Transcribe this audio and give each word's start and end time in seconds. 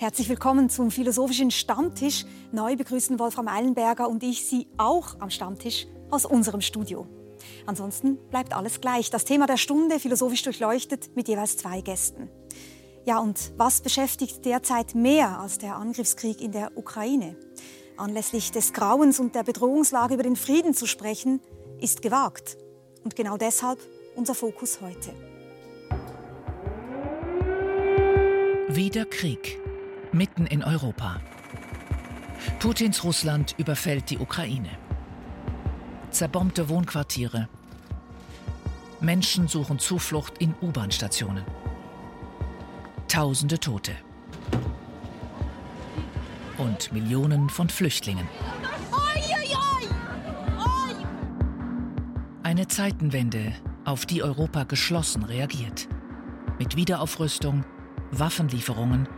Herzlich 0.00 0.30
willkommen 0.30 0.70
zum 0.70 0.90
philosophischen 0.90 1.50
Stammtisch. 1.50 2.24
Neu 2.52 2.74
begrüßen 2.74 3.18
Wolfram 3.18 3.48
Eilenberger 3.48 4.08
und 4.08 4.22
ich 4.22 4.46
Sie 4.46 4.66
auch 4.78 5.20
am 5.20 5.28
Stammtisch 5.28 5.86
aus 6.10 6.24
unserem 6.24 6.62
Studio. 6.62 7.06
Ansonsten 7.66 8.16
bleibt 8.30 8.56
alles 8.56 8.80
gleich. 8.80 9.10
Das 9.10 9.26
Thema 9.26 9.46
der 9.46 9.58
Stunde 9.58 10.00
philosophisch 10.00 10.42
durchleuchtet 10.42 11.14
mit 11.16 11.28
jeweils 11.28 11.58
zwei 11.58 11.82
Gästen. 11.82 12.30
Ja, 13.04 13.18
und 13.18 13.52
was 13.58 13.82
beschäftigt 13.82 14.46
derzeit 14.46 14.94
mehr 14.94 15.38
als 15.38 15.58
der 15.58 15.76
Angriffskrieg 15.76 16.40
in 16.40 16.52
der 16.52 16.78
Ukraine? 16.78 17.36
Anlässlich 17.98 18.52
des 18.52 18.72
Grauens 18.72 19.20
und 19.20 19.34
der 19.34 19.42
Bedrohungslage 19.42 20.14
über 20.14 20.22
den 20.22 20.36
Frieden 20.36 20.72
zu 20.72 20.86
sprechen, 20.86 21.42
ist 21.78 22.00
gewagt. 22.00 22.56
Und 23.04 23.16
genau 23.16 23.36
deshalb 23.36 23.78
unser 24.16 24.34
Fokus 24.34 24.80
heute. 24.80 25.12
Wieder 28.70 29.04
Krieg, 29.04 29.60
mitten 30.12 30.46
in 30.46 30.62
Europa. 30.64 31.20
Putins 32.58 33.04
Russland 33.04 33.54
überfällt 33.58 34.10
die 34.10 34.18
Ukraine. 34.18 34.70
Zerbombte 36.10 36.68
Wohnquartiere. 36.68 37.48
Menschen 39.00 39.48
suchen 39.48 39.78
Zuflucht 39.78 40.38
in 40.38 40.54
U-Bahn-Stationen. 40.60 41.44
Tausende 43.08 43.58
Tote. 43.58 43.92
Und 46.58 46.92
Millionen 46.92 47.48
von 47.48 47.68
Flüchtlingen. 47.68 48.28
Eine 52.42 52.68
Zeitenwende, 52.68 53.52
auf 53.84 54.06
die 54.06 54.22
Europa 54.22 54.64
geschlossen 54.64 55.24
reagiert. 55.24 55.88
Mit 56.58 56.76
Wiederaufrüstung, 56.76 57.64
Waffenlieferungen 58.10 59.08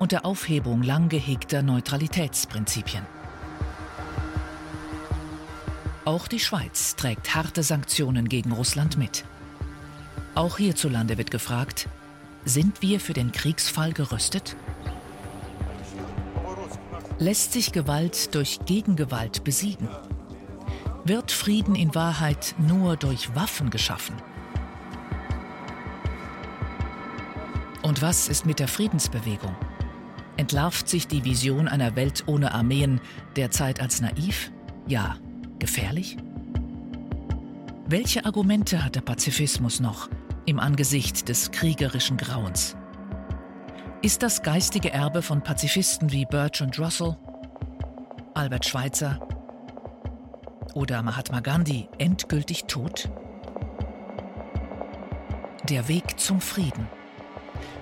und 0.00 0.12
der 0.12 0.24
Aufhebung 0.24 0.82
lang 0.82 1.10
gehegter 1.10 1.62
Neutralitätsprinzipien. 1.62 3.04
Auch 6.06 6.26
die 6.26 6.40
Schweiz 6.40 6.96
trägt 6.96 7.34
harte 7.34 7.62
Sanktionen 7.62 8.28
gegen 8.28 8.50
Russland 8.50 8.96
mit. 8.96 9.24
Auch 10.34 10.56
hierzulande 10.56 11.18
wird 11.18 11.30
gefragt, 11.30 11.86
sind 12.46 12.80
wir 12.80 12.98
für 12.98 13.12
den 13.12 13.30
Kriegsfall 13.30 13.92
gerüstet? 13.92 14.56
Lässt 17.18 17.52
sich 17.52 17.70
Gewalt 17.70 18.34
durch 18.34 18.58
Gegengewalt 18.64 19.44
besiegen? 19.44 19.88
Wird 21.04 21.30
Frieden 21.30 21.74
in 21.74 21.94
Wahrheit 21.94 22.54
nur 22.56 22.96
durch 22.96 23.34
Waffen 23.34 23.68
geschaffen? 23.68 24.16
Und 27.82 28.00
was 28.00 28.28
ist 28.28 28.46
mit 28.46 28.60
der 28.60 28.68
Friedensbewegung? 28.68 29.54
Entlarvt 30.40 30.88
sich 30.88 31.06
die 31.06 31.22
Vision 31.26 31.68
einer 31.68 31.96
Welt 31.96 32.24
ohne 32.24 32.54
Armeen 32.54 33.02
derzeit 33.36 33.78
als 33.78 34.00
naiv? 34.00 34.50
Ja, 34.86 35.18
gefährlich? 35.58 36.16
Welche 37.86 38.24
Argumente 38.24 38.82
hat 38.82 38.96
der 38.96 39.02
Pazifismus 39.02 39.80
noch 39.80 40.08
im 40.46 40.58
Angesicht 40.58 41.28
des 41.28 41.50
kriegerischen 41.50 42.16
Grauens? 42.16 42.74
Ist 44.00 44.22
das 44.22 44.42
geistige 44.42 44.90
Erbe 44.90 45.20
von 45.20 45.42
Pazifisten 45.42 46.10
wie 46.10 46.24
Bertrand 46.24 46.78
Russell, 46.78 47.18
Albert 48.32 48.64
Schweitzer 48.64 49.20
oder 50.72 51.02
Mahatma 51.02 51.40
Gandhi 51.40 51.86
endgültig 51.98 52.64
tot? 52.64 53.10
Der 55.68 55.86
Weg 55.86 56.18
zum 56.18 56.40
Frieden 56.40 56.88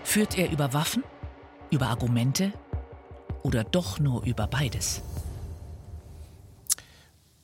Führt 0.02 0.36
er 0.36 0.50
über 0.50 0.72
Waffen, 0.72 1.04
über 1.70 1.88
Argumente 1.88 2.52
oder 3.42 3.64
doch 3.64 3.98
nur 3.98 4.24
über 4.24 4.46
beides? 4.46 5.02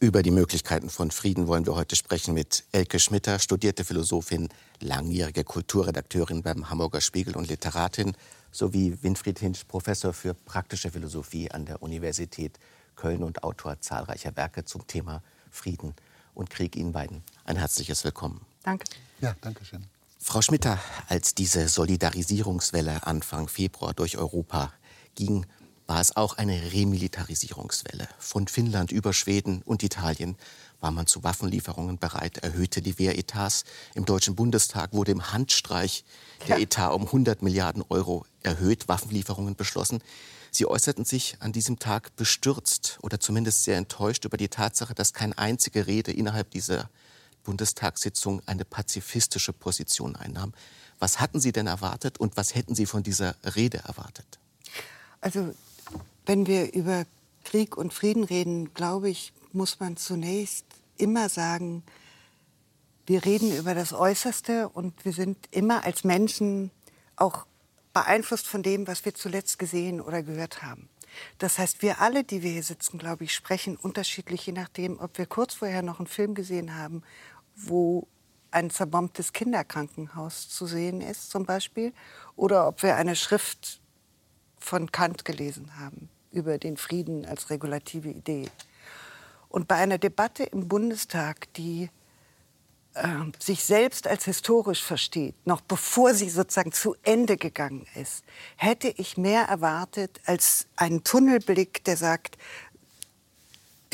Über 0.01 0.23
die 0.23 0.31
Möglichkeiten 0.31 0.91
von 0.91 1.11
Frieden 1.11 1.47
wollen 1.47 1.65
wir 1.67 1.77
heute 1.77 1.97
sprechen 1.97 2.35
mit 2.35 2.65
Elke 2.73 2.99
Schmitter, 2.99 3.39
studierte 3.39 3.85
Philosophin, 3.85 4.49
langjährige 4.81 5.45
Kulturredakteurin 5.45 6.43
beim 6.43 6.69
Hamburger 6.69 7.01
Spiegel 7.01 7.37
und 7.37 7.49
Literatin, 7.49 8.15
sowie 8.51 8.99
Winfried 9.03 9.39
Hinsch, 9.39 9.65
Professor 9.65 10.13
für 10.13 10.35
praktische 10.35 10.91
Philosophie 10.91 11.51
an 11.51 11.65
der 11.65 11.83
Universität 11.83 12.59
Köln 12.97 13.23
und 13.23 13.43
Autor 13.43 13.81
zahlreicher 13.81 14.37
Werke 14.37 14.65
zum 14.65 14.87
Thema 14.87 15.23
Frieden 15.51 15.95
und 16.35 16.51
Krieg. 16.51 16.77
Ihnen 16.77 16.93
beiden 16.93 17.23
ein 17.45 17.57
herzliches 17.57 18.05
Willkommen. 18.05 18.41
Danke. 18.63 18.85
Ja, 19.21 19.35
danke 19.41 19.65
schön. 19.65 19.87
Frau 20.27 20.41
Schmitter, 20.41 20.81
als 21.07 21.35
diese 21.35 21.69
Solidarisierungswelle 21.69 23.07
Anfang 23.07 23.47
Februar 23.47 23.93
durch 23.93 24.17
Europa 24.17 24.73
ging, 25.15 25.45
war 25.87 26.01
es 26.01 26.17
auch 26.17 26.39
eine 26.39 26.73
Remilitarisierungswelle. 26.73 28.09
Von 28.19 28.49
Finnland 28.49 28.91
über 28.91 29.13
Schweden 29.13 29.61
und 29.67 29.83
Italien 29.83 30.37
war 30.81 30.93
man 30.93 31.07
zu 31.07 31.23
Waffenlieferungen 31.23 31.99
bereit, 31.99 32.39
erhöhte 32.39 32.81
die 32.81 32.99
Wehretats. 32.99 33.65
Im 33.95 34.07
Deutschen 34.07 34.35
Bundestag 34.35 34.95
wurde 34.95 35.13
im 35.13 35.31
Handstreich 35.31 36.05
der 36.49 36.59
Etat 36.59 36.95
um 36.95 37.03
100 37.03 37.43
Milliarden 37.43 37.85
Euro 37.91 38.25
erhöht, 38.43 38.89
Waffenlieferungen 38.89 39.57
beschlossen. 39.57 40.03
Sie 40.51 40.65
äußerten 40.65 41.05
sich 41.05 41.37
an 41.41 41.53
diesem 41.53 41.79
Tag 41.79 42.17
bestürzt 42.17 42.99
oder 43.03 43.21
zumindest 43.21 43.65
sehr 43.65 43.77
enttäuscht 43.77 44.25
über 44.25 44.39
die 44.39 44.49
Tatsache, 44.49 44.95
dass 44.95 45.13
keine 45.13 45.37
einzige 45.37 45.87
Rede 45.87 46.13
innerhalb 46.13 46.51
dieser 46.51 46.89
Bundestagssitzung 47.45 48.43
eine 48.47 48.65
pazifistische 48.65 49.53
Position 49.53 50.17
einnahm. 50.17 50.53
Was 50.99 51.21
hatten 51.21 51.41
Sie 51.41 51.53
denn 51.53 51.67
erwartet 51.67 52.19
und 52.19 52.37
was 52.37 52.55
hätten 52.55 52.75
Sie 52.75 52.87
von 52.87 53.03
dieser 53.03 53.37
Rede 53.55 53.79
erwartet? 53.87 54.39
Also, 55.21 55.55
wenn 56.27 56.47
wir 56.47 56.73
über 56.73 57.05
Krieg 57.45 57.77
und 57.77 57.93
Frieden 57.93 58.25
reden, 58.25 58.75
glaube 58.75 59.11
ich, 59.11 59.33
muss 59.53 59.79
man 59.81 59.97
zunächst 59.97 60.65
immer 60.97 61.29
sagen, 61.29 61.83
wir 63.07 63.25
reden 63.25 63.55
über 63.57 63.75
das 63.75 63.93
Äußerste 63.93 64.69
und 64.71 65.05
wir 65.05 65.13
sind 65.13 65.37
immer 65.51 65.85
als 65.85 66.05
Menschen 66.05 66.71
auch 67.17 67.47
beeinflusst 67.93 68.47
von 68.47 68.63
dem, 68.63 68.87
was 68.87 69.05
wir 69.05 69.15
zuletzt 69.15 69.59
gesehen 69.59 70.01
oder 70.01 70.23
gehört 70.23 70.63
haben. 70.63 70.89
Das 71.39 71.59
heißt, 71.59 71.83
wir 71.83 72.01
alle, 72.01 72.25
die 72.25 72.43
wir 72.43 72.51
hier 72.51 72.63
sitzen, 72.63 72.99
glaube 72.99 73.25
ich, 73.25 73.35
sprechen 73.35 73.77
unterschiedlich, 73.77 74.47
je 74.47 74.53
nachdem, 74.53 74.99
ob 74.99 75.17
wir 75.19 75.27
kurz 75.27 75.55
vorher 75.55 75.83
noch 75.83 76.01
einen 76.01 76.09
Film 76.09 76.35
gesehen 76.35 76.77
haben 76.77 77.03
wo 77.57 78.07
ein 78.51 78.71
zerbombtes 78.71 79.33
Kinderkrankenhaus 79.33 80.49
zu 80.49 80.67
sehen 80.67 81.01
ist, 81.01 81.31
zum 81.31 81.45
Beispiel, 81.45 81.93
oder 82.37 82.69
ob 82.69 82.83
wir 82.83 82.97
eine 82.97 83.17
Schrift 83.17 83.81
von 84.59 84.93
Kant 84.93 85.25
gelesen 85.25 85.79
haben 85.79 86.09
über 86.31 86.59
den 86.59 86.77
Frieden 86.77 87.27
als 87.27 87.51
regulative 87.51 88.09
Idee. 88.09 88.49
Und 89.49 89.69
bei 89.69 89.77
einer 89.77 89.99
Debatte 89.99 90.45
im 90.45 90.69
Bundestag, 90.69 91.53
die 91.55 91.91
äh, 92.95 93.07
sich 93.39 93.65
selbst 93.65 94.07
als 94.07 94.25
historisch 94.25 94.83
versteht, 94.83 95.35
noch 95.47 95.61
bevor 95.61 96.15
sie 96.15 96.31
sozusagen 96.31 96.73
zu 96.73 96.97
Ende 97.03 97.37
gegangen 97.37 97.87
ist, 97.95 98.25
hätte 98.57 98.89
ich 98.89 99.17
mehr 99.17 99.43
erwartet 99.43 100.21
als 100.27 100.67
einen 100.77 101.05
Tunnelblick, 101.05 101.85
der 101.85 101.97
sagt, 101.97 102.39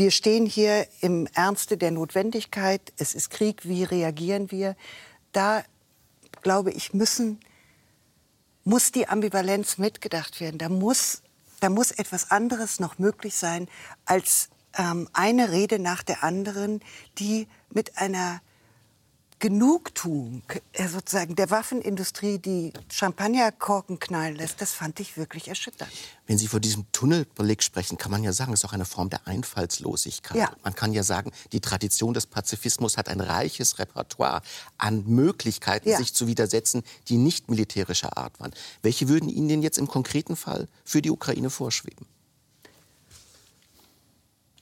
wir 0.00 0.10
stehen 0.10 0.46
hier 0.46 0.86
im 1.02 1.28
Ernste 1.34 1.76
der 1.76 1.90
Notwendigkeit. 1.90 2.80
Es 2.96 3.14
ist 3.14 3.28
Krieg. 3.28 3.68
Wie 3.68 3.84
reagieren 3.84 4.50
wir? 4.50 4.74
Da, 5.32 5.62
glaube 6.40 6.72
ich, 6.72 6.94
müssen, 6.94 7.38
muss 8.64 8.92
die 8.92 9.08
Ambivalenz 9.08 9.76
mitgedacht 9.76 10.40
werden. 10.40 10.56
Da 10.56 10.70
muss, 10.70 11.20
da 11.60 11.68
muss 11.68 11.90
etwas 11.90 12.30
anderes 12.30 12.80
noch 12.80 12.98
möglich 12.98 13.36
sein 13.36 13.68
als 14.06 14.48
ähm, 14.78 15.06
eine 15.12 15.52
Rede 15.52 15.78
nach 15.78 16.02
der 16.02 16.24
anderen, 16.24 16.80
die 17.18 17.46
mit 17.68 17.98
einer 17.98 18.40
Genugtuung 19.40 20.42
äh, 20.72 20.86
sozusagen 20.86 21.34
der 21.34 21.50
Waffenindustrie 21.50 22.38
die 22.38 22.72
Champagnerkorken 22.92 23.98
knallen 23.98 24.36
lässt, 24.36 24.60
das 24.60 24.72
fand 24.72 25.00
ich 25.00 25.16
wirklich 25.16 25.48
erschütternd. 25.48 25.90
Wenn 26.26 26.36
Sie 26.36 26.46
vor 26.46 26.60
diesem 26.60 26.84
Tunnelblick 26.92 27.62
sprechen, 27.62 27.96
kann 27.96 28.10
man 28.10 28.22
ja 28.22 28.34
sagen, 28.34 28.52
es 28.52 28.60
ist 28.60 28.66
auch 28.66 28.74
eine 28.74 28.84
Form 28.84 29.08
der 29.08 29.26
Einfallslosigkeit. 29.26 30.36
Ja. 30.36 30.52
Man 30.62 30.74
kann 30.74 30.92
ja 30.92 31.02
sagen, 31.02 31.32
die 31.52 31.60
Tradition 31.60 32.12
des 32.12 32.26
Pazifismus 32.26 32.98
hat 32.98 33.08
ein 33.08 33.20
reiches 33.20 33.78
Repertoire 33.78 34.42
an 34.76 35.04
Möglichkeiten, 35.06 35.88
ja. 35.88 35.96
sich 35.96 36.12
zu 36.12 36.26
widersetzen, 36.26 36.82
die 37.08 37.16
nicht 37.16 37.48
militärischer 37.48 38.18
Art 38.18 38.38
waren. 38.40 38.52
Welche 38.82 39.08
würden 39.08 39.30
Ihnen 39.30 39.48
denn 39.48 39.62
jetzt 39.62 39.78
im 39.78 39.88
konkreten 39.88 40.36
Fall 40.36 40.68
für 40.84 41.00
die 41.00 41.10
Ukraine 41.10 41.48
vorschweben? 41.48 42.06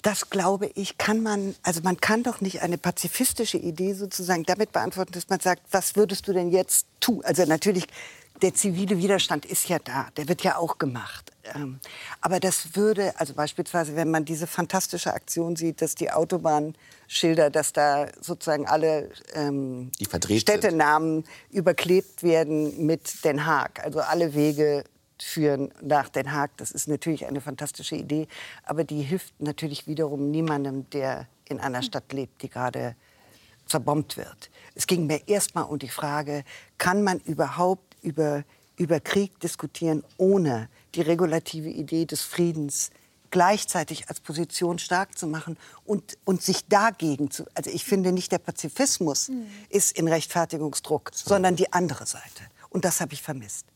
Das 0.02 0.30
glaube 0.30 0.70
ich, 0.74 0.98
kann 0.98 1.22
man, 1.22 1.54
also 1.62 1.80
man 1.82 2.00
kann 2.00 2.22
doch 2.22 2.40
nicht 2.40 2.62
eine 2.62 2.78
pazifistische 2.78 3.58
Idee 3.58 3.94
sozusagen 3.94 4.44
damit 4.44 4.72
beantworten, 4.72 5.12
dass 5.12 5.28
man 5.28 5.40
sagt, 5.40 5.62
was 5.70 5.96
würdest 5.96 6.28
du 6.28 6.32
denn 6.32 6.50
jetzt 6.50 6.86
tun? 7.00 7.22
Also 7.24 7.44
natürlich, 7.44 7.86
der 8.42 8.54
zivile 8.54 8.98
Widerstand 8.98 9.44
ist 9.44 9.68
ja 9.68 9.78
da, 9.78 10.08
der 10.16 10.28
wird 10.28 10.42
ja 10.42 10.56
auch 10.56 10.78
gemacht. 10.78 11.32
Ähm, 11.54 11.80
aber 12.20 12.38
das 12.38 12.76
würde, 12.76 13.18
also 13.18 13.34
beispielsweise, 13.34 13.96
wenn 13.96 14.10
man 14.10 14.24
diese 14.24 14.46
fantastische 14.46 15.12
Aktion 15.12 15.56
sieht, 15.56 15.82
dass 15.82 15.94
die 15.94 16.10
Autobahnschilder, 16.10 17.50
dass 17.50 17.72
da 17.72 18.06
sozusagen 18.20 18.66
alle 18.66 19.10
ähm, 19.34 19.90
Städtenamen 20.00 21.24
überklebt 21.50 22.22
werden 22.22 22.86
mit 22.86 23.24
Den 23.24 23.46
Haag, 23.46 23.82
also 23.82 24.00
alle 24.00 24.34
Wege 24.34 24.84
führen 25.23 25.73
nach 25.82 26.09
Den 26.09 26.32
Haag. 26.32 26.56
Das 26.56 26.70
ist 26.70 26.88
natürlich 26.88 27.26
eine 27.26 27.41
fantastische 27.41 27.97
Idee, 27.97 28.29
aber 28.65 28.85
die 28.85 29.03
hilft 29.03 29.41
natürlich 29.41 29.87
wiederum 29.87 30.31
niemandem, 30.31 30.88
der 30.91 31.26
in 31.49 31.61
einer 31.61 31.82
Stadt 31.82 32.12
lebt, 32.12 32.43
die 32.43 32.49
gerade 32.49 32.94
zerbombt 33.67 34.17
wird. 34.17 34.50
Es 34.75 34.87
ging 34.87 35.06
mir 35.06 35.26
erstmal 35.29 35.65
um 35.65 35.79
die 35.79 35.88
Frage, 35.88 36.44
kann 36.79 37.03
man 37.03 37.20
überhaupt 37.20 37.97
über, 38.03 38.44
über 38.76 39.00
Krieg 39.00 39.38
diskutieren, 39.41 40.05
ohne 40.17 40.69
die 40.94 41.03
regulative 41.03 41.69
Idee 41.69 42.06
des 42.06 42.23
Friedens 42.23 42.91
gleichzeitig 43.31 44.09
als 44.09 44.20
Position 44.20 44.79
stark 44.79 45.19
zu 45.19 45.26
machen 45.26 45.59
und, 45.85 46.17
und 46.25 46.43
sich 46.43 46.67
dagegen 46.67 47.31
zu. 47.31 47.44
Also 47.55 47.70
ich 47.70 47.85
finde 47.85 48.12
nicht 48.12 48.32
der 48.32 48.38
Pazifismus 48.38 49.29
mhm. 49.29 49.47
ist 49.69 49.99
in 49.99 50.09
Rechtfertigungsdruck, 50.09 51.11
so. 51.12 51.29
sondern 51.29 51.56
die 51.56 51.73
andere 51.73 52.06
Seite. 52.06 52.44
Und 52.70 52.85
das 52.85 53.00
habe 53.00 53.12
ich 53.12 53.23
vermisst. 53.23 53.67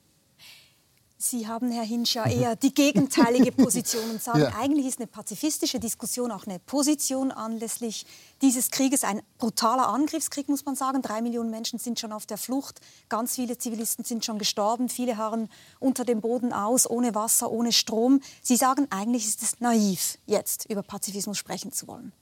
Sie 1.22 1.46
haben, 1.46 1.70
Herr 1.70 1.84
Hinsch, 1.84 2.16
ja 2.16 2.26
eher 2.26 2.56
die 2.56 2.74
gegenteilige 2.74 3.52
Position 3.52 4.10
und 4.10 4.20
sagen, 4.20 4.40
ja. 4.40 4.54
eigentlich 4.58 4.86
ist 4.86 4.98
eine 4.98 5.06
pazifistische 5.06 5.78
Diskussion 5.78 6.32
auch 6.32 6.48
eine 6.48 6.58
Position 6.58 7.30
anlässlich 7.30 8.06
dieses 8.42 8.72
Krieges. 8.72 9.04
Ein 9.04 9.22
brutaler 9.38 9.86
Angriffskrieg, 9.86 10.48
muss 10.48 10.64
man 10.64 10.74
sagen. 10.74 11.00
Drei 11.00 11.22
Millionen 11.22 11.50
Menschen 11.50 11.78
sind 11.78 12.00
schon 12.00 12.10
auf 12.10 12.26
der 12.26 12.38
Flucht. 12.38 12.80
Ganz 13.08 13.36
viele 13.36 13.56
Zivilisten 13.56 14.04
sind 14.04 14.24
schon 14.24 14.40
gestorben. 14.40 14.88
Viele 14.88 15.16
harren 15.16 15.48
unter 15.78 16.04
dem 16.04 16.20
Boden 16.20 16.52
aus, 16.52 16.90
ohne 16.90 17.14
Wasser, 17.14 17.52
ohne 17.52 17.70
Strom. 17.70 18.20
Sie 18.42 18.56
sagen, 18.56 18.88
eigentlich 18.90 19.24
ist 19.24 19.42
es 19.42 19.60
naiv, 19.60 20.18
jetzt 20.26 20.68
über 20.68 20.82
Pazifismus 20.82 21.38
sprechen 21.38 21.70
zu 21.70 21.86
wollen. 21.86 22.12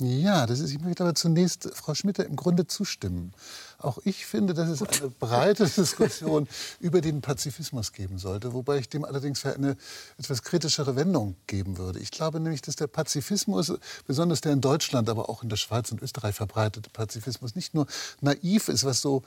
Ja, 0.00 0.46
das 0.46 0.60
ist, 0.60 0.70
ich 0.70 0.80
möchte 0.80 1.02
aber 1.02 1.14
zunächst 1.14 1.70
Frau 1.74 1.94
Schmitter 1.94 2.24
im 2.24 2.36
Grunde 2.36 2.66
zustimmen. 2.66 3.32
Auch 3.80 3.98
ich 4.04 4.26
finde, 4.26 4.54
dass 4.54 4.68
es 4.68 4.82
eine 4.82 5.08
breite 5.08 5.64
Diskussion 5.76 6.48
über 6.80 7.00
den 7.00 7.20
Pazifismus 7.20 7.92
geben 7.92 8.18
sollte, 8.18 8.52
wobei 8.52 8.78
ich 8.78 8.88
dem 8.88 9.04
allerdings 9.04 9.40
für 9.40 9.54
eine 9.54 9.76
etwas 10.18 10.42
kritischere 10.42 10.96
Wendung 10.96 11.36
geben 11.46 11.78
würde. 11.78 12.00
Ich 12.00 12.10
glaube 12.10 12.40
nämlich, 12.40 12.60
dass 12.60 12.74
der 12.74 12.88
Pazifismus, 12.88 13.72
besonders 14.04 14.40
der 14.40 14.52
in 14.52 14.60
Deutschland, 14.60 15.08
aber 15.08 15.28
auch 15.28 15.44
in 15.44 15.48
der 15.48 15.56
Schweiz 15.56 15.92
und 15.92 16.02
Österreich 16.02 16.34
verbreitete 16.34 16.90
Pazifismus, 16.90 17.54
nicht 17.54 17.72
nur 17.72 17.86
naiv 18.20 18.68
ist, 18.68 18.84
was 18.84 19.00
so 19.00 19.22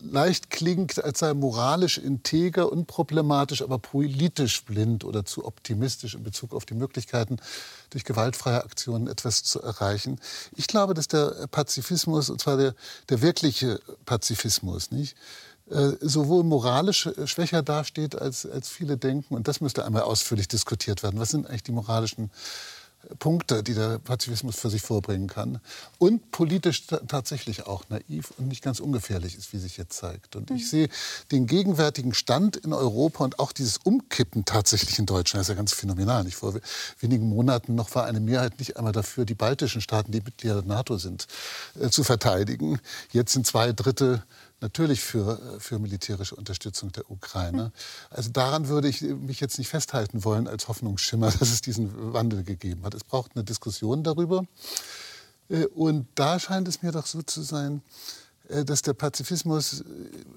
leicht 0.00 0.48
klingt, 0.48 1.04
als 1.04 1.18
sei 1.18 1.34
moralisch 1.34 1.98
integer, 1.98 2.72
unproblematisch, 2.72 3.60
aber 3.60 3.78
politisch 3.78 4.64
blind 4.64 5.04
oder 5.04 5.26
zu 5.26 5.44
optimistisch 5.44 6.14
in 6.14 6.22
Bezug 6.22 6.54
auf 6.54 6.64
die 6.64 6.74
Möglichkeiten, 6.74 7.36
durch 7.90 8.04
gewaltfreie 8.04 8.64
Aktionen 8.64 9.06
etwas 9.06 9.42
zu 9.42 9.60
erreichen. 9.62 10.18
Ich 10.56 10.66
glaube, 10.66 10.94
dass 10.94 11.08
der 11.08 11.48
Pazifismus, 11.50 12.30
und 12.30 12.40
zwar 12.40 12.56
der, 12.56 12.74
der 13.08 13.20
wirkliche 13.20 13.80
Pazifismus, 14.06 14.90
nicht? 14.90 15.16
Äh, 15.70 15.92
sowohl 16.00 16.42
moralisch 16.42 17.08
schwächer 17.26 17.62
dasteht, 17.62 18.16
als, 18.20 18.44
als 18.44 18.68
viele 18.68 18.96
denken. 18.96 19.34
Und 19.34 19.46
das 19.46 19.60
müsste 19.60 19.84
einmal 19.84 20.02
ausführlich 20.02 20.48
diskutiert 20.48 21.04
werden. 21.04 21.20
Was 21.20 21.30
sind 21.30 21.46
eigentlich 21.46 21.62
die 21.62 21.72
moralischen 21.72 22.30
Punkte, 23.18 23.62
die 23.62 23.74
der 23.74 23.98
Pazifismus 23.98 24.56
für 24.56 24.70
sich 24.70 24.82
vorbringen 24.82 25.28
kann. 25.28 25.60
Und 25.98 26.30
politisch 26.30 26.86
tatsächlich 26.86 27.66
auch 27.66 27.84
naiv 27.88 28.32
und 28.38 28.48
nicht 28.48 28.62
ganz 28.62 28.80
ungefährlich 28.80 29.36
ist, 29.36 29.52
wie 29.52 29.58
sich 29.58 29.76
jetzt 29.76 29.96
zeigt. 29.96 30.36
Und 30.36 30.50
ich 30.50 30.62
mhm. 30.62 30.66
sehe 30.66 30.88
den 31.30 31.46
gegenwärtigen 31.46 32.14
Stand 32.14 32.56
in 32.56 32.72
Europa 32.72 33.24
und 33.24 33.38
auch 33.38 33.52
dieses 33.52 33.78
Umkippen 33.78 34.44
tatsächlich 34.44 34.98
in 34.98 35.06
Deutschland, 35.06 35.40
das 35.40 35.48
ist 35.48 35.52
ja 35.52 35.56
ganz 35.56 35.72
phänomenal. 35.72 36.24
Nicht? 36.24 36.36
Vor 36.36 36.54
wenigen 37.00 37.28
Monaten 37.28 37.74
noch 37.74 37.94
war 37.94 38.04
eine 38.04 38.20
Mehrheit 38.20 38.58
nicht 38.58 38.76
einmal 38.76 38.92
dafür, 38.92 39.24
die 39.24 39.34
baltischen 39.34 39.80
Staaten, 39.80 40.12
die 40.12 40.20
Mitglieder 40.20 40.62
der 40.62 40.64
NATO 40.64 40.96
sind, 40.96 41.26
äh, 41.80 41.90
zu 41.90 42.04
verteidigen. 42.04 42.78
Jetzt 43.12 43.32
sind 43.32 43.46
zwei 43.46 43.72
Drittel 43.72 44.22
natürlich 44.60 45.00
für, 45.00 45.38
äh, 45.38 45.60
für 45.60 45.78
militärische 45.78 46.36
Unterstützung 46.36 46.92
der 46.92 47.10
Ukraine. 47.10 47.72
Also 48.10 48.30
daran 48.30 48.68
würde 48.68 48.88
ich 48.88 49.00
mich 49.02 49.40
jetzt 49.40 49.58
nicht 49.58 49.68
festhalten 49.68 50.24
wollen 50.24 50.46
als 50.46 50.68
Hoffnungsschimmer, 50.68 51.30
dass 51.38 51.50
es 51.50 51.60
diesen 51.60 52.12
Wandel 52.12 52.44
gegeben 52.44 52.84
hat. 52.84 52.94
Es 52.94 53.04
braucht 53.04 53.32
eine 53.34 53.44
Diskussion 53.44 54.02
darüber. 54.02 54.44
Äh, 55.48 55.66
und 55.66 56.06
da 56.14 56.38
scheint 56.38 56.68
es 56.68 56.82
mir 56.82 56.92
doch 56.92 57.06
so 57.06 57.22
zu 57.22 57.42
sein, 57.42 57.82
äh, 58.48 58.64
dass 58.64 58.82
der 58.82 58.92
Pazifismus, 58.92 59.82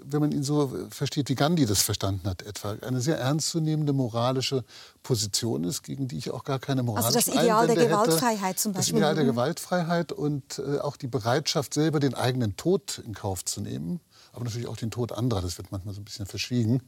wenn 0.03 0.21
man 0.21 0.31
ihn 0.31 0.43
so 0.43 0.87
versteht, 0.89 1.27
wie 1.27 1.35
Gandhi 1.35 1.65
das 1.65 1.81
verstanden 1.81 2.29
hat, 2.29 2.43
etwa 2.43 2.77
eine 2.81 3.01
sehr 3.01 3.17
ernstzunehmende 3.17 3.91
moralische 3.91 4.63
Position 5.03 5.65
ist, 5.65 5.83
gegen 5.83 6.07
die 6.07 6.17
ich 6.17 6.31
auch 6.31 6.45
gar 6.45 6.59
keine 6.59 6.83
moralische 6.83 7.17
Also 7.17 7.31
das 7.31 7.41
Ideal 7.41 7.67
der 7.67 7.75
Gewaltfreiheit 7.75 8.49
hätte. 8.51 8.61
zum 8.61 8.71
Beispiel. 8.71 8.93
Das 8.93 8.99
Ideal 8.99 9.15
der 9.15 9.23
mhm. 9.25 9.29
Gewaltfreiheit 9.29 10.11
und 10.13 10.61
auch 10.81 10.95
die 10.95 11.07
Bereitschaft, 11.07 11.73
selber 11.73 11.99
den 11.99 12.13
eigenen 12.13 12.55
Tod 12.55 13.01
in 13.05 13.13
Kauf 13.13 13.43
zu 13.43 13.59
nehmen 13.59 13.99
aber 14.33 14.45
natürlich 14.45 14.67
auch 14.67 14.77
den 14.77 14.91
Tod 14.91 15.11
anderer. 15.11 15.41
Das 15.41 15.57
wird 15.57 15.71
manchmal 15.71 15.93
so 15.93 16.01
ein 16.01 16.05
bisschen 16.05 16.25
verschwiegen, 16.25 16.81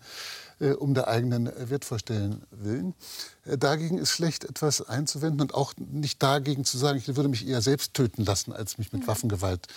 äh, 0.60 0.72
um 0.72 0.94
der 0.94 1.08
eigenen 1.08 1.50
Wertvorstellen 1.70 2.42
willen. 2.52 2.96
Äh, 3.46 3.58
dagegen 3.58 4.00
ist 4.00 4.10
schlecht 4.10 4.44
etwas 4.44 4.82
einzuwenden 4.82 5.42
und 5.42 5.54
auch 5.54 5.74
nicht 5.78 6.22
dagegen 6.22 6.66
zu 6.66 6.78
sagen, 6.78 6.98
ich 6.98 7.08
würde 7.08 7.30
mich 7.30 7.48
eher 7.48 7.62
selbst 7.62 7.94
töten 7.94 8.26
lassen, 8.26 8.52
als 8.52 8.78
mich 8.80 8.92
mit 8.92 9.04
mhm. 9.04 9.08
Waffengewalt 9.08 9.68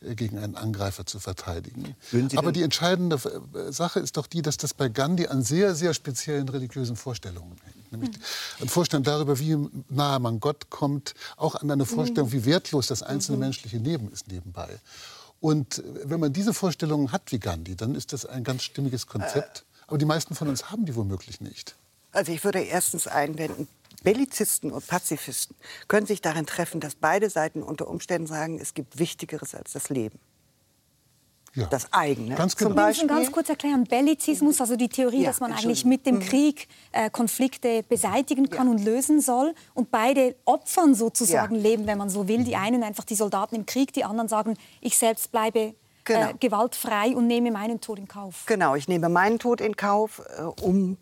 äh, 0.00 0.16
gegen 0.16 0.38
einen 0.38 0.56
Angreifer 0.56 1.06
zu 1.06 1.20
verteidigen. 1.20 1.94
Aber 2.36 2.50
die 2.50 2.62
entscheidende 2.62 3.16
äh, 3.16 3.72
Sache 3.72 4.00
ist 4.00 4.16
doch 4.16 4.26
die, 4.26 4.42
dass 4.42 4.56
das 4.56 4.74
bei 4.74 4.88
Gandhi 4.88 5.28
an 5.28 5.42
sehr, 5.42 5.76
sehr 5.76 5.94
speziellen 5.94 6.48
religiösen 6.48 6.96
Vorstellungen 6.96 7.56
hängt. 7.64 7.92
Nämlich 7.92 8.10
mhm. 8.10 8.22
eine 8.60 8.70
Vorstellung 8.70 9.04
darüber, 9.04 9.38
wie 9.38 9.56
nahe 9.88 10.18
man 10.18 10.40
Gott 10.40 10.70
kommt, 10.70 11.14
auch 11.36 11.54
an 11.54 11.70
eine 11.70 11.86
Vorstellung, 11.86 12.30
mhm. 12.30 12.32
wie 12.32 12.44
wertlos 12.46 12.88
das 12.88 13.04
einzelne 13.04 13.36
mhm. 13.36 13.44
menschliche 13.44 13.78
Leben 13.78 14.10
ist 14.10 14.26
nebenbei. 14.26 14.80
Und 15.42 15.82
wenn 16.04 16.20
man 16.20 16.32
diese 16.32 16.54
Vorstellungen 16.54 17.10
hat 17.10 17.32
wie 17.32 17.40
Gandhi, 17.40 17.74
dann 17.74 17.96
ist 17.96 18.12
das 18.12 18.24
ein 18.24 18.44
ganz 18.44 18.62
stimmiges 18.62 19.08
Konzept. 19.08 19.64
Aber 19.88 19.98
die 19.98 20.04
meisten 20.04 20.36
von 20.36 20.46
uns 20.46 20.70
haben 20.70 20.86
die 20.86 20.94
womöglich 20.94 21.40
nicht. 21.40 21.74
Also 22.12 22.30
ich 22.30 22.44
würde 22.44 22.60
erstens 22.60 23.08
einwenden, 23.08 23.66
Bellizisten 24.04 24.70
und 24.70 24.86
Pazifisten 24.86 25.56
können 25.88 26.06
sich 26.06 26.20
darin 26.20 26.46
treffen, 26.46 26.80
dass 26.80 26.94
beide 26.94 27.28
Seiten 27.28 27.64
unter 27.64 27.88
Umständen 27.88 28.28
sagen, 28.28 28.60
es 28.60 28.72
gibt 28.72 29.00
Wichtigeres 29.00 29.56
als 29.56 29.72
das 29.72 29.88
Leben 29.88 30.20
ja. 31.54 31.66
das 31.66 31.92
eigene. 31.92 32.34
Ganz 32.34 32.56
genau. 32.56 32.70
Zum 32.70 32.76
Beispiel, 32.76 33.08
ganz 33.08 33.32
kurz 33.32 33.48
erklären, 33.48 33.84
Bellizismus, 33.84 34.60
also 34.60 34.76
die 34.76 34.88
Theorie, 34.88 35.22
ja, 35.22 35.28
dass 35.28 35.40
man 35.40 35.52
eigentlich 35.52 35.84
mit 35.84 36.06
dem 36.06 36.16
mhm. 36.16 36.20
Krieg 36.20 36.68
äh, 36.92 37.10
Konflikte 37.10 37.82
beseitigen 37.88 38.50
kann 38.50 38.66
ja. 38.66 38.72
und 38.72 38.84
lösen 38.84 39.20
soll 39.20 39.54
und 39.74 39.90
beide 39.90 40.36
Opfern 40.44 40.94
sozusagen 40.94 41.56
leben, 41.56 41.86
wenn 41.86 41.98
man 41.98 42.08
so 42.08 42.28
will. 42.28 42.44
Die 42.44 42.56
einen 42.56 42.82
einfach 42.82 43.04
die 43.04 43.14
Soldaten 43.14 43.54
im 43.54 43.66
Krieg, 43.66 43.92
die 43.92 44.04
anderen 44.04 44.28
sagen, 44.28 44.56
ich 44.80 44.96
selbst 44.98 45.30
bleibe 45.30 45.60
äh, 45.60 45.74
Genau. 46.04 46.30
Äh, 46.30 46.34
gewaltfrei 46.40 47.14
und 47.14 47.26
nehme 47.26 47.50
meinen 47.50 47.80
Tod 47.80 47.98
in 47.98 48.08
Kauf. 48.08 48.44
Genau, 48.46 48.74
ich 48.74 48.88
nehme 48.88 49.08
meinen 49.08 49.38
Tod 49.38 49.60
in 49.60 49.76
Kauf, 49.76 50.22
äh, 50.36 50.42
um 50.42 50.96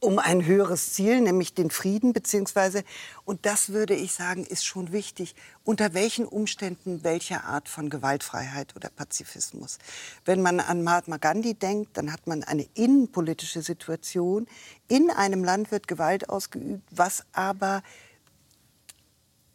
um 0.00 0.18
ein 0.18 0.44
höheres 0.44 0.92
Ziel, 0.92 1.20
nämlich 1.20 1.54
den 1.54 1.70
Frieden, 1.70 2.12
beziehungsweise, 2.12 2.84
und 3.24 3.46
das 3.46 3.70
würde 3.70 3.94
ich 3.94 4.12
sagen, 4.12 4.44
ist 4.44 4.64
schon 4.64 4.92
wichtig, 4.92 5.34
unter 5.64 5.94
welchen 5.94 6.26
Umständen 6.26 7.02
welche 7.02 7.44
Art 7.44 7.68
von 7.68 7.88
Gewaltfreiheit 7.88 8.76
oder 8.76 8.90
Pazifismus. 8.90 9.78
Wenn 10.24 10.42
man 10.42 10.60
an 10.60 10.84
Mahatma 10.84 11.16
Gandhi 11.16 11.54
denkt, 11.54 11.96
dann 11.96 12.12
hat 12.12 12.26
man 12.26 12.44
eine 12.44 12.66
innenpolitische 12.74 13.62
Situation. 13.62 14.46
In 14.86 15.10
einem 15.10 15.42
Land 15.42 15.70
wird 15.70 15.88
Gewalt 15.88 16.28
ausgeübt, 16.28 16.86
was 16.90 17.24
aber, 17.32 17.82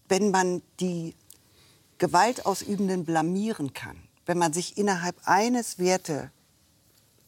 wenn 0.10 0.31
man 0.31 0.63
die 0.79 1.15
Gewaltausübenden 2.00 3.05
blamieren 3.05 3.74
kann, 3.74 3.98
wenn 4.25 4.39
man 4.39 4.53
sich 4.53 4.75
innerhalb 4.77 5.15
eines 5.25 5.77
Werte 5.77 6.31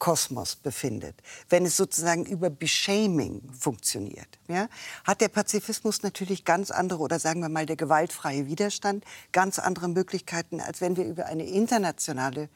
Kosmos 0.03 0.57
befindet, 0.57 1.15
wenn 1.47 1.65
es 1.65 1.77
sozusagen 1.77 2.25
über 2.25 2.49
Beshaming 2.49 3.41
funktioniert, 3.57 4.27
ja, 4.49 4.67
hat 5.05 5.21
der 5.21 5.29
Pazifismus 5.29 6.03
natürlich 6.03 6.43
ganz 6.43 6.71
andere 6.71 6.99
oder 6.99 7.19
sagen 7.19 7.39
wir 7.39 7.47
mal 7.47 7.65
der 7.65 7.77
gewaltfreie 7.77 8.45
Widerstand 8.45 9.05
ganz 9.31 9.59
andere 9.59 9.87
Möglichkeiten, 9.87 10.59
als 10.59 10.81
wenn 10.81 10.97
wir 10.97 11.05
über 11.05 11.27
eine 11.27 11.45
internationale 11.45 12.49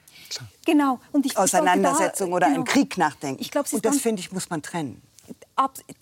genau. 0.66 1.00
Und 1.14 1.26
ich, 1.26 1.38
Auseinandersetzung 1.38 2.28
ich 2.28 2.32
da, 2.32 2.36
oder 2.36 2.48
genau. 2.48 2.58
einen 2.58 2.66
Krieg 2.66 2.98
nachdenken. 2.98 3.42
Ich 3.42 3.50
glaub, 3.50 3.72
Und 3.72 3.86
das 3.86 4.00
finde 4.00 4.20
ich 4.20 4.34
muss 4.34 4.50
man 4.50 4.62
trennen 4.62 5.02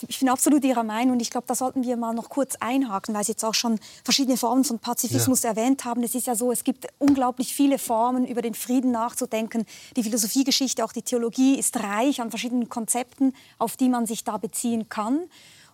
ich 0.06 0.18
bin 0.18 0.28
absolut 0.28 0.64
Ihrer 0.64 0.82
Meinung 0.82 1.14
und 1.14 1.22
ich 1.22 1.30
glaube, 1.30 1.46
da 1.46 1.54
sollten 1.54 1.82
wir 1.82 1.96
mal 1.96 2.12
noch 2.12 2.28
kurz 2.28 2.56
einhaken, 2.60 3.14
weil 3.14 3.24
Sie 3.24 3.32
jetzt 3.32 3.44
auch 3.44 3.54
schon 3.54 3.78
verschiedene 4.04 4.36
Formen 4.36 4.64
von 4.64 4.78
Pazifismus 4.78 5.42
ja. 5.42 5.50
erwähnt 5.50 5.84
haben. 5.84 6.02
Es 6.02 6.14
ist 6.14 6.26
ja 6.26 6.34
so, 6.34 6.52
es 6.52 6.62
gibt 6.62 6.86
unglaublich 6.98 7.54
viele 7.54 7.78
Formen, 7.78 8.26
über 8.26 8.42
den 8.42 8.54
Frieden 8.54 8.90
nachzudenken. 8.90 9.64
Die 9.96 10.02
Philosophiegeschichte, 10.02 10.84
auch 10.84 10.92
die 10.92 11.02
Theologie 11.02 11.58
ist 11.58 11.76
reich 11.82 12.20
an 12.20 12.30
verschiedenen 12.30 12.68
Konzepten, 12.68 13.32
auf 13.58 13.76
die 13.76 13.88
man 13.88 14.06
sich 14.06 14.24
da 14.24 14.36
beziehen 14.36 14.88
kann. 14.88 15.20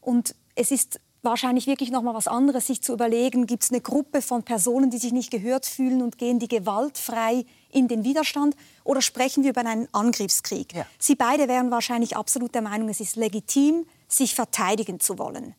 Und 0.00 0.34
es 0.54 0.70
ist 0.70 1.00
wahrscheinlich 1.22 1.66
wirklich 1.66 1.90
noch 1.90 2.02
mal 2.02 2.14
was 2.14 2.28
anderes, 2.28 2.66
sich 2.66 2.82
zu 2.82 2.92
überlegen, 2.92 3.46
gibt 3.46 3.62
es 3.62 3.70
eine 3.70 3.80
Gruppe 3.80 4.22
von 4.22 4.42
Personen, 4.42 4.90
die 4.90 4.98
sich 4.98 5.12
nicht 5.12 5.30
gehört 5.30 5.66
fühlen 5.66 6.02
und 6.02 6.18
gehen 6.18 6.38
die 6.38 6.48
gewaltfrei 6.48 7.44
in 7.73 7.88
den 7.88 8.05
Widerstand 8.05 8.55
oder 8.85 9.02
sprechen 9.02 9.43
wir 9.43 9.50
über 9.50 9.67
einen 9.67 9.88
Angriffskrieg? 9.93 10.75
Ja. 10.75 10.87
Sie 10.99 11.17
beide 11.17 11.49
wären 11.49 11.71
wahrscheinlich 11.71 12.17
absolut 12.17 12.55
der 12.55 12.62
Meinung, 12.62 12.88
es 12.88 13.00
ist 13.00 13.17
legitim, 13.17 13.87
sich 14.09 14.35
verteidigen 14.35 15.00
zu 15.00 15.19
wollen. 15.19 15.55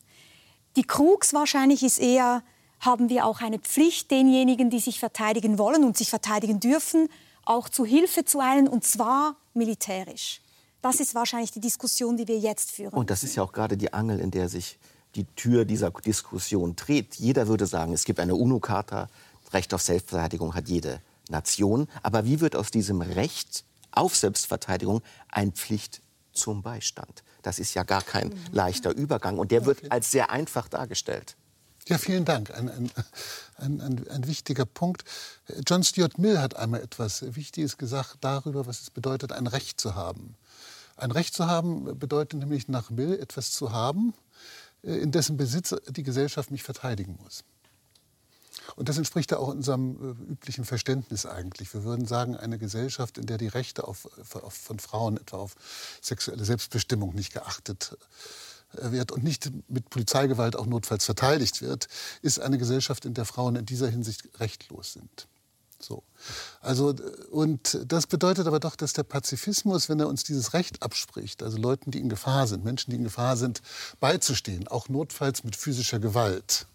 Die 0.76 0.84
Krux 0.84 1.34
wahrscheinlich 1.34 1.82
ist 1.82 1.98
eher, 1.98 2.42
haben 2.80 3.08
wir 3.08 3.26
auch 3.26 3.40
eine 3.40 3.58
Pflicht, 3.58 4.10
denjenigen, 4.10 4.70
die 4.70 4.80
sich 4.80 4.98
verteidigen 4.98 5.58
wollen 5.58 5.84
und 5.84 5.96
sich 5.96 6.10
verteidigen 6.10 6.60
dürfen, 6.60 7.08
auch 7.44 7.68
zu 7.68 7.84
Hilfe 7.84 8.24
zu 8.24 8.40
eilen, 8.40 8.68
und 8.68 8.84
zwar 8.84 9.36
militärisch. 9.52 10.40
Das 10.82 11.00
ist 11.00 11.14
wahrscheinlich 11.14 11.50
die 11.50 11.60
Diskussion, 11.60 12.16
die 12.16 12.28
wir 12.28 12.38
jetzt 12.38 12.70
führen. 12.70 12.92
Und 12.92 13.10
das 13.10 13.22
ist 13.22 13.36
ja 13.36 13.42
auch 13.42 13.52
gerade 13.52 13.76
die 13.76 13.92
Angel, 13.92 14.20
in 14.20 14.30
der 14.30 14.48
sich 14.48 14.78
die 15.14 15.24
Tür 15.36 15.64
dieser 15.64 15.90
Diskussion 15.90 16.76
dreht. 16.76 17.14
Jeder 17.16 17.46
würde 17.46 17.66
sagen, 17.66 17.92
es 17.92 18.04
gibt 18.04 18.20
eine 18.20 18.34
UNO-Charta, 18.34 19.08
Recht 19.54 19.72
auf 19.72 19.82
Selbstverteidigung 19.82 20.54
hat 20.54 20.68
jede 20.68 21.00
Nation. 21.28 21.88
Aber 22.02 22.24
wie 22.24 22.40
wird 22.40 22.56
aus 22.56 22.70
diesem 22.70 23.00
Recht 23.00 23.64
auf 23.90 24.16
Selbstverteidigung 24.16 25.02
eine 25.28 25.52
Pflicht 25.52 26.02
zum 26.32 26.62
Beistand? 26.62 27.22
Das 27.42 27.58
ist 27.58 27.74
ja 27.74 27.82
gar 27.82 28.02
kein 28.02 28.34
leichter 28.52 28.94
Übergang 28.94 29.38
und 29.38 29.50
der 29.50 29.66
wird 29.66 29.90
als 29.92 30.10
sehr 30.10 30.30
einfach 30.30 30.68
dargestellt. 30.68 31.36
Ja, 31.86 31.98
vielen 31.98 32.24
Dank. 32.24 32.50
Ein, 32.50 32.70
ein, 32.70 32.90
ein, 33.56 33.80
ein, 33.80 34.08
ein 34.08 34.26
wichtiger 34.26 34.64
Punkt. 34.64 35.04
John 35.66 35.84
Stuart 35.84 36.16
Mill 36.16 36.38
hat 36.38 36.56
einmal 36.56 36.80
etwas 36.80 37.36
Wichtiges 37.36 37.76
gesagt 37.76 38.16
darüber, 38.22 38.66
was 38.66 38.80
es 38.80 38.90
bedeutet, 38.90 39.32
ein 39.32 39.46
Recht 39.46 39.80
zu 39.80 39.94
haben. 39.94 40.34
Ein 40.96 41.10
Recht 41.10 41.34
zu 41.34 41.46
haben 41.46 41.98
bedeutet 41.98 42.40
nämlich 42.40 42.68
nach 42.68 42.88
Mill 42.88 43.18
etwas 43.20 43.52
zu 43.52 43.72
haben, 43.72 44.14
äh, 44.82 44.96
in 44.96 45.10
dessen 45.10 45.36
Besitz 45.36 45.74
die 45.88 46.02
Gesellschaft 46.04 46.50
mich 46.50 46.62
verteidigen 46.62 47.18
muss. 47.22 47.44
Und 48.76 48.88
das 48.88 48.98
entspricht 48.98 49.30
ja 49.30 49.38
auch 49.38 49.48
unserem 49.48 49.96
äh, 49.96 50.32
üblichen 50.32 50.64
Verständnis 50.64 51.26
eigentlich. 51.26 51.72
Wir 51.74 51.84
würden 51.84 52.06
sagen, 52.06 52.36
eine 52.36 52.58
Gesellschaft, 52.58 53.18
in 53.18 53.26
der 53.26 53.38
die 53.38 53.48
Rechte 53.48 53.86
auf, 53.86 54.08
auf, 54.34 54.54
von 54.54 54.78
Frauen, 54.78 55.16
etwa 55.16 55.38
auf 55.38 55.54
sexuelle 56.00 56.44
Selbstbestimmung, 56.44 57.14
nicht 57.14 57.32
geachtet 57.32 57.96
äh, 58.76 58.90
wird 58.90 59.12
und 59.12 59.24
nicht 59.24 59.50
mit 59.68 59.90
Polizeigewalt 59.90 60.56
auch 60.56 60.66
notfalls 60.66 61.04
verteidigt 61.04 61.62
wird, 61.62 61.88
ist 62.22 62.40
eine 62.40 62.58
Gesellschaft, 62.58 63.04
in 63.04 63.14
der 63.14 63.24
Frauen 63.24 63.56
in 63.56 63.66
dieser 63.66 63.88
Hinsicht 63.88 64.28
rechtlos 64.40 64.92
sind. 64.92 65.28
So. 65.78 66.02
Also, 66.60 66.94
und 67.30 67.78
das 67.86 68.06
bedeutet 68.06 68.46
aber 68.46 68.60
doch, 68.60 68.74
dass 68.74 68.94
der 68.94 69.02
Pazifismus, 69.02 69.88
wenn 69.88 70.00
er 70.00 70.08
uns 70.08 70.24
dieses 70.24 70.54
Recht 70.54 70.82
abspricht, 70.82 71.42
also 71.42 71.58
Leuten, 71.58 71.90
die 71.90 72.00
in 72.00 72.08
Gefahr 72.08 72.46
sind, 72.46 72.64
Menschen, 72.64 72.90
die 72.90 72.96
in 72.96 73.04
Gefahr 73.04 73.36
sind, 73.36 73.60
beizustehen, 74.00 74.66
auch 74.68 74.88
notfalls 74.88 75.44
mit 75.44 75.56
physischer 75.56 75.98
Gewalt, 75.98 76.66
äh, 76.66 76.73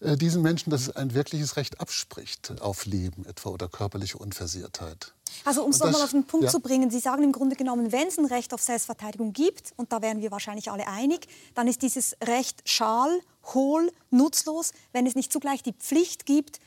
diesen 0.00 0.42
Menschen 0.42 0.70
das 0.70 0.90
ein 0.96 1.14
wirkliches 1.14 1.56
Recht 1.56 1.80
abspricht 1.80 2.60
auf 2.60 2.86
Leben 2.86 3.26
etwa 3.26 3.50
oder 3.50 3.68
körperliche 3.68 4.18
Unversehrtheit. 4.18 5.12
Also 5.44 5.62
um 5.64 5.70
es 5.70 5.78
nochmal 5.78 6.02
auf 6.02 6.10
den 6.10 6.24
Punkt 6.24 6.44
ja. 6.44 6.50
zu 6.50 6.60
bringen, 6.60 6.90
Sie 6.90 7.00
sagen 7.00 7.22
im 7.22 7.32
Grunde 7.32 7.56
genommen, 7.56 7.92
wenn 7.92 8.08
es 8.08 8.18
ein 8.18 8.24
Recht 8.24 8.52
auf 8.52 8.62
Selbstverteidigung 8.62 9.32
gibt, 9.32 9.72
und 9.76 9.92
da 9.92 10.02
wären 10.02 10.20
wir 10.20 10.30
wahrscheinlich 10.30 10.70
alle 10.70 10.86
einig, 10.88 11.28
dann 11.54 11.68
ist 11.68 11.82
dieses 11.82 12.16
Recht 12.24 12.62
schal, 12.64 13.20
hohl, 13.54 13.92
nutzlos, 14.10 14.72
wenn 14.92 15.06
es 15.06 15.14
nicht 15.14 15.32
zugleich 15.32 15.62
die 15.62 15.72
Pflicht 15.72 16.26
gibt, 16.26 16.60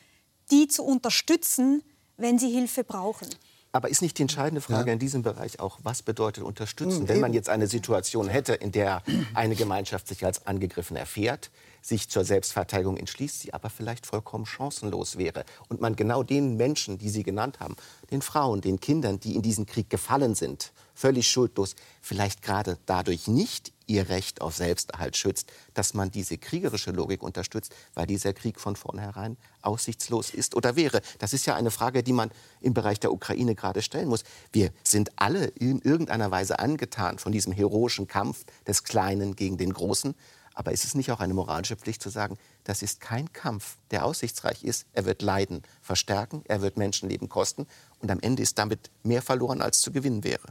die 0.52 0.68
zu 0.68 0.84
unterstützen, 0.84 1.84
wenn 2.18 2.40
sie 2.40 2.50
Hilfe 2.50 2.84
brauchen. 2.84 3.28
Aber 3.72 3.90
ist 3.90 4.04
nicht 4.04 4.20
die 4.20 4.22
entscheidende 4.22 4.62
Frage 4.62 4.90
ja. 4.90 4.94
in 4.94 5.00
diesem 5.00 5.24
Bereich 5.24 5.60
auch, 5.60 5.80
was 5.82 6.04
bedeutet 6.04 6.44
unterstützen? 6.44 7.04
Mhm, 7.04 7.08
Wenn 7.08 7.20
man 7.20 7.34
jetzt 7.34 7.50
eine 7.50 7.68
Situation 7.68 8.28
hätte, 8.28 8.54
in 8.54 8.72
der 8.72 9.02
eine 9.34 9.56
Gemeinschaft 9.56 10.08
sich 10.08 10.24
als 10.24 10.46
angegriffen 10.46 10.96
erfährt, 10.96 11.50
sich 11.84 12.10
zur 12.10 12.24
Selbstverteidigung 12.24 12.98
entschließt, 12.98 13.42
sie 13.42 13.54
aber 13.54 13.70
vielleicht 13.70 14.06
vollkommen 14.06 14.46
chancenlos 14.46 15.18
wäre. 15.18 15.44
Und 15.68 15.82
man 15.82 15.96
genau 15.96 16.24
den 16.24 16.56
Menschen, 16.56 16.98
die 16.98 17.10
Sie 17.10 17.24
genannt 17.24 17.60
haben, 17.60 17.76
den 18.10 18.22
Frauen, 18.22 18.62
den 18.62 18.80
Kindern, 18.80 19.20
die 19.20 19.36
in 19.36 19.42
diesen 19.42 19.66
Krieg 19.66 19.90
gefallen 19.90 20.34
sind, 20.34 20.72
völlig 20.96 21.30
schuldlos, 21.30 21.76
vielleicht 22.02 22.42
gerade 22.42 22.78
dadurch 22.86 23.28
nicht 23.28 23.74
ihr 23.86 24.08
Recht 24.08 24.40
auf 24.40 24.56
Selbsterhalt 24.56 25.18
schützt, 25.18 25.52
dass 25.74 25.94
man 25.94 26.10
diese 26.10 26.38
kriegerische 26.38 26.92
Logik 26.92 27.22
unterstützt, 27.22 27.76
weil 27.94 28.08
dieser 28.08 28.32
Krieg 28.32 28.62
von 28.62 28.78
vornherein 28.78 29.36
aussichtslos 29.62 30.30
ist 30.30 30.56
oder 30.56 30.78
wäre. 30.78 31.02
Das 31.20 31.34
ist 31.34 31.46
ja 31.46 31.56
eine 31.56 31.70
Frage, 31.70 32.02
die 32.02 32.14
man 32.14 32.32
im 32.62 32.74
Bereich 32.74 33.02
der 33.02 33.12
Ukraine 33.12 33.56
gerade 33.56 33.82
stellen 33.82 34.08
muss. 34.08 34.24
Wir 34.54 34.72
sind 34.84 35.12
alle 35.18 35.48
in 35.48 35.82
irgendeiner 35.82 36.32
Weise 36.32 36.60
angetan 36.60 37.20
von 37.20 37.34
diesem 37.34 37.52
heroischen 37.52 38.08
Kampf 38.08 38.46
des 38.66 38.86
Kleinen 38.86 39.36
gegen 39.36 39.58
den 39.58 39.74
Großen. 39.74 40.16
Aber 40.56 40.72
ist 40.72 40.84
es 40.84 40.96
nicht 40.96 41.12
auch 41.12 41.20
eine 41.20 41.34
moralische 41.34 41.76
Pflicht 41.76 42.02
zu 42.02 42.10
sagen, 42.10 42.38
das 42.64 42.82
ist 42.82 43.02
kein 43.02 43.32
Kampf, 43.34 43.78
der 43.92 44.06
aussichtsreich 44.06 44.64
ist. 44.64 44.86
Er 44.94 45.06
wird 45.06 45.22
Leiden 45.22 45.64
verstärken, 45.82 46.44
er 46.46 46.62
wird 46.62 46.78
Menschenleben 46.78 47.30
kosten 47.30 47.68
und 48.00 48.12
am 48.12 48.20
Ende 48.20 48.44
ist 48.44 48.58
damit 48.58 48.92
mehr 49.04 49.22
verloren, 49.22 49.62
als 49.62 49.82
zu 49.82 49.92
gewinnen 49.92 50.24
wäre. 50.24 50.48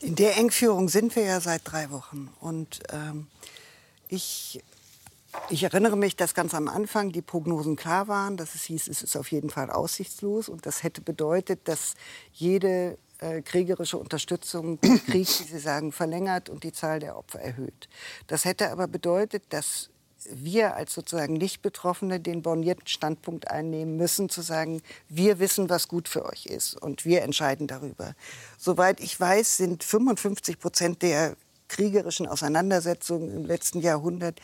In 0.00 0.14
der 0.14 0.36
Engführung 0.36 0.88
sind 0.88 1.16
wir 1.16 1.24
ja 1.24 1.40
seit 1.40 1.62
drei 1.64 1.90
Wochen. 1.90 2.32
Und 2.40 2.80
ähm, 2.90 3.26
ich, 4.08 4.62
ich 5.50 5.64
erinnere 5.64 5.96
mich, 5.96 6.14
dass 6.14 6.34
ganz 6.34 6.54
am 6.54 6.68
Anfang 6.68 7.10
die 7.10 7.22
Prognosen 7.22 7.74
klar 7.74 8.06
waren, 8.06 8.36
dass 8.36 8.54
es 8.54 8.62
hieß, 8.62 8.88
es 8.88 9.02
ist 9.02 9.16
auf 9.16 9.32
jeden 9.32 9.50
Fall 9.50 9.70
aussichtslos. 9.70 10.48
Und 10.48 10.66
das 10.66 10.82
hätte 10.82 11.00
bedeutet, 11.00 11.66
dass 11.66 11.94
jede 12.32 12.96
äh, 13.18 13.42
kriegerische 13.42 13.98
Unterstützung 13.98 14.80
den 14.80 15.02
Krieg, 15.06 15.28
wie 15.28 15.44
Sie 15.44 15.58
sagen, 15.58 15.92
verlängert 15.92 16.48
und 16.48 16.64
die 16.64 16.72
Zahl 16.72 17.00
der 17.00 17.16
Opfer 17.16 17.40
erhöht. 17.40 17.88
Das 18.26 18.44
hätte 18.44 18.70
aber 18.70 18.88
bedeutet, 18.88 19.44
dass 19.50 19.90
wir 20.30 20.74
als 20.74 20.94
sozusagen 20.94 21.34
Nicht-Betroffene 21.34 22.20
den 22.20 22.42
bornierten 22.42 22.86
Standpunkt 22.86 23.50
einnehmen 23.50 23.96
müssen, 23.96 24.28
zu 24.28 24.42
sagen, 24.42 24.82
wir 25.08 25.38
wissen, 25.38 25.70
was 25.70 25.88
gut 25.88 26.08
für 26.08 26.24
euch 26.24 26.46
ist 26.46 26.74
und 26.74 27.04
wir 27.04 27.22
entscheiden 27.22 27.66
darüber. 27.66 28.14
Soweit 28.56 29.00
ich 29.00 29.18
weiß, 29.18 29.56
sind 29.56 29.84
55 29.84 30.58
Prozent 30.58 31.02
der 31.02 31.36
kriegerischen 31.68 32.26
Auseinandersetzungen 32.26 33.30
im 33.30 33.44
letzten 33.44 33.80
Jahrhundert 33.80 34.40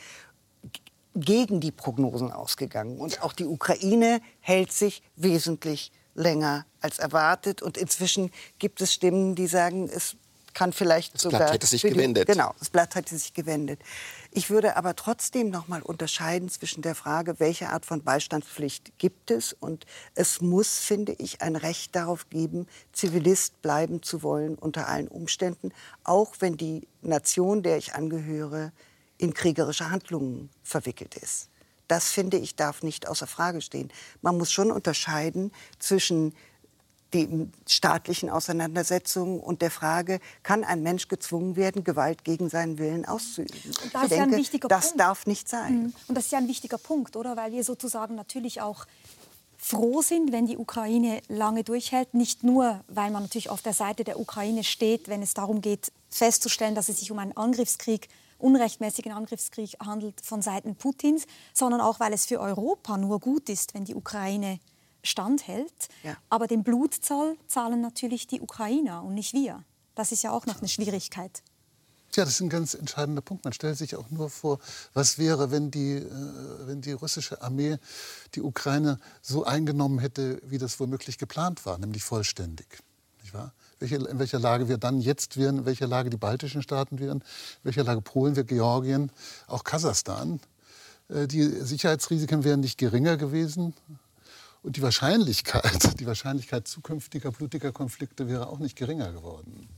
gegen 1.15 1.61
die 1.61 1.73
Prognosen 1.73 2.33
ausgegangen. 2.33 2.99
Und 2.99 3.23
auch 3.23 3.33
die 3.33 3.47
Ukraine 3.47 4.21
hält 4.41 4.73
sich 4.73 5.03
wesentlich 5.17 5.93
länger 6.15 6.67
als 6.81 6.99
erwartet. 6.99 7.63
Und 7.63 7.77
inzwischen 7.77 8.31
gibt 8.59 8.81
es 8.81 8.93
Stimmen, 8.93 9.35
die 9.35 9.47
sagen, 9.47 9.89
es 9.89 10.17
kann 10.55 10.73
vielleicht 10.73 11.15
das 11.15 11.23
sogar. 11.23 11.41
Das 11.41 11.49
Blatt 11.49 11.55
hätte 11.55 11.67
sich 11.67 11.83
gewendet. 11.83 12.27
Genau, 12.27 12.55
das 12.59 12.71
Blatt 12.71 12.95
hätte 12.95 13.17
sich 13.17 13.35
gewendet. 13.35 13.81
Ich 14.31 14.51
würde 14.51 14.77
aber 14.77 14.97
trotzdem 14.97 15.51
noch 15.51 15.69
mal 15.69 15.83
unterscheiden 15.83 16.49
zwischen 16.49 16.81
der 16.81 16.95
Frage, 16.95 17.39
welche 17.39 17.69
Art 17.71 17.85
von 17.85 18.03
Beistandspflicht 18.03 18.99
gibt 18.99 19.31
es 19.31 19.53
und 19.53 19.85
es 20.15 20.41
muss, 20.41 20.79
finde 20.79 21.13
ich, 21.19 21.43
ein 21.43 21.57
Recht 21.57 21.95
darauf 21.95 22.31
geben, 22.31 22.67
Zivilist 22.93 23.61
bleiben 23.63 24.03
zu 24.03 24.23
wollen 24.23 24.55
unter 24.55 24.89
allen 24.89 25.09
Umständen, 25.09 25.73
auch 26.05 26.35
wenn 26.39 26.57
die 26.57 26.89
Nation, 27.03 27.63
der 27.63 27.77
ich 27.77 27.95
angehöre, 27.95 28.73
in 29.19 29.35
kriegerische 29.35 29.91
Handlungen 29.91 30.51
verwickelt 30.63 31.17
ist. 31.17 31.49
Das 31.89 32.11
finde 32.11 32.39
ich 32.39 32.57
darf 32.57 32.83
nicht 32.83 33.09
außer 33.09 33.27
Frage 33.27 33.61
stehen. 33.61 33.91
Man 34.23 34.39
muss 34.39 34.53
schon 34.53 34.71
unterscheiden 34.71 35.53
zwischen 35.79 36.35
den 37.15 37.53
staatlichen 37.67 38.29
Auseinandersetzungen 38.29 39.39
und 39.39 39.63
der 39.63 39.71
Frage, 39.71 40.19
kann 40.43 40.65
ein 40.65 40.83
Mensch 40.83 41.09
gezwungen 41.09 41.55
werden, 41.55 41.85
Gewalt 41.85 42.25
gegen 42.25 42.51
seinen 42.51 42.79
Willen 42.79 43.05
auszuüben? 43.05 43.55
Und 43.85 43.95
das 43.95 44.03
ich 44.05 44.09
denke, 44.09 44.37
ja 44.37 44.69
das 44.69 44.89
Punkt. 44.89 45.01
darf 45.01 45.27
nicht 45.27 45.49
sein. 45.49 45.75
Mhm. 45.75 45.95
Und 46.09 46.17
das 46.17 46.25
ist 46.25 46.33
ja 46.33 46.39
ein 46.39 46.49
wichtiger 46.49 46.79
Punkt, 46.79 47.15
oder? 47.15 47.37
Weil 47.37 47.53
wir 47.53 47.63
sozusagen 47.63 48.17
natürlich 48.17 48.61
auch 48.61 48.87
froh 49.57 50.03
sind, 50.03 50.33
wenn 50.33 50.47
die 50.47 50.59
Ukraine 50.59 51.23
lange 51.29 51.65
durchhält. 51.65 52.15
Nicht 52.15 52.43
nur, 52.43 52.81
weil 52.89 53.11
man 53.11 53.23
natürlich 53.23 53.49
auf 53.49 53.63
der 53.63 53.73
Seite 53.73 54.05
der 54.05 54.19
Ukraine 54.19 54.65
steht, 54.65 55.09
wenn 55.09 55.23
es 55.23 55.35
darum 55.35 55.61
geht, 55.61 55.93
festzustellen, 56.11 56.75
dass 56.75 56.89
es 56.89 56.99
sich 56.99 57.11
um 57.13 57.19
einen 57.19 57.37
Angriffskrieg 57.37 58.09
unrechtmäßigen 58.39 59.13
Angriffskrieg 59.13 59.77
handelt 59.81 60.21
von 60.25 60.43
Seiten 60.43 60.77
Putins, 60.77 61.27
sondern 61.53 61.81
auch, 61.81 62.01
weil 62.01 62.13
es 62.13 62.27
für 62.27 62.41
Europa 62.41 62.97
nur 62.97 63.21
gut 63.21 63.49
ist, 63.49 63.75
wenn 63.75 63.85
die 63.85 63.95
Ukraine 63.95 64.59
standhält. 65.03 65.89
Ja. 66.03 66.17
Aber 66.31 66.47
den 66.47 66.63
Blutzoll 66.65 67.37
zahlen 67.47 67.81
natürlich 67.81 68.27
die 68.27 68.41
Ukrainer 68.41 69.03
und 69.03 69.15
nicht 69.15 69.33
wir. 69.33 69.65
Das 69.95 70.13
ist 70.13 70.23
ja 70.23 70.33
auch 70.33 70.47
noch 70.47 70.59
eine 70.59 70.69
Schwierigkeit. 70.69 71.43
Ja, 72.15 72.25
das 72.25 72.35
ist 72.35 72.41
ein 72.41 72.49
ganz 72.49 72.75
entscheidender 72.75 73.23
Punkt. 73.23 73.45
Man 73.45 73.53
stellt 73.53 73.77
sich 73.77 73.97
auch 73.97 74.09
nur 74.11 74.31
vor, 74.31 74.61
was 74.93 75.19
wäre, 75.19 75.51
wenn 75.51 75.73
die, 75.73 75.95
äh, 75.95 76.11
wenn 76.67 76.81
die 76.81 76.93
russische 76.93 77.43
Armee 77.43 77.79
die 78.37 78.43
Ukraine 78.43 79.01
so 79.21 79.45
eingenommen 79.45 79.99
hätte, 79.99 80.41
wie 80.45 80.59
das 80.59 80.79
womöglich 80.79 81.19
geplant 81.19 81.67
war, 81.67 81.77
nämlich 81.79 82.05
vollständig. 82.05 82.67
Nicht 83.23 83.35
wahr? 83.35 83.53
Welche, 83.79 83.97
in 83.97 84.19
welcher 84.19 84.39
Lage 84.39 84.69
wir 84.69 84.79
dann 84.79 85.01
jetzt 85.01 85.37
wären, 85.37 85.59
in 85.59 85.67
welcher 85.67 85.87
Lage 85.87 86.11
die 86.11 86.17
baltischen 86.17 86.63
Staaten 86.63 86.99
wären, 86.99 87.19
in 87.19 87.65
welcher 87.65 87.85
Lage 87.85 88.01
Polen, 88.01 88.37
wir, 88.37 88.45
Georgien, 88.45 89.11
auch 89.47 89.65
Kasachstan. 89.65 90.41
Äh, 91.09 91.27
die 91.27 91.43
Sicherheitsrisiken 91.43 92.45
wären 92.45 92.61
nicht 92.61 92.79
geringer 92.79 93.17
gewesen. 93.17 93.75
Und 94.63 94.77
die 94.77 94.83
Wahrscheinlichkeit, 94.83 95.99
die 96.01 96.07
Wahrscheinlichkeit 96.07 96.67
zukünftiger 96.67 97.31
blutiger 97.31 97.73
Konflikte 97.73 98.29
wäre 98.29 98.49
auch 98.49 98.59
nicht 98.59 98.77
geringer 98.77 99.13
geworden 99.13 99.69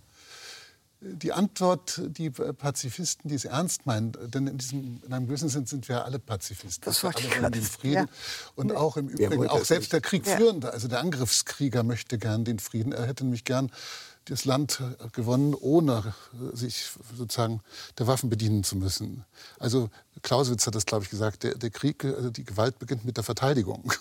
die 1.00 1.32
Antwort, 1.32 2.00
die 2.06 2.30
Pazifisten, 2.30 3.28
die 3.28 3.34
es 3.34 3.44
ernst 3.44 3.86
meinen, 3.86 4.12
denn 4.30 4.46
in, 4.46 4.58
diesem, 4.58 5.00
in 5.06 5.12
einem 5.12 5.26
gewissen 5.26 5.48
Sinn 5.48 5.66
sind 5.66 5.88
wir 5.88 6.04
alle 6.04 6.18
Pazifisten. 6.18 6.84
Das 6.84 7.02
wir 7.02 7.14
alle 7.14 7.42
wollen 7.42 7.52
den 7.52 7.62
Frieden. 7.62 7.94
Ja. 7.94 8.06
Und 8.54 8.74
auch 8.74 8.96
im 8.96 9.08
Übrigen, 9.08 9.48
auch 9.48 9.64
selbst 9.64 9.92
der 9.92 10.00
Kriegführende, 10.00 10.72
also 10.72 10.88
der 10.88 11.00
Angriffskrieger 11.00 11.82
möchte 11.82 12.18
gern 12.18 12.44
den 12.44 12.58
Frieden. 12.58 12.92
Er 12.92 13.06
hätte 13.06 13.24
nämlich 13.24 13.44
gern 13.44 13.70
das 14.24 14.44
Land 14.44 14.82
gewonnen, 15.12 15.54
ohne 15.54 16.14
sich 16.52 16.90
sozusagen 17.16 17.60
der 17.98 18.06
Waffen 18.06 18.28
bedienen 18.28 18.64
zu 18.64 18.76
müssen. 18.76 19.24
Also 19.58 19.90
Clausewitz 20.22 20.66
hat 20.66 20.74
das, 20.74 20.86
glaube 20.86 21.04
ich, 21.04 21.10
gesagt, 21.10 21.44
der, 21.44 21.54
der 21.54 21.70
Krieg, 21.70 22.04
also 22.04 22.30
die 22.30 22.44
Gewalt 22.44 22.78
beginnt 22.78 23.04
mit 23.04 23.16
der 23.16 23.24
Verteidigung. 23.24 23.92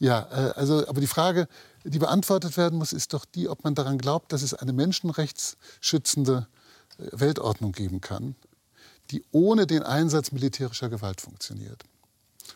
Ja, 0.00 0.26
äh, 0.32 0.52
also, 0.58 0.88
aber 0.88 1.00
die 1.00 1.06
Frage, 1.06 1.46
die 1.84 1.98
beantwortet 1.98 2.56
werden 2.56 2.78
muss, 2.78 2.92
ist 2.92 3.12
doch 3.12 3.24
die, 3.24 3.48
ob 3.48 3.62
man 3.62 3.74
daran 3.74 3.98
glaubt, 3.98 4.32
dass 4.32 4.42
es 4.42 4.54
eine 4.54 4.72
menschenrechtsschützende 4.72 6.48
äh, 6.98 7.04
Weltordnung 7.12 7.72
geben 7.72 8.00
kann, 8.00 8.34
die 9.10 9.22
ohne 9.30 9.66
den 9.66 9.82
Einsatz 9.82 10.32
militärischer 10.32 10.88
Gewalt 10.88 11.20
funktioniert. 11.20 11.84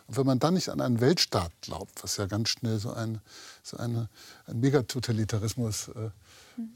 Und 0.07 0.17
wenn 0.17 0.27
man 0.27 0.39
dann 0.39 0.55
nicht 0.55 0.71
an 0.71 0.81
einen 0.81 1.01
Weltstaat 1.01 1.53
glaubt, 1.61 2.03
was 2.03 2.17
ja 2.17 2.27
ganz 2.27 2.49
schnell 2.49 2.79
so 2.79 2.93
ein, 2.93 3.21
so 3.63 3.77
eine, 3.77 4.09
ein 4.47 4.61
Megatotalitarismus 4.61 5.89
äh, 5.89 6.11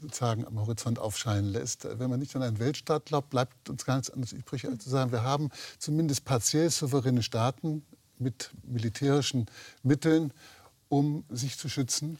sozusagen 0.01 0.45
am 0.45 0.59
Horizont 0.59 0.99
aufscheinen 0.99 1.51
lässt. 1.51 1.87
Wenn 1.99 2.09
man 2.09 2.19
nicht 2.19 2.35
an 2.35 2.43
einen 2.43 2.59
Weltstaat 2.59 3.07
glaubt, 3.07 3.31
bleibt 3.31 3.69
uns 3.69 3.85
gar 3.85 3.95
nichts 3.95 4.11
anderes 4.11 4.33
übrig, 4.33 4.67
als 4.67 4.83
zu 4.83 4.89
sagen, 4.89 5.11
wir 5.11 5.23
haben 5.23 5.49
zumindest 5.79 6.25
partiell 6.25 6.69
souveräne 6.69 7.23
Staaten 7.23 7.83
mit 8.19 8.51
militärischen 8.63 9.47
Mitteln, 9.81 10.33
um 10.89 11.23
sich 11.29 11.57
zu 11.57 11.69
schützen 11.69 12.19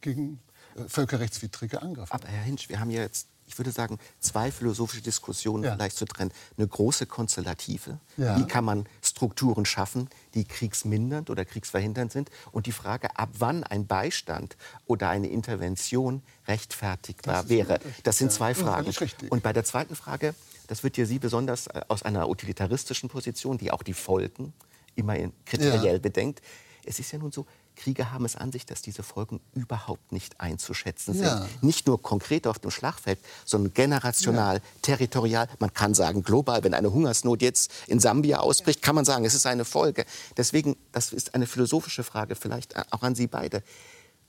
gegen 0.00 0.40
äh, 0.76 0.88
völkerrechtswidrige 0.88 1.82
Angriffe. 1.82 2.12
Aber 2.12 2.28
Herr 2.28 2.42
Hinsch, 2.42 2.68
wir 2.68 2.80
haben 2.80 2.90
ja 2.90 3.02
jetzt 3.02 3.28
ich 3.50 3.58
würde 3.58 3.72
sagen, 3.72 3.98
zwei 4.20 4.52
philosophische 4.52 5.02
Diskussionen 5.02 5.64
ja. 5.64 5.74
vielleicht 5.74 5.96
zu 5.96 6.04
trennen. 6.04 6.30
Eine 6.56 6.68
große 6.68 7.06
konstellative. 7.06 7.98
Ja. 8.16 8.38
Wie 8.38 8.46
kann 8.46 8.64
man 8.64 8.86
Strukturen 9.02 9.66
schaffen, 9.66 10.08
die 10.34 10.44
kriegsmindernd 10.44 11.30
oder 11.30 11.44
kriegsverhindernd 11.44 12.12
sind? 12.12 12.30
Und 12.52 12.66
die 12.66 12.72
Frage, 12.72 13.16
ab 13.18 13.30
wann 13.38 13.64
ein 13.64 13.86
Beistand 13.86 14.56
oder 14.86 15.08
eine 15.08 15.28
Intervention 15.28 16.22
rechtfertigbar 16.46 17.48
wäre. 17.48 17.80
Das 18.04 18.18
sind 18.18 18.30
zwei 18.30 18.54
Fragen. 18.54 18.92
Und 19.30 19.42
bei 19.42 19.52
der 19.52 19.64
zweiten 19.64 19.96
Frage, 19.96 20.34
das 20.68 20.84
wird 20.84 20.96
ja 20.96 21.04
Sie 21.04 21.18
besonders 21.18 21.66
äh, 21.66 21.80
aus 21.88 22.04
einer 22.04 22.28
utilitaristischen 22.28 23.08
Position, 23.08 23.58
die 23.58 23.72
auch 23.72 23.82
die 23.82 23.94
Folgen 23.94 24.52
immer 24.94 25.16
kriteriell 25.44 25.94
ja. 25.94 25.98
bedenkt. 25.98 26.40
Es 26.84 27.00
ist 27.00 27.10
ja 27.12 27.18
nun 27.18 27.32
so, 27.32 27.46
Kriege 27.76 28.12
haben 28.12 28.24
es 28.24 28.36
an 28.36 28.52
sich, 28.52 28.66
dass 28.66 28.82
diese 28.82 29.02
Folgen 29.02 29.40
überhaupt 29.54 30.12
nicht 30.12 30.40
einzuschätzen 30.40 31.14
sind. 31.14 31.24
Ja. 31.24 31.46
Nicht 31.62 31.86
nur 31.86 32.00
konkret 32.02 32.46
auf 32.46 32.58
dem 32.58 32.70
Schlachtfeld, 32.70 33.18
sondern 33.44 33.72
generational, 33.72 34.56
ja. 34.56 34.62
territorial. 34.82 35.48
Man 35.58 35.72
kann 35.72 35.94
sagen, 35.94 36.22
global, 36.22 36.62
wenn 36.64 36.74
eine 36.74 36.92
Hungersnot 36.92 37.42
jetzt 37.42 37.72
in 37.86 38.00
Sambia 38.00 38.40
ausbricht, 38.40 38.82
kann 38.82 38.94
man 38.94 39.04
sagen, 39.04 39.24
es 39.24 39.34
ist 39.34 39.46
eine 39.46 39.64
Folge. 39.64 40.04
Deswegen, 40.36 40.76
das 40.92 41.12
ist 41.12 41.34
eine 41.34 41.46
philosophische 41.46 42.04
Frage, 42.04 42.34
vielleicht 42.34 42.76
auch 42.92 43.02
an 43.02 43.14
Sie 43.14 43.26
beide. 43.26 43.62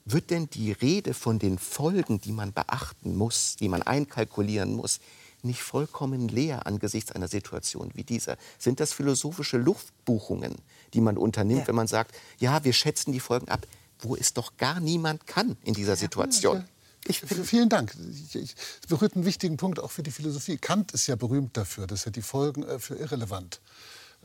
Wird 0.06 0.32
denn 0.32 0.50
die 0.50 0.72
Rede 0.72 1.14
von 1.14 1.38
den 1.38 1.60
Folgen, 1.60 2.22
die 2.22 2.32
man 2.32 2.54
beachten 2.54 3.16
muss, 3.16 3.56
die 3.58 3.70
man 3.70 3.84
einkalkulieren 3.84 4.74
muss, 4.74 5.00
nicht 5.44 5.62
vollkommen 5.62 6.28
leer 6.28 6.68
angesichts 6.68 7.12
einer 7.12 7.28
Situation 7.28 7.92
wie 7.94 8.04
dieser? 8.04 8.38
Sind 8.58 8.80
das 8.80 8.94
philosophische 8.94 9.58
Luftbuchungen, 9.58 10.56
die 10.94 11.02
man 11.02 11.18
unternimmt, 11.18 11.62
ja. 11.62 11.68
wenn 11.68 11.76
man 11.76 11.88
sagt, 11.88 12.16
ja, 12.40 12.64
wir 12.64 12.74
schätzen 12.74 13.12
die 13.12 13.20
Folgen 13.20 13.50
ab, 13.50 13.66
wo 14.00 14.16
es 14.16 14.34
doch 14.34 14.58
gar 14.58 14.80
niemand 14.80 15.28
kann 15.28 15.58
in 15.64 15.74
dieser 15.74 15.96
Situation? 15.96 16.66
Ich, 17.06 17.20
vielen 17.20 17.70
Dank. 17.70 17.96
Es 17.96 18.56
berührt 18.88 19.16
einen 19.16 19.26
wichtigen 19.26 19.58
Punkt 19.58 19.80
auch 19.80 19.92
für 19.92 20.04
die 20.04 20.12
Philosophie. 20.12 20.58
Kant 20.58 20.92
ist 20.92 21.08
ja 21.08 21.16
berühmt 21.16 21.58
dafür, 21.58 21.88
dass 21.88 22.06
er 22.06 22.12
die 22.12 22.22
Folgen 22.22 22.64
äh, 22.64 22.80
für 22.80 22.96
irrelevant 22.96 23.60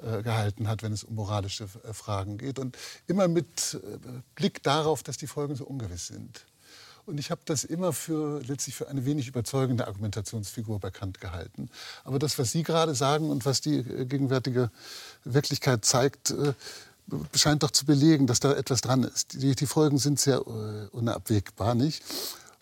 äh, 0.02 0.22
gehalten 0.22 0.68
hat, 0.68 0.82
wenn 0.82 0.92
es 0.92 1.02
um 1.02 1.14
moralische 1.14 1.68
äh, 1.84 1.94
Fragen 1.94 2.36
geht. 2.36 2.58
Und 2.58 2.76
immer 3.06 3.28
mit 3.28 3.80
Blick 4.34 4.62
darauf, 4.62 5.02
dass 5.02 5.16
die 5.16 5.26
Folgen 5.26 5.56
so 5.56 5.64
ungewiss 5.64 6.08
sind. 6.08 6.44
Und 7.06 7.20
ich 7.20 7.30
habe 7.30 7.40
das 7.44 7.62
immer 7.62 7.92
für 7.92 8.42
letztlich 8.42 8.74
für 8.74 8.88
eine 8.88 9.06
wenig 9.06 9.28
überzeugende 9.28 9.86
Argumentationsfigur 9.86 10.80
bei 10.80 10.90
Kant 10.90 11.20
gehalten. 11.20 11.70
Aber 12.02 12.18
das, 12.18 12.36
was 12.36 12.50
Sie 12.50 12.64
gerade 12.64 12.96
sagen 12.96 13.30
und 13.30 13.46
was 13.46 13.60
die 13.60 13.78
äh, 13.78 14.06
gegenwärtige 14.06 14.70
Wirklichkeit 15.24 15.84
zeigt, 15.84 16.32
äh, 16.32 16.52
scheint 17.32 17.62
doch 17.62 17.70
zu 17.70 17.86
belegen, 17.86 18.26
dass 18.26 18.40
da 18.40 18.52
etwas 18.52 18.80
dran 18.80 19.04
ist. 19.04 19.40
Die, 19.40 19.54
die 19.54 19.66
Folgen 19.66 19.98
sind 19.98 20.18
sehr 20.18 20.38
äh, 20.38 20.88
unabwegbar, 20.90 21.76
nicht? 21.76 22.02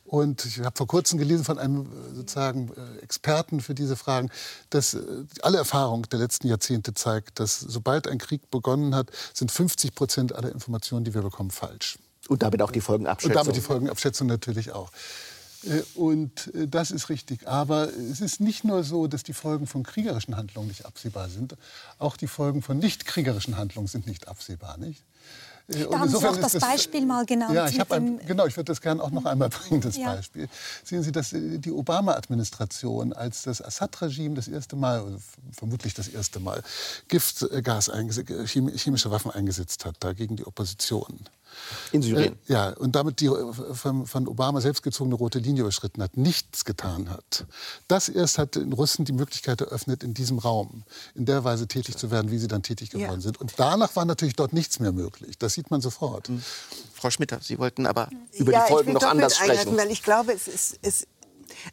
Und 0.05 0.45
ich 0.45 0.61
habe 0.61 0.77
vor 0.77 0.87
kurzem 0.87 1.19
gelesen 1.19 1.45
von 1.45 1.59
einem 1.59 1.89
sozusagen 2.15 2.71
Experten 3.01 3.63
für 3.63 3.75
diese 3.75 3.97
Fragen, 3.97 4.31
dass 4.69 4.97
alle 5.41 5.57
Erfahrung 5.57 6.03
der 6.03 6.19
letzten 6.19 6.47
Jahrzehnte 6.47 6.93
zeigt, 6.93 7.41
dass 7.41 7.59
sobald 7.59 8.07
ein 8.07 8.19
Krieg 8.19 8.49
begonnen 8.51 8.95
hat, 8.95 9.11
sind 9.33 9.51
50 9.51 9.95
Prozent 9.95 10.35
aller 10.35 10.53
Informationen, 10.53 11.05
die 11.05 11.15
wir 11.15 11.23
bekommen, 11.23 11.51
falsch. 11.51 11.99
Und 12.29 12.43
damit 12.43 12.63
auch 12.63 12.71
die 12.71 12.81
Folgenabschätzung. 12.81 13.31
Und 13.31 13.37
damit 13.37 13.57
die 13.57 13.61
Folgenabschätzung 13.61 14.27
natürlich 14.27 14.73
auch. 14.73 14.91
Äh, 15.67 15.83
und 15.95 16.55
äh, 16.55 16.69
das 16.69 16.91
ist 16.91 17.09
richtig. 17.09 17.47
Aber 17.49 17.89
es 17.89 18.21
ist 18.21 18.41
nicht 18.41 18.65
nur 18.65 18.85
so, 18.85 19.07
dass 19.07 19.23
die 19.23 19.33
Folgen 19.33 19.67
von 19.67 19.83
kriegerischen 19.83 20.37
Handlungen 20.37 20.69
nicht 20.69 20.87
absehbar 20.87 21.29
sind. 21.29 21.57
Auch 21.99 22.17
die 22.17 22.27
Folgen 22.27 22.63
von 22.63 22.79
nicht 22.79 23.07
kriegerischen 23.07 23.57
Handlungen 23.57 23.89
sind 23.89 24.07
nicht 24.07 24.29
absehbar. 24.29 24.77
Nicht? 24.79 25.03
Äh, 25.69 25.87
da 25.91 25.99
haben 25.99 26.09
Sie 26.09 26.17
auch 26.17 26.37
das, 26.37 26.53
das 26.53 26.63
Beispiel 26.63 27.07
mal 27.07 27.25
genannt. 27.25 27.55
Ja, 27.55 27.69
ich 27.69 27.81
ein, 27.91 28.19
genau, 28.27 28.47
ich 28.47 28.57
würde 28.57 28.71
das 28.71 28.81
gerne 28.81 29.03
auch 29.03 29.11
noch 29.11 29.25
einmal 29.25 29.49
bringen, 29.49 29.81
das 29.81 29.97
ja. 29.97 30.15
Beispiel. 30.15 30.49
Sehen 30.85 31.03
Sie, 31.03 31.13
dass 31.13 31.31
die 31.33 31.73
Obama-Administration, 31.73 33.13
als 33.15 33.45
das 33.45 33.63
Assad-Regime 33.63 34.35
das 34.35 34.49
erste 34.49 34.77
Mal, 34.77 35.19
vermutlich 35.53 35.95
das 35.95 36.09
erste 36.09 36.39
Mal, 36.41 36.63
Giftgas, 37.09 37.91
chemische 38.47 39.11
Waffen 39.11 39.31
eingesetzt 39.31 39.87
hat, 39.87 39.97
da 40.01 40.13
gegen 40.13 40.37
die 40.37 40.47
Opposition 40.47 41.21
in 41.93 42.03
Syrien. 42.03 42.35
Äh, 42.49 42.53
ja, 42.53 42.69
und 42.71 42.95
damit 42.95 43.21
die 43.21 43.31
von, 43.73 44.07
von, 44.07 44.29
Obama 44.29 44.61
selbst 44.61 44.83
gezogene 44.83 45.15
rote 45.15 45.39
Linie 45.39 45.63
überschritten 45.63 46.03
hat, 46.03 46.17
nichts 46.17 46.65
getan 46.65 47.11
hat. 47.11 47.47
Das 47.89 48.09
erst 48.09 48.39
hat 48.39 48.57
den 48.57 48.73
Russen 48.73 49.05
die 49.05 49.13
Möglichkeit 49.13 49.61
eröffnet, 49.61 50.03
in 50.03 50.15
diesem 50.15 50.39
Raum 50.39 50.85
in 51.15 51.27
der 51.27 51.45
Weise 51.45 51.69
tätig 51.69 51.97
zu 51.97 52.11
werden, 52.11 52.31
wie 52.31 52.39
sie 52.39 52.49
dann 52.49 52.63
tätig 52.63 52.91
geworden 52.91 53.17
ja. 53.17 53.21
sind. 53.21 53.41
Und 53.41 53.55
danach 53.57 53.95
war 53.97 54.05
natürlich 54.05 54.37
dort 54.37 54.53
nichts 54.53 54.81
mehr 54.81 54.93
möglich. 54.93 55.39
Das 55.39 55.55
sieht 55.55 55.71
man 55.71 55.81
sofort. 55.81 56.29
Mhm. 56.29 56.43
Frau 56.95 57.11
Schmitter, 57.11 57.39
Sie 57.43 57.59
wollten 57.59 57.87
aber 57.87 58.09
über 58.33 58.53
ja, 58.53 58.65
die 58.65 58.73
Folgen 58.73 58.93
noch 58.93 59.03
anders 59.03 59.37
sprechen. 59.37 59.77
Weil 59.77 59.91
ich 59.91 60.03
glaube, 60.03 60.33
es, 60.33 60.49
ist, 60.49 60.79
es, 60.83 61.07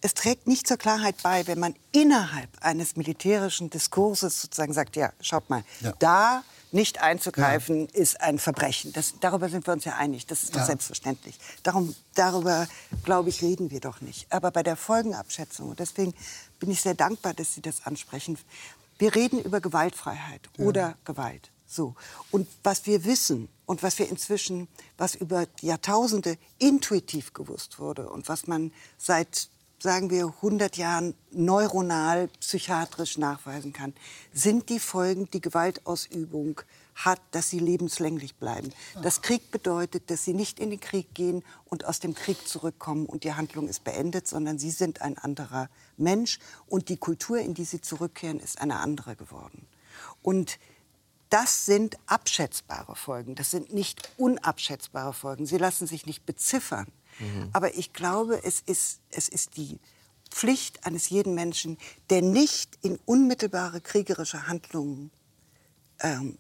es 0.02 0.14
trägt 0.14 0.48
nicht 0.48 0.68
zur 0.68 0.78
Klarheit 0.78 1.16
bei, 1.24 1.48
wenn 1.48 1.60
man 1.60 1.76
innerhalb 1.92 2.50
eines 2.62 2.96
militärischen 2.96 3.70
Diskurses 3.70 4.42
sozusagen 4.42 4.74
sagt, 4.74 4.96
ja, 4.96 5.14
schaut 5.22 5.50
mal, 5.50 5.64
ja. 5.80 5.94
da 6.00 6.44
nicht 6.72 7.02
einzugreifen 7.02 7.88
ja. 7.88 8.02
ist 8.02 8.22
ein 8.22 8.40
Verbrechen. 8.40 8.94
Das, 8.94 9.16
darüber 9.20 9.50
sind 9.50 9.68
wir 9.68 9.74
uns 9.74 9.86
ja 9.86 9.96
einig. 9.96 10.26
Das 10.28 10.44
ist 10.44 10.56
doch 10.56 10.62
ja. 10.62 10.66
selbstverständlich. 10.66 11.38
Darum, 11.64 11.96
darüber, 12.16 12.68
glaube 13.04 13.30
ich, 13.30 13.42
reden 13.42 13.72
wir 13.72 13.80
doch 13.80 14.02
nicht. 14.02 14.32
Aber 14.32 14.52
bei 14.52 14.64
der 14.64 14.76
Folgenabschätzung, 14.76 15.70
und 15.70 15.80
deswegen 15.80 16.14
bin 16.60 16.72
ich 16.72 16.82
sehr 16.82 16.94
dankbar, 16.94 17.34
dass 17.34 17.54
Sie 17.54 17.62
das 17.62 17.86
ansprechen, 17.86 18.38
wir 18.98 19.16
reden 19.16 19.42
über 19.42 19.62
Gewaltfreiheit 19.62 20.50
ja. 20.58 20.66
oder 20.66 20.96
Gewalt. 21.06 21.50
So. 21.66 21.96
Und 22.32 22.48
was 22.64 22.86
wir 22.86 23.06
wissen 23.06 23.48
und 23.66 23.82
was 23.82 23.98
wir 23.98 24.10
inzwischen, 24.10 24.68
was 24.98 25.16
über 25.16 25.48
Jahrtausende 25.62 26.38
intuitiv 26.60 27.34
gewusst 27.34 27.80
wurde 27.80 28.10
und 28.10 28.28
was 28.28 28.48
man 28.48 28.72
seit 28.98 29.50
sagen 29.82 30.10
wir, 30.10 30.28
100 30.28 30.78
Jahren 30.78 31.16
neuronal, 31.32 32.28
psychiatrisch 32.40 33.18
nachweisen 33.18 33.74
kann, 33.74 33.94
sind 34.32 34.70
die 34.70 34.80
Folgen, 34.80 35.30
die 35.32 35.42
Gewaltausübung 35.42 36.62
hat, 36.96 37.20
dass 37.32 37.50
sie 37.50 37.60
lebenslänglich 37.60 38.36
bleiben. 38.36 38.72
Das 39.02 39.22
Krieg 39.22 39.50
bedeutet, 39.50 40.10
dass 40.12 40.24
sie 40.24 40.34
nicht 40.34 40.60
in 40.60 40.70
den 40.70 40.80
Krieg 40.80 41.14
gehen 41.16 41.44
und 41.66 41.86
aus 41.86 42.00
dem 42.00 42.14
Krieg 42.14 42.48
zurückkommen 42.48 43.08
und 43.08 43.24
die 43.24 43.34
Handlung 43.34 43.68
ist 43.68 43.84
beendet, 43.84 44.28
sondern 44.28 44.60
sie 44.60 44.72
sind 44.72 45.02
ein 45.02 45.18
anderer 45.18 45.70
Mensch 45.98 46.40
und 46.68 46.90
die 46.90 46.98
Kultur, 46.98 47.40
in 47.40 47.54
die 47.54 47.66
sie 47.66 47.82
zurückkehren, 47.82 48.40
ist 48.40 48.62
eine 48.62 48.80
andere 48.80 49.16
geworden. 49.16 49.66
Und 50.22 50.60
das 51.30 51.66
sind 51.66 51.98
abschätzbare 52.08 52.96
Folgen, 52.96 53.36
das 53.36 53.52
sind 53.52 53.74
nicht 53.74 54.12
unabschätzbare 54.18 55.14
Folgen. 55.14 55.46
Sie 55.46 55.58
lassen 55.58 55.88
sich 55.88 56.06
nicht 56.06 56.26
beziffern. 56.26 56.88
Mhm. 57.20 57.50
Aber 57.54 57.76
ich 57.76 57.94
glaube, 57.94 58.44
es 58.44 58.62
ist, 58.62 59.00
es 59.12 59.30
ist 59.30 59.58
die 59.58 59.80
Pflicht 60.30 60.86
eines 60.86 61.10
jeden 61.10 61.36
Menschen, 61.36 61.78
der 62.10 62.22
nicht 62.22 62.78
in 62.82 62.98
unmittelbare 63.06 63.82
kriegerische 63.82 64.48
Handlungen 64.48 65.12
ähm, 66.00 66.38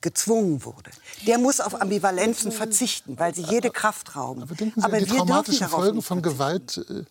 gezwungen 0.00 0.64
wurde. 0.64 0.90
Der 1.26 1.38
muss 1.38 1.60
auf 1.60 1.80
Ambivalenzen 1.80 2.52
verzichten, 2.52 3.18
weil 3.18 3.34
sie 3.34 3.42
jede 3.42 3.70
Kraft 3.70 4.16
rauben. 4.16 4.42
Aber 4.42 4.54
denken 4.54 4.80
Sie 4.80 4.86
Aber 4.86 4.96
an 4.96 5.04
die 5.04 5.10
traumatischen 5.10 5.68
Folgen 5.68 6.02
von 6.02 6.22
Gewalt 6.22 6.84
äh, 6.88 7.04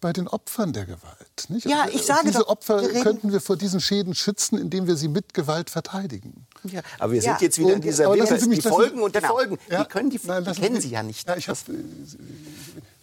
bei 0.00 0.12
den 0.12 0.28
Opfern 0.28 0.72
der 0.72 0.84
Gewalt. 0.84 1.46
Nicht? 1.48 1.66
Ja, 1.66 1.86
ich 1.92 2.02
sage 2.02 2.26
Diese 2.26 2.40
doch, 2.40 2.48
Opfer 2.48 2.86
könnten 3.02 3.32
wir 3.32 3.40
vor 3.40 3.56
diesen 3.56 3.80
Schäden 3.80 4.14
schützen, 4.14 4.58
indem 4.58 4.86
wir 4.86 4.96
sie 4.96 5.08
mit 5.08 5.34
Gewalt 5.34 5.70
verteidigen. 5.70 6.46
Ja, 6.64 6.80
aber 6.98 7.12
wir 7.12 7.22
sind 7.22 7.32
ja. 7.32 7.38
jetzt 7.40 7.58
wieder 7.58 7.74
in 7.74 7.80
dieser 7.80 8.10
Welt, 8.10 8.30
die 8.30 8.60
Folgen 8.60 9.00
und 9.02 9.14
der 9.14 9.22
genau. 9.22 9.34
Folgen. 9.34 9.58
Ja. 9.70 9.84
Die, 9.84 9.88
können 9.88 10.10
die, 10.10 10.20
Nein, 10.24 10.44
die 10.44 10.52
kennen 10.52 10.80
Sie 10.80 10.90
ja 10.90 11.02
nicht. 11.02 11.28
Ja, 11.28 11.36
ich 11.36 11.48
habe 11.48 11.58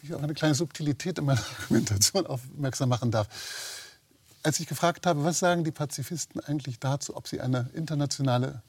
ich 0.04 0.14
auch 0.14 0.22
eine 0.22 0.34
kleine 0.34 0.56
Subtilität 0.56 1.18
in 1.18 1.26
meiner 1.26 1.40
Argumentation 1.62 2.26
aufmerksam 2.26 2.90
machen 2.90 3.12
darf. 3.12 3.28
Als 4.44 4.60
ich 4.60 4.68
gefragt 4.68 5.06
habe, 5.06 5.24
was 5.24 5.40
sagen 5.40 5.64
die 5.64 5.72
Pazifisten 5.72 6.42
eigentlich 6.42 6.80
dazu, 6.80 7.16
ob 7.16 7.28
sie 7.28 7.40
eine 7.40 7.70
internationale 7.74 8.62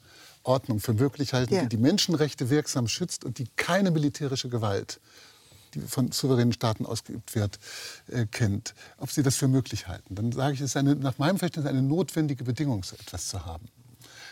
Ordnung 0.43 0.79
für 0.79 0.93
möglich 0.93 1.33
halten, 1.33 1.55
ja. 1.55 1.61
die 1.63 1.69
die 1.69 1.77
Menschenrechte 1.77 2.49
wirksam 2.49 2.87
schützt 2.87 3.25
und 3.25 3.39
die 3.39 3.47
keine 3.57 3.91
militärische 3.91 4.47
Gewalt 4.47 5.01
die 5.75 5.87
von 5.87 6.11
souveränen 6.11 6.53
Staaten 6.53 6.85
ausgeübt 6.85 7.35
wird, 7.35 7.59
äh, 8.07 8.25
kennt, 8.25 8.73
ob 8.97 9.11
sie 9.11 9.23
das 9.23 9.35
für 9.35 9.47
möglich 9.47 9.87
halten. 9.87 10.15
Dann 10.15 10.31
sage 10.31 10.53
ich, 10.53 10.61
es 10.61 10.71
ist 10.71 10.77
eine, 10.77 10.95
nach 10.95 11.17
meinem 11.17 11.37
Verständnis 11.37 11.71
eine 11.71 11.81
notwendige 11.81 12.43
Bedingung, 12.43 12.83
so 12.83 12.95
etwas 12.95 13.27
zu 13.27 13.45
haben. 13.45 13.67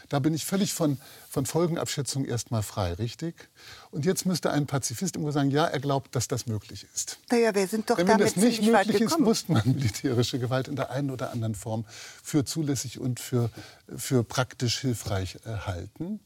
Da 0.10 0.20
bin 0.20 0.34
ich 0.34 0.46
völlig 0.46 0.74
von, 0.74 1.00
von 1.30 1.46
Folgenabschätzung 1.46 2.26
erstmal 2.26 2.62
frei, 2.62 2.94
richtig? 2.94 3.50
Und 3.90 4.06
jetzt 4.06 4.26
müsste 4.26 4.52
ein 4.52 4.68
Pazifist 4.68 5.16
irgendwo 5.16 5.32
sagen, 5.32 5.50
ja, 5.50 5.66
er 5.66 5.80
glaubt, 5.80 6.16
dass 6.16 6.28
das 6.28 6.46
möglich 6.46 6.86
ist. 6.94 7.18
Naja, 7.32 7.56
wir 7.56 7.68
sind 7.68 7.90
doch 7.90 7.98
Wenn 7.98 8.08
damit 8.08 8.28
das 8.28 8.36
nicht 8.36 8.62
möglich 8.62 9.02
ist, 9.02 9.20
muss 9.20 9.48
man 9.50 9.64
militärische 9.66 10.40
Gewalt 10.40 10.68
in 10.68 10.76
der 10.76 10.92
einen 10.92 11.10
oder 11.10 11.32
anderen 11.32 11.56
Form 11.56 11.86
für 12.22 12.46
zulässig 12.46 13.00
und 13.00 13.20
für, 13.20 13.50
für 13.98 14.24
praktisch 14.24 14.80
hilfreich 14.80 15.38
äh, 15.46 15.58
halten. 15.66 16.20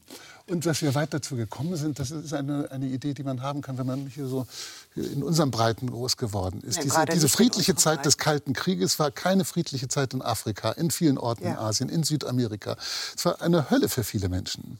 Und 0.46 0.64
dass 0.64 0.80
wir 0.80 0.94
weit 0.94 1.12
dazu 1.12 1.36
gekommen 1.36 1.76
sind, 1.76 1.98
das 1.98 2.10
ist 2.10 2.32
eine, 2.32 2.70
eine 2.70 2.86
Idee, 2.86 3.12
die 3.12 3.22
man 3.22 3.42
haben 3.42 3.60
kann, 3.60 3.76
wenn 3.76 3.86
man 3.86 4.06
hier 4.06 4.26
so 4.26 4.46
in 4.94 5.22
unseren 5.22 5.50
Breiten 5.50 5.90
groß 5.90 6.16
geworden 6.16 6.62
ist. 6.62 6.76
Ja, 6.76 6.82
diese 6.82 7.04
diese 7.04 7.26
in 7.26 7.28
friedliche 7.28 7.74
Zeit 7.74 8.06
des 8.06 8.16
Kalten 8.16 8.54
Krieges 8.54 8.98
war 8.98 9.10
keine 9.10 9.44
friedliche 9.44 9.88
Zeit 9.88 10.14
in 10.14 10.22
Afrika, 10.22 10.72
in 10.72 10.90
vielen 10.90 11.18
Orten 11.18 11.44
in 11.44 11.52
Ja. 11.52 11.60
Asien, 11.60 11.90
in 11.90 12.02
Südamerika. 12.02 12.76
Es 13.14 13.24
war 13.26 13.42
eine 13.42 13.68
Hölle 13.70 13.88
für 13.90 14.04
viele 14.04 14.30
Menschen. 14.30 14.78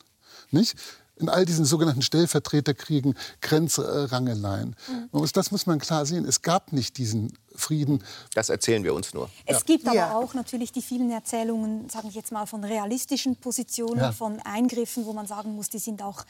Nicht? 0.50 0.76
In 1.18 1.28
all 1.28 1.44
diesen 1.44 1.64
sogenannten 1.64 2.02
Stellvertreterkriegen, 2.02 3.14
Grenzrangeleien. 3.40 4.76
Mhm. 5.12 5.26
Das 5.32 5.50
muss 5.50 5.66
man 5.66 5.78
klar 5.78 6.06
sehen. 6.06 6.24
Es 6.24 6.42
gab 6.42 6.72
nicht 6.72 6.96
diesen 6.96 7.36
Frieden. 7.54 8.04
Das 8.34 8.48
erzählen 8.50 8.84
wir 8.84 8.94
uns 8.94 9.12
nur. 9.14 9.28
Es 9.44 9.64
gibt 9.64 9.86
aber 9.86 9.96
Ja. 9.96 10.14
auch 10.16 10.34
natürlich 10.34 10.70
die 10.72 10.82
vielen 10.82 11.10
Erzählungen, 11.10 11.88
sage 11.88 12.08
ich 12.08 12.14
jetzt 12.14 12.30
mal, 12.30 12.46
von 12.46 12.62
realistischen 12.62 13.36
Positionen, 13.36 13.98
Ja. 14.00 14.12
von 14.12 14.40
Eingriffen, 14.40 15.04
wo 15.06 15.12
man 15.12 15.26
sagen 15.26 15.54
muss, 15.56 15.68
die 15.68 15.78
sind 15.78 16.02
auch 16.02 16.24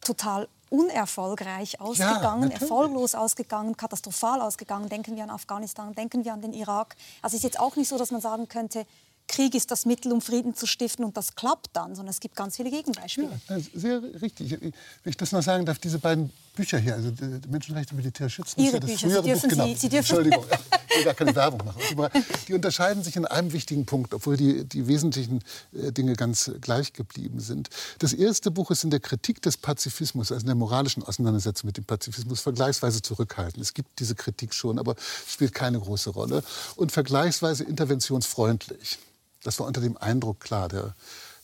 total 0.00 0.48
unerfolgreich 0.70 1.80
ausgegangen, 1.80 2.42
natürlich. 2.48 2.62
erfolglos 2.62 3.14
ausgegangen, 3.14 3.76
katastrophal 3.76 4.40
ausgegangen. 4.40 4.88
Denken 4.88 5.16
wir 5.16 5.22
an 5.22 5.30
Afghanistan, 5.30 5.94
denken 5.94 6.24
wir 6.24 6.32
an 6.32 6.42
den 6.42 6.52
Irak. 6.52 6.96
Also 7.22 7.36
es 7.36 7.40
ist 7.40 7.44
jetzt 7.44 7.60
auch 7.60 7.76
nicht 7.76 7.88
so, 7.88 7.98
dass 7.98 8.10
man 8.10 8.20
sagen 8.20 8.48
könnte, 8.48 8.86
Krieg 9.26 9.54
ist 9.54 9.70
das 9.70 9.86
Mittel, 9.86 10.12
um 10.12 10.20
Frieden 10.20 10.54
zu 10.54 10.66
stiften 10.66 11.04
und 11.04 11.16
das 11.16 11.34
klappt 11.34 11.70
dann, 11.72 11.94
sondern 11.94 12.10
es 12.10 12.20
gibt 12.20 12.36
ganz 12.36 12.56
viele 12.56 12.70
Gegenbeispiele. 12.70 13.40
Ja, 13.48 13.58
sehr 13.74 14.02
richtig. 14.20 14.60
Wenn 14.60 14.72
ich 15.04 15.16
das 15.16 15.32
noch 15.32 15.42
sagen 15.42 15.64
darf, 15.66 15.78
diese 15.78 15.98
beiden 15.98 16.30
Bücher 16.54 16.78
hier, 16.78 16.94
also 16.94 17.10
die 17.10 17.48
Menschenrechte 17.48 17.94
Militär 17.94 18.28
schützen, 18.28 18.60
Ihre 18.60 18.78
das 18.80 18.88
Bücher, 18.88 18.98
Sie 18.98 19.06
frühere 19.06 19.22
dürfen 19.22 19.42
Buch, 19.42 19.56
genau. 19.56 19.66
sie- 19.66 19.88
Sie 19.88 19.96
Entschuldigung, 19.96 20.44
ich 20.90 20.96
will 20.96 21.04
gar 21.04 21.14
keine 21.14 21.34
Werbung 21.34 21.64
machen. 21.66 21.80
Aber 21.92 22.10
Die 22.48 22.54
unterscheiden 22.54 23.02
sich 23.02 23.16
in 23.16 23.26
einem 23.26 23.52
wichtigen 23.52 23.84
Punkt, 23.86 24.14
obwohl 24.14 24.36
die, 24.36 24.64
die 24.64 24.86
wesentlichen 24.86 25.40
äh, 25.72 25.90
Dinge 25.92 26.14
ganz 26.14 26.48
äh, 26.48 26.58
gleich 26.60 26.92
geblieben 26.92 27.40
sind. 27.40 27.70
Das 27.98 28.12
erste 28.12 28.50
Buch 28.50 28.70
ist 28.70 28.84
in 28.84 28.90
der 28.90 29.00
Kritik 29.00 29.42
des 29.42 29.56
Pazifismus, 29.56 30.30
also 30.30 30.40
in 30.42 30.46
der 30.46 30.54
moralischen 30.54 31.02
Auseinandersetzung 31.02 31.66
mit 31.68 31.76
dem 31.76 31.84
Pazifismus, 31.84 32.40
vergleichsweise 32.40 33.02
zurückhaltend. 33.02 33.62
Es 33.62 33.74
gibt 33.74 33.98
diese 33.98 34.14
Kritik 34.14 34.54
schon, 34.54 34.78
aber 34.78 34.94
spielt 35.28 35.54
keine 35.54 35.80
große 35.80 36.10
Rolle. 36.10 36.42
Und 36.76 36.92
vergleichsweise 36.92 37.64
interventionsfreundlich. 37.64 38.98
Das 39.42 39.58
war 39.58 39.66
unter 39.66 39.80
dem 39.80 39.96
Eindruck 39.96 40.40
klar, 40.40 40.68
der, 40.68 40.94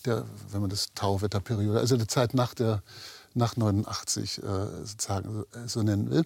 der, 0.07 0.25
wenn 0.51 0.61
man 0.61 0.71
das 0.71 0.89
Tauwetterperiode, 0.95 1.79
also 1.79 1.97
die 1.97 2.07
Zeit 2.07 2.33
nach 2.35 2.55
der 2.55 2.83
nach 3.35 3.57
89 3.57 4.43
äh, 4.43 4.47
sozusagen 4.85 5.45
so, 5.55 5.69
so 5.69 5.83
nennen 5.83 6.11
will. 6.11 6.25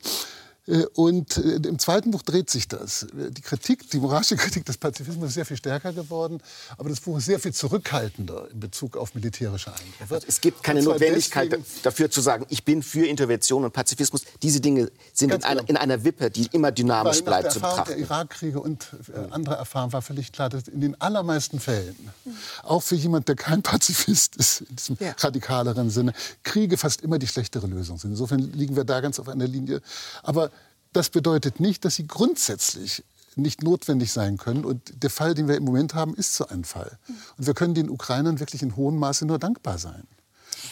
Äh, 0.66 0.84
Und 0.94 1.36
äh, 1.36 1.56
im 1.56 1.78
zweiten 1.78 2.10
Buch 2.10 2.22
dreht 2.22 2.48
sich 2.50 2.68
das. 2.68 3.06
Die 3.12 3.42
Kritik, 3.42 3.90
die 3.90 3.98
moralische 3.98 4.36
Kritik 4.36 4.64
des 4.64 4.78
Pazifismus 4.78 5.28
ist 5.28 5.34
sehr 5.34 5.44
viel 5.46 5.56
stärker 5.58 5.92
geworden, 5.92 6.40
aber 6.78 6.88
das 6.88 7.00
Buch 7.00 7.18
ist 7.18 7.26
sehr 7.26 7.38
viel 7.38 7.52
zurückhaltender 7.52 8.48
in 8.50 8.60
Bezug 8.60 8.96
auf 8.96 9.14
militärische 9.14 9.70
Eingriffe. 9.72 10.14
Also 10.14 10.26
Es 10.28 10.40
gibt 10.40 10.62
keine 10.62 10.82
Notwendigkeit 10.82 11.52
deswegen- 11.52 11.64
dafür 11.82 12.10
zu 12.10 12.20
sagen, 12.20 12.46
ich 12.48 12.64
bin 12.64 12.82
für 12.82 13.06
Intervention 13.06 13.64
und 13.64 13.72
Pazifismus. 13.72 14.22
Diese 14.42 14.60
Dinge 14.60 14.90
sind 15.12 15.26
in 15.26 15.40
Ganz 15.40 15.44
einer, 15.44 15.60
genau. 15.60 15.70
in 15.70 15.76
einer 15.76 16.04
Wippe, 16.04 16.30
die 16.30 16.46
immer 16.52 16.72
dynamisch 16.72 17.16
Weil 17.16 17.20
nach 17.20 17.26
bleibt 17.26 17.44
der 17.44 17.50
zu 17.52 17.58
Erfahrung 17.60 17.76
der 17.76 17.94
betrachten. 17.96 18.02
Irakkriege 18.14 18.60
und 18.60 18.88
äh, 19.14 19.32
andere 19.32 19.56
Erfahrungen 19.56 19.92
war 19.92 20.02
völlig 20.02 20.32
klar, 20.32 20.48
dass 20.48 20.68
in 20.68 20.80
den 20.80 21.00
allermeisten 21.00 21.60
Fällen, 21.60 21.96
auch 22.62 22.82
für 22.82 22.94
jemand, 22.94 23.28
der 23.28 23.36
kein 23.36 23.62
Pazifist 23.62 24.36
ist, 24.36 24.62
in 24.62 24.76
diesem 24.76 24.96
Ja. 25.00 25.14
radikaleren 25.18 25.90
Sinne, 25.90 26.14
Kriege 26.42 26.78
fast 26.78 27.02
immer 27.02 27.18
die 27.18 27.26
schlechtere 27.26 27.66
Lösung 27.66 27.98
sind. 27.98 28.10
Insofern 28.12 28.38
liegen 28.52 28.76
wir 28.76 28.84
da 28.84 29.00
ganz 29.00 29.18
auf 29.18 29.28
einer 29.28 29.46
Linie. 29.46 29.82
Aber 30.22 30.50
das 30.94 31.10
bedeutet 31.10 31.60
nicht, 31.60 31.84
dass 31.84 31.96
sie 31.96 32.06
grundsätzlich 32.06 33.04
nicht 33.36 33.62
notwendig 33.62 34.12
sein 34.12 34.36
können. 34.38 34.64
Und 34.64 35.02
der 35.02 35.10
Fall, 35.10 35.34
den 35.34 35.48
wir 35.48 35.56
im 35.56 35.64
Moment 35.64 35.94
haben, 35.94 36.14
ist 36.14 36.34
so 36.34 36.46
ein 36.46 36.64
Fall. 36.64 36.98
Und 37.36 37.46
wir 37.46 37.54
können 37.54 37.74
den 37.74 37.90
Ukrainern 37.90 38.40
wirklich 38.40 38.62
in 38.62 38.76
hohem 38.76 38.96
Maße 38.98 39.26
nur 39.26 39.38
dankbar 39.38 39.78
sein. 39.78 40.06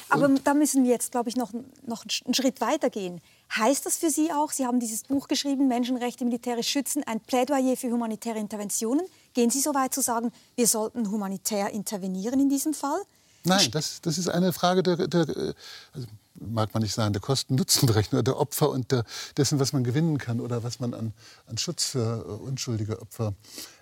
Aber 0.08 0.28
da 0.28 0.54
müssen 0.54 0.85
wir 0.85 0.90
jetzt, 0.90 1.11
glaube 1.11 1.28
ich, 1.28 1.37
noch, 1.37 1.52
noch 1.87 2.04
einen 2.24 2.35
Schritt 2.35 2.61
weiter 2.61 2.88
gehen. 2.90 3.20
Heißt 3.56 3.85
das 3.85 3.96
für 3.96 4.11
Sie 4.11 4.30
auch, 4.32 4.50
Sie 4.50 4.66
haben 4.66 4.80
dieses 4.80 5.02
Buch 5.02 5.28
geschrieben, 5.28 5.68
Menschenrechte 5.68 6.24
militärisch 6.24 6.68
schützen, 6.68 7.02
ein 7.04 7.20
Plädoyer 7.20 7.76
für 7.76 7.90
humanitäre 7.90 8.38
Interventionen? 8.38 9.04
Gehen 9.35 9.50
Sie 9.50 9.61
so 9.61 9.74
weit 9.74 9.92
zu 9.92 10.00
sagen, 10.00 10.32
wir 10.54 10.66
sollten 10.66 11.11
humanitär 11.11 11.70
intervenieren 11.70 12.40
in 12.40 12.48
diesem 12.48 12.74
Fall? 12.74 13.00
Nein, 13.44 13.70
das, 13.72 14.00
das 14.00 14.18
ist 14.18 14.28
eine 14.28 14.52
Frage 14.52 14.82
der, 14.82 15.08
der 15.08 15.28
äh, 15.28 15.54
also 15.92 16.06
mag 16.50 16.74
man 16.74 16.83
nicht 16.83 16.94
sagen, 16.94 17.12
der 17.12 17.22
Kosten-Nutzen-Berechnung, 17.22 18.24
der 18.24 18.38
Opfer 18.38 18.70
und 18.70 18.92
der, 18.92 19.05
dessen, 19.37 19.61
was 19.61 19.72
man 19.72 19.85
gewinnen 19.85 20.18
kann 20.18 20.40
oder 20.40 20.62
was 20.62 20.81
man 20.81 20.94
an, 20.94 21.12
an 21.46 21.59
Schutz 21.59 21.85
für 21.85 22.24
äh, 22.26 22.48
unschuldige 22.48 23.00
Opfer 23.00 23.35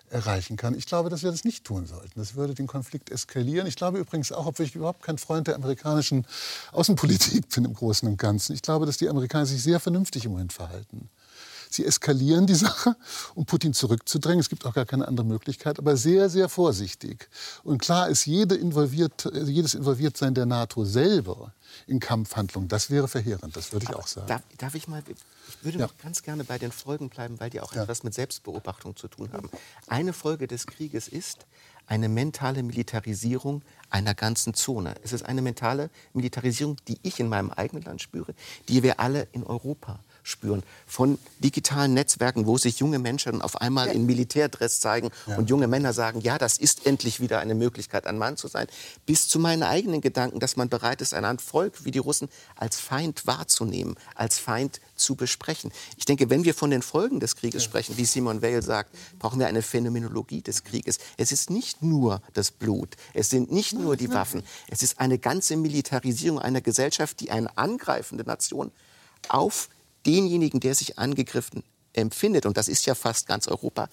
erreichen 0.09 0.57
kann. 0.57 0.75
Ich 0.75 0.85
glaube, 0.85 1.09
dass 1.09 1.23
wir 1.23 1.31
das 1.31 1.45
nicht 1.45 1.63
tun 1.63 1.85
sollten. 1.85 2.19
Das 2.19 2.35
würde 2.35 2.53
den 2.53 2.67
Konflikt 2.67 3.09
eskalieren. 3.09 3.65
Ich 3.67 3.75
glaube 3.75 3.99
übrigens 3.99 4.31
auch, 4.31 4.45
obwohl 4.45 4.65
ich 4.65 4.75
überhaupt 4.75 5.03
kein 5.03 5.17
Freund 5.17 5.47
der 5.47 5.55
amerikanischen 5.55 6.25
Außenpolitik 6.71 7.49
bin 7.55 7.65
im 7.65 7.73
Großen 7.73 8.07
und 8.07 8.17
Ganzen, 8.17 8.53
ich 8.53 8.61
glaube, 8.61 8.85
dass 8.85 8.97
die 8.97 9.09
Amerikaner 9.09 9.45
sich 9.45 9.63
sehr 9.63 9.79
vernünftig 9.79 10.25
im 10.25 10.31
Moment 10.31 10.53
verhalten. 10.53 11.09
Sie 11.73 11.85
eskalieren 11.85 12.45
die 12.47 12.53
Sache, 12.67 12.95
um 13.33 13.45
Putin 13.45 13.73
zurückzudrängen. 13.73 14.39
Es 14.41 14.49
gibt 14.49 14.65
auch 14.65 14.73
gar 14.73 14.85
keine 14.85 15.07
andere 15.07 15.25
Möglichkeit, 15.25 15.79
aber 15.79 15.95
sehr, 15.97 16.29
sehr 16.29 16.49
vorsichtig. 16.49 17.29
Und 17.63 17.81
klar 17.81 18.09
ist, 18.09 18.25
jede 18.25 18.55
involviert, 18.55 19.25
äh, 19.25 19.43
jedes 19.43 19.73
Involviertsein 19.73 20.33
der 20.33 20.45
NATO 20.45 20.83
selber 20.83 21.53
in 21.87 21.99
Kampfhandlungen, 22.01 22.67
das 22.67 22.89
wäre 22.89 23.07
verheerend, 23.07 23.55
das 23.55 23.71
würde 23.71 23.85
ich 23.89 23.95
auch 23.95 24.07
sagen. 24.07 24.27
Darf, 24.27 24.41
darf 24.57 24.75
ich 24.75 24.87
mal, 24.89 25.01
ich 25.07 25.63
würde 25.63 25.79
Ja. 25.79 25.85
noch 25.87 25.97
ganz 25.97 26.21
gerne 26.23 26.43
bei 26.43 26.57
den 26.59 26.71
Folgen 26.73 27.09
bleiben, 27.09 27.39
weil 27.39 27.49
die 27.49 27.61
auch 27.61 27.73
Ja. 27.73 27.83
etwas 27.83 28.03
mit 28.03 28.13
Selbstbeobachtung 28.13 28.95
zu 28.97 29.07
tun 29.07 29.31
haben. 29.31 29.49
Eine 29.87 30.11
Folge 30.11 30.47
des 30.47 30.67
Krieges 30.67 31.07
ist 31.07 31.45
eine 31.87 32.09
mentale 32.09 32.63
Militarisierung 32.63 33.61
einer 33.89 34.13
ganzen 34.13 34.53
Zone. 34.53 34.95
Es 35.03 35.13
ist 35.13 35.23
eine 35.25 35.41
mentale 35.41 35.89
Militarisierung, 36.13 36.75
die 36.87 36.97
ich 37.01 37.19
in 37.21 37.29
meinem 37.29 37.49
eigenen 37.51 37.83
Land 37.83 38.01
spüre, 38.01 38.33
die 38.67 38.83
wir 38.83 38.99
alle 38.99 39.27
in 39.31 39.43
Europa 39.43 39.99
spüren. 40.23 40.63
Von 40.87 41.17
digitalen 41.39 41.93
Netzwerken, 41.93 42.45
wo 42.45 42.57
sich 42.57 42.79
junge 42.79 42.99
Menschen 42.99 43.41
auf 43.41 43.59
einmal 43.61 43.89
in 43.89 44.05
Militärdress 44.05 44.79
zeigen 44.79 45.09
und 45.37 45.49
junge 45.49 45.67
Männer 45.67 45.93
sagen, 45.93 46.21
ja, 46.21 46.37
das 46.37 46.57
ist 46.57 46.85
endlich 46.85 47.19
wieder 47.19 47.39
eine 47.39 47.55
Möglichkeit, 47.55 48.07
ein 48.07 48.17
Mann 48.17 48.37
zu 48.37 48.47
sein, 48.47 48.67
bis 49.05 49.27
zu 49.27 49.39
meinen 49.39 49.63
eigenen 49.63 50.01
Gedanken, 50.01 50.39
dass 50.39 50.55
man 50.55 50.69
bereit 50.69 51.01
ist, 51.01 51.13
ein 51.13 51.39
Volk 51.39 51.85
wie 51.85 51.91
die 51.91 51.99
Russen 51.99 52.29
als 52.55 52.79
Feind 52.79 53.27
wahrzunehmen, 53.27 53.95
als 54.15 54.39
Feind 54.39 54.81
zu 54.95 55.15
besprechen. 55.15 55.71
Ich 55.97 56.05
denke, 56.05 56.29
wenn 56.29 56.43
wir 56.43 56.53
von 56.53 56.69
den 56.69 56.81
Folgen 56.81 57.19
des 57.19 57.35
Krieges 57.35 57.63
sprechen, 57.63 57.97
wie 57.97 58.05
Simon 58.05 58.41
Weil 58.41 58.61
sagt, 58.61 58.95
brauchen 59.19 59.39
wir 59.39 59.47
eine 59.47 59.61
Phänomenologie 59.61 60.41
des 60.41 60.63
Krieges. 60.63 60.99
Es 61.17 61.31
ist 61.31 61.49
nicht 61.49 61.81
nur 61.81 62.21
das 62.33 62.51
Blut, 62.51 62.95
es 63.13 63.29
sind 63.29 63.51
nicht 63.51 63.73
nur 63.73 63.97
die 63.97 64.11
Waffen, 64.13 64.43
es 64.67 64.83
ist 64.83 64.99
eine 64.99 65.17
ganze 65.17 65.55
Militarisierung 65.57 66.39
einer 66.39 66.61
Gesellschaft, 66.61 67.19
die 67.19 67.31
eine 67.31 67.57
angreifende 67.57 68.23
Nation 68.23 68.71
auf 69.29 69.69
denjenigen, 70.05 70.59
der 70.59 70.75
sich 70.75 70.99
angegriffen 70.99 71.63
empfindet, 71.93 72.45
und 72.45 72.57
das 72.57 72.67
ist 72.67 72.85
ja 72.85 72.95
fast 72.95 73.27
ganz 73.27 73.47
Europa, 73.47 73.89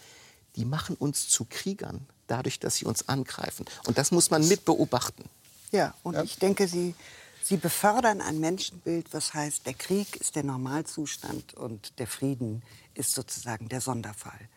die 0.56 0.64
machen 0.64 0.96
uns 0.96 1.28
zu 1.28 1.46
Kriegern, 1.48 2.06
dadurch, 2.26 2.58
dass 2.58 2.76
sie 2.76 2.84
uns 2.84 3.08
angreifen. 3.08 3.66
Und 3.86 3.98
das 3.98 4.10
muss 4.10 4.30
man 4.30 4.46
mit 4.46 4.64
beobachten. 4.64 5.24
Ja, 5.72 5.94
und 6.02 6.16
ich 6.24 6.38
denke, 6.38 6.66
Sie, 6.66 6.94
Sie 7.42 7.56
befördern 7.56 8.20
ein 8.20 8.40
Menschenbild, 8.40 9.12
was 9.12 9.34
heißt, 9.34 9.66
der 9.66 9.74
Krieg 9.74 10.16
ist 10.16 10.36
der 10.36 10.44
Normalzustand 10.44 11.54
und 11.54 11.98
der 11.98 12.06
Frieden 12.06 12.62
ist 12.94 13.14
sozusagen 13.14 13.68
der 13.68 13.80
Sonderfall. 13.80 14.48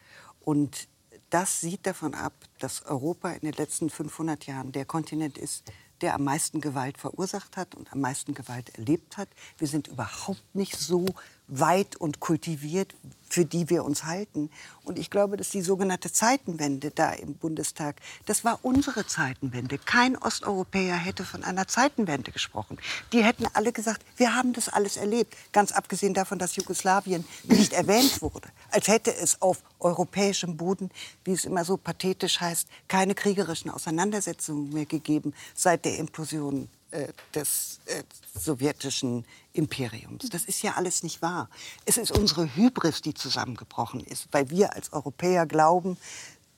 Und 0.41 0.87
das 1.29 1.61
sieht 1.61 1.85
davon 1.85 2.13
ab, 2.13 2.33
dass 2.59 2.85
Europa 2.85 3.31
in 3.31 3.41
den 3.41 3.53
letzten 3.53 3.89
500 3.89 4.45
Jahren 4.47 4.71
der 4.71 4.85
Kontinent 4.85 5.37
ist, 5.37 5.63
der 6.01 6.15
am 6.15 6.23
meisten 6.23 6.61
Gewalt 6.61 6.97
verursacht 6.97 7.57
hat 7.57 7.75
und 7.75 7.91
am 7.93 8.01
meisten 8.01 8.33
Gewalt 8.33 8.77
erlebt 8.77 9.17
hat. 9.17 9.29
Wir 9.57 9.67
sind 9.67 9.87
überhaupt 9.87 10.43
nicht 10.53 10.77
so 10.77 11.05
weit 11.47 11.95
und 11.95 12.19
kultiviert, 12.19 12.95
für 13.31 13.45
die 13.45 13.69
wir 13.69 13.85
uns 13.85 14.03
halten. 14.03 14.49
Und 14.83 14.99
ich 14.99 15.09
glaube, 15.09 15.37
dass 15.37 15.49
die 15.49 15.61
sogenannte 15.61 16.11
Zeitenwende 16.11 16.91
da 16.91 17.11
im 17.11 17.35
Bundestag, 17.35 17.95
das 18.25 18.43
war 18.43 18.59
unsere 18.63 19.07
Zeitenwende. 19.07 19.77
Kein 19.77 20.17
Osteuropäer 20.17 20.95
hätte 20.95 21.23
von 21.23 21.43
einer 21.43 21.67
Zeitenwende 21.67 22.31
gesprochen. 22.31 22.77
Die 23.13 23.23
hätten 23.23 23.45
alle 23.53 23.71
gesagt, 23.71 24.03
wir 24.17 24.35
haben 24.35 24.53
das 24.53 24.69
alles 24.69 24.97
erlebt. 24.97 25.35
Ganz 25.51 25.71
abgesehen 25.71 26.13
davon, 26.13 26.39
dass 26.39 26.55
Jugoslawien 26.55 27.25
nicht 27.43 27.73
erwähnt 27.73 28.21
wurde. 28.21 28.49
Als 28.71 28.87
hätte 28.87 29.15
es 29.15 29.41
auf 29.41 29.63
europäischem 29.79 30.57
Boden, 30.57 30.89
wie 31.23 31.33
es 31.33 31.45
immer 31.45 31.63
so 31.63 31.77
pathetisch 31.77 32.41
heißt, 32.41 32.67
keine 32.87 33.15
kriegerischen 33.15 33.71
Auseinandersetzungen 33.71 34.73
mehr 34.73 34.85
gegeben 34.85 35.33
seit 35.53 35.85
der 35.85 35.97
Implosion 35.97 36.69
äh, 36.91 37.07
des 37.33 37.79
äh, 37.85 38.03
sowjetischen 38.39 39.25
Imperiums. 39.53 40.29
Das 40.29 40.45
ist 40.45 40.61
ja 40.61 40.75
alles 40.75 41.03
nicht 41.03 41.21
wahr. 41.21 41.49
Es 41.85 41.97
ist 41.97 42.11
unsere 42.11 42.55
Hybris, 42.55 43.01
die 43.01 43.13
zusammengebrochen 43.13 44.01
ist, 44.01 44.27
weil 44.31 44.49
wir 44.49 44.73
als 44.75 44.93
Europäer 44.93 45.45
glauben, 45.45 45.97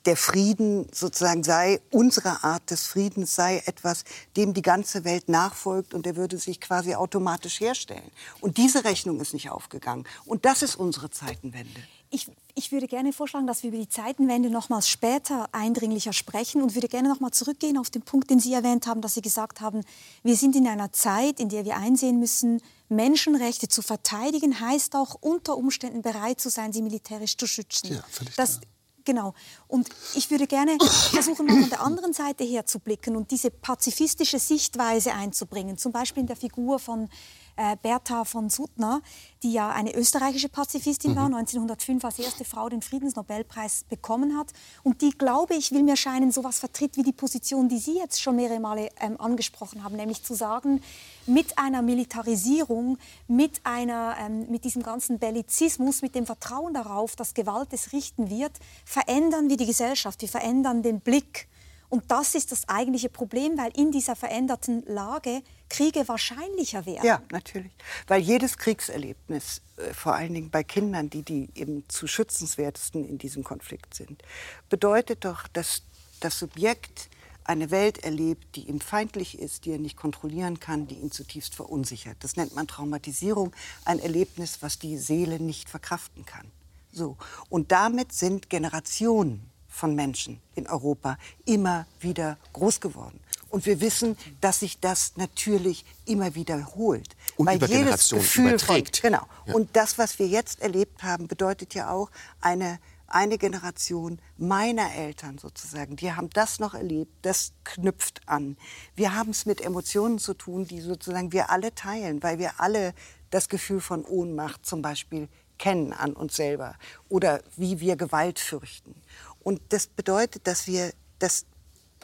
der 0.06 0.16
Frieden 0.16 0.86
sozusagen 0.92 1.42
sei, 1.42 1.80
unsere 1.90 2.44
Art 2.44 2.70
des 2.70 2.86
Friedens 2.86 3.34
sei 3.34 3.62
etwas, 3.66 4.04
dem 4.36 4.52
die 4.52 4.62
ganze 4.62 5.04
Welt 5.04 5.28
nachfolgt 5.28 5.94
und 5.94 6.04
der 6.04 6.16
würde 6.16 6.36
sich 6.36 6.60
quasi 6.60 6.94
automatisch 6.94 7.60
herstellen. 7.60 8.10
Und 8.40 8.58
diese 8.58 8.84
Rechnung 8.84 9.20
ist 9.20 9.32
nicht 9.32 9.50
aufgegangen. 9.50 10.04
Und 10.26 10.44
das 10.44 10.62
ist 10.62 10.76
unsere 10.76 11.10
Zeitenwende. 11.10 11.80
Ich, 12.14 12.30
ich, 12.54 12.70
würde 12.70 12.86
gerne 12.86 13.12
vorschlagen, 13.12 13.48
dass 13.48 13.64
wir 13.64 13.70
über 13.70 13.78
die 13.78 13.88
Zeitenwende 13.88 14.48
nochmals 14.48 14.88
später 14.88 15.48
eindringlicher 15.50 16.12
sprechen 16.12 16.62
und 16.62 16.76
würde 16.76 16.86
gerne 16.86 17.08
nochmal 17.08 17.32
zurückgehen 17.32 17.76
auf 17.76 17.90
den 17.90 18.02
Punkt, 18.02 18.30
den 18.30 18.38
Sie 18.38 18.52
erwähnt 18.52 18.86
haben, 18.86 19.00
dass 19.00 19.14
Sie 19.14 19.20
gesagt 19.20 19.60
haben, 19.60 19.80
wir 20.22 20.36
sind 20.36 20.54
in 20.54 20.68
einer 20.68 20.92
Zeit, 20.92 21.40
in 21.40 21.48
der 21.48 21.64
wir 21.64 21.76
einsehen 21.76 22.20
müssen, 22.20 22.60
Menschenrechte 22.88 23.66
zu 23.66 23.82
verteidigen, 23.82 24.60
heißt 24.60 24.94
auch 24.94 25.16
unter 25.20 25.56
Umständen 25.56 26.02
bereit 26.02 26.40
zu 26.40 26.50
sein, 26.50 26.72
sie 26.72 26.82
militärisch 26.82 27.36
zu 27.36 27.48
schützen. 27.48 27.94
Ja, 27.94 28.04
völlig 28.08 28.36
das, 28.36 28.60
klar. 28.60 28.70
Genau. 29.04 29.34
Und 29.68 29.88
ich 30.14 30.30
würde 30.30 30.46
gerne 30.46 30.78
versuchen, 31.10 31.46
mal 31.46 31.60
von 31.60 31.68
der 31.68 31.82
anderen 31.82 32.12
Seite 32.12 32.44
her 32.44 32.64
zu 32.64 32.78
blicken 32.78 33.16
und 33.16 33.30
diese 33.30 33.50
pazifistische 33.50 34.38
Sichtweise 34.38 35.12
einzubringen. 35.12 35.76
Zum 35.76 35.92
Beispiel 35.92 36.22
in 36.22 36.26
der 36.26 36.36
Figur 36.36 36.78
von 36.78 37.10
äh, 37.56 37.76
Bertha 37.80 38.24
von 38.24 38.50
Suttner, 38.50 39.02
die 39.42 39.52
ja 39.52 39.70
eine 39.70 39.94
österreichische 39.94 40.48
Pazifistin 40.48 41.12
mhm. 41.12 41.16
war, 41.16 41.26
1905 41.26 42.04
als 42.04 42.18
erste 42.18 42.44
Frau 42.44 42.68
den 42.68 42.82
Friedensnobelpreis 42.82 43.84
bekommen 43.88 44.36
hat 44.36 44.52
und 44.82 45.02
die, 45.02 45.10
glaube 45.10 45.54
ich, 45.54 45.72
will 45.72 45.82
mir 45.82 45.96
scheinen, 45.96 46.32
sowas 46.32 46.58
vertritt 46.58 46.96
wie 46.96 47.02
die 47.02 47.12
Position, 47.12 47.68
die 47.68 47.78
Sie 47.78 47.96
jetzt 47.96 48.20
schon 48.20 48.36
mehrere 48.36 48.60
Male 48.60 48.88
ähm, 49.00 49.20
angesprochen 49.20 49.84
haben, 49.84 49.96
nämlich 49.96 50.22
zu 50.22 50.34
sagen, 50.34 50.82
mit 51.26 51.58
einer 51.58 51.82
Militarisierung, 51.82 52.98
mit, 53.28 53.60
einer, 53.64 54.16
ähm, 54.20 54.50
mit 54.50 54.64
diesem 54.64 54.82
ganzen 54.82 55.18
Bellizismus, 55.18 56.02
mit 56.02 56.14
dem 56.14 56.26
Vertrauen 56.26 56.74
darauf, 56.74 57.16
dass 57.16 57.34
Gewalt 57.34 57.68
es 57.72 57.92
richten 57.92 58.30
wird, 58.30 58.52
verändern 58.84 59.48
wir 59.48 59.56
die 59.56 59.66
Gesellschaft, 59.66 60.20
wir 60.20 60.28
verändern 60.28 60.82
den 60.82 61.00
Blick. 61.00 61.48
Und 61.88 62.10
das 62.10 62.34
ist 62.34 62.50
das 62.50 62.68
eigentliche 62.68 63.08
Problem, 63.08 63.56
weil 63.56 63.70
in 63.76 63.92
dieser 63.92 64.16
veränderten 64.16 64.82
Lage 64.86 65.42
Kriege 65.76 66.08
wahrscheinlicher 66.08 66.86
werden. 66.86 67.04
Ja, 67.04 67.22
natürlich. 67.30 67.72
Weil 68.06 68.20
jedes 68.20 68.58
Kriegserlebnis, 68.58 69.62
äh, 69.76 69.92
vor 69.92 70.14
allen 70.14 70.34
Dingen 70.34 70.50
bei 70.50 70.62
Kindern, 70.64 71.10
die, 71.10 71.22
die 71.22 71.50
eben 71.54 71.88
zu 71.88 72.06
schützenswertesten 72.06 73.04
in 73.04 73.18
diesem 73.18 73.44
Konflikt 73.44 73.94
sind, 73.94 74.22
bedeutet 74.68 75.24
doch, 75.24 75.48
dass 75.48 75.82
das 76.20 76.38
Subjekt 76.38 77.08
eine 77.44 77.70
Welt 77.70 77.98
erlebt, 78.04 78.56
die 78.56 78.68
ihm 78.68 78.80
feindlich 78.80 79.38
ist, 79.38 79.66
die 79.66 79.72
er 79.72 79.78
nicht 79.78 79.96
kontrollieren 79.96 80.60
kann, 80.60 80.86
die 80.86 80.94
ihn 80.94 81.10
zutiefst 81.10 81.54
verunsichert. 81.54 82.16
Das 82.20 82.36
nennt 82.36 82.54
man 82.54 82.66
Traumatisierung, 82.66 83.52
ein 83.84 83.98
Erlebnis, 83.98 84.58
was 84.62 84.78
die 84.78 84.96
Seele 84.96 85.38
nicht 85.38 85.68
verkraften 85.68 86.24
kann. 86.24 86.50
So. 86.90 87.16
Und 87.50 87.70
damit 87.72 88.12
sind 88.12 88.48
Generationen 88.48 89.50
von 89.68 89.94
Menschen 89.94 90.40
in 90.54 90.66
Europa 90.68 91.18
immer 91.44 91.86
wieder 92.00 92.38
groß 92.52 92.80
geworden. 92.80 93.20
Und 93.54 93.66
wir 93.66 93.80
wissen, 93.80 94.16
dass 94.40 94.60
sich 94.60 94.80
das 94.80 95.12
natürlich 95.14 95.84
immer 96.06 96.34
wiederholt. 96.34 97.14
Und 97.36 97.46
weil 97.46 97.58
über 97.58 97.68
jedes 97.68 98.10
Gefühl 98.10 98.48
überträgt. 98.48 98.96
Von, 98.96 99.10
genau. 99.12 99.26
Ja. 99.46 99.54
Und 99.54 99.76
das, 99.76 99.96
was 99.96 100.18
wir 100.18 100.26
jetzt 100.26 100.60
erlebt 100.60 101.04
haben, 101.04 101.28
bedeutet 101.28 101.72
ja 101.72 101.88
auch 101.88 102.10
eine 102.40 102.80
eine 103.06 103.38
Generation 103.38 104.18
meiner 104.38 104.92
Eltern 104.96 105.38
sozusagen, 105.38 105.94
die 105.94 106.10
haben 106.10 106.30
das 106.30 106.58
noch 106.58 106.74
erlebt, 106.74 107.12
das 107.22 107.52
knüpft 107.62 108.22
an. 108.26 108.56
Wir 108.96 109.14
haben 109.14 109.30
es 109.30 109.46
mit 109.46 109.60
Emotionen 109.60 110.18
zu 110.18 110.34
tun, 110.34 110.66
die 110.66 110.80
sozusagen 110.80 111.30
wir 111.30 111.50
alle 111.50 111.72
teilen, 111.76 112.24
weil 112.24 112.40
wir 112.40 112.58
alle 112.58 112.92
das 113.30 113.48
Gefühl 113.48 113.80
von 113.80 114.04
Ohnmacht 114.04 114.66
zum 114.66 114.82
Beispiel 114.82 115.28
kennen 115.58 115.92
an 115.92 116.14
uns 116.14 116.34
selber 116.34 116.74
oder 117.08 117.40
wie 117.56 117.78
wir 117.78 117.94
Gewalt 117.94 118.40
fürchten. 118.40 118.96
Und 119.44 119.60
das 119.68 119.86
bedeutet, 119.86 120.48
dass 120.48 120.66
wir 120.66 120.90
das 121.20 121.46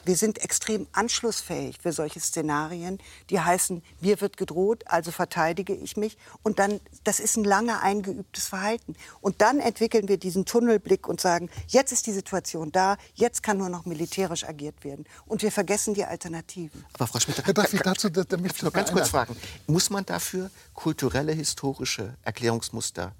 wir 0.04 0.16
sind 0.16 0.38
extrem 0.38 0.86
anschlussfähig 0.92 1.78
für 1.80 1.92
solche 1.92 2.20
Szenarien, 2.20 2.98
die 3.28 3.40
heißen, 3.40 3.82
mir 4.00 4.20
wird 4.20 4.36
gedroht, 4.36 4.84
also 4.86 5.10
verteidige 5.10 5.74
ich 5.74 5.96
mich. 5.96 6.16
Und 6.42 6.58
dann, 6.58 6.80
das 7.04 7.20
ist 7.20 7.36
ein 7.36 7.44
lange 7.44 7.80
eingeübtes 7.80 8.48
Verhalten. 8.48 8.94
Und 9.20 9.40
dann 9.40 9.60
entwickeln 9.60 10.08
wir 10.08 10.18
diesen 10.18 10.44
Tunnelblick 10.44 11.08
und 11.08 11.20
sagen, 11.20 11.50
jetzt 11.68 11.92
ist 11.92 12.06
die 12.06 12.12
Situation 12.12 12.72
da, 12.72 12.96
jetzt 13.14 13.42
kann 13.42 13.58
nur 13.58 13.68
noch 13.68 13.86
militärisch 13.86 14.44
agiert 14.44 14.84
werden. 14.84 15.04
Und 15.26 15.42
wir 15.42 15.52
vergessen 15.52 15.94
die 15.94 16.04
Alternativen. 16.04 16.84
Aber 16.94 17.06
Frau 17.06 17.20
Schmidt, 17.20 17.42
ja, 17.46 17.52
darf 17.52 17.72
ich 17.72 17.80
dazu 17.80 18.08
da, 18.08 18.24
da 18.24 18.36
ich 18.36 18.62
noch 18.62 18.72
ganz 18.72 18.92
kurz 18.92 19.08
fragen, 19.08 19.36
muss 19.66 19.90
man 19.90 20.04
dafür 20.06 20.50
kulturelle, 20.74 21.32
historische 21.32 22.14
Erklärungsmuster 22.22 23.12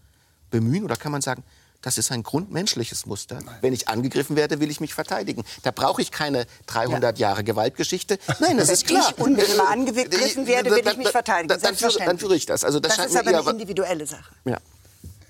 bemühen? 0.51 0.85
Oder 0.85 0.97
kann 0.97 1.13
man 1.13 1.23
sagen, 1.23 1.43
das 1.83 1.99
ist 1.99 2.13
ein 2.13 2.23
grundmenschliches 2.23 3.07
Muster. 3.07 3.41
Nein. 3.45 3.55
Wenn 3.61 3.73
ich 3.73 3.89
angegriffen 3.89 4.37
werde, 4.37 4.61
will 4.61 4.71
ich 4.71 4.81
mich 4.81 4.95
verteidigen. 4.95 5.45
Da 5.63 5.71
brauche 5.71 6.03
ich 6.03 6.11
keine 6.11 6.47
300 6.67 7.19
ja. 7.19 7.29
Jahre 7.29 7.45
Gewaltgeschichte. 7.45 8.19
Nein, 8.41 8.59
das 8.59 8.69
ist 8.69 8.87
klar. 8.87 9.13
Wenn 9.17 9.25
ich 9.25 9.27
unmittelbar 9.27 9.69
angegriffen 9.71 10.47
werde, 10.47 10.71
will 10.71 10.87
ich 10.87 10.97
mich 10.97 11.09
verteidigen. 11.09 11.49
Dann, 11.49 11.61
dann, 11.61 11.93
dann 12.07 12.19
führe 12.19 12.37
ich 12.37 12.47
das. 12.47 12.65
Also 12.65 12.81
das, 12.81 12.97
das 12.97 13.07
ist 13.07 13.17
aber 13.17 13.39
eine 13.39 13.51
individuelle 13.51 14.07
Sache. 14.07 14.33
Ja. 14.45 14.59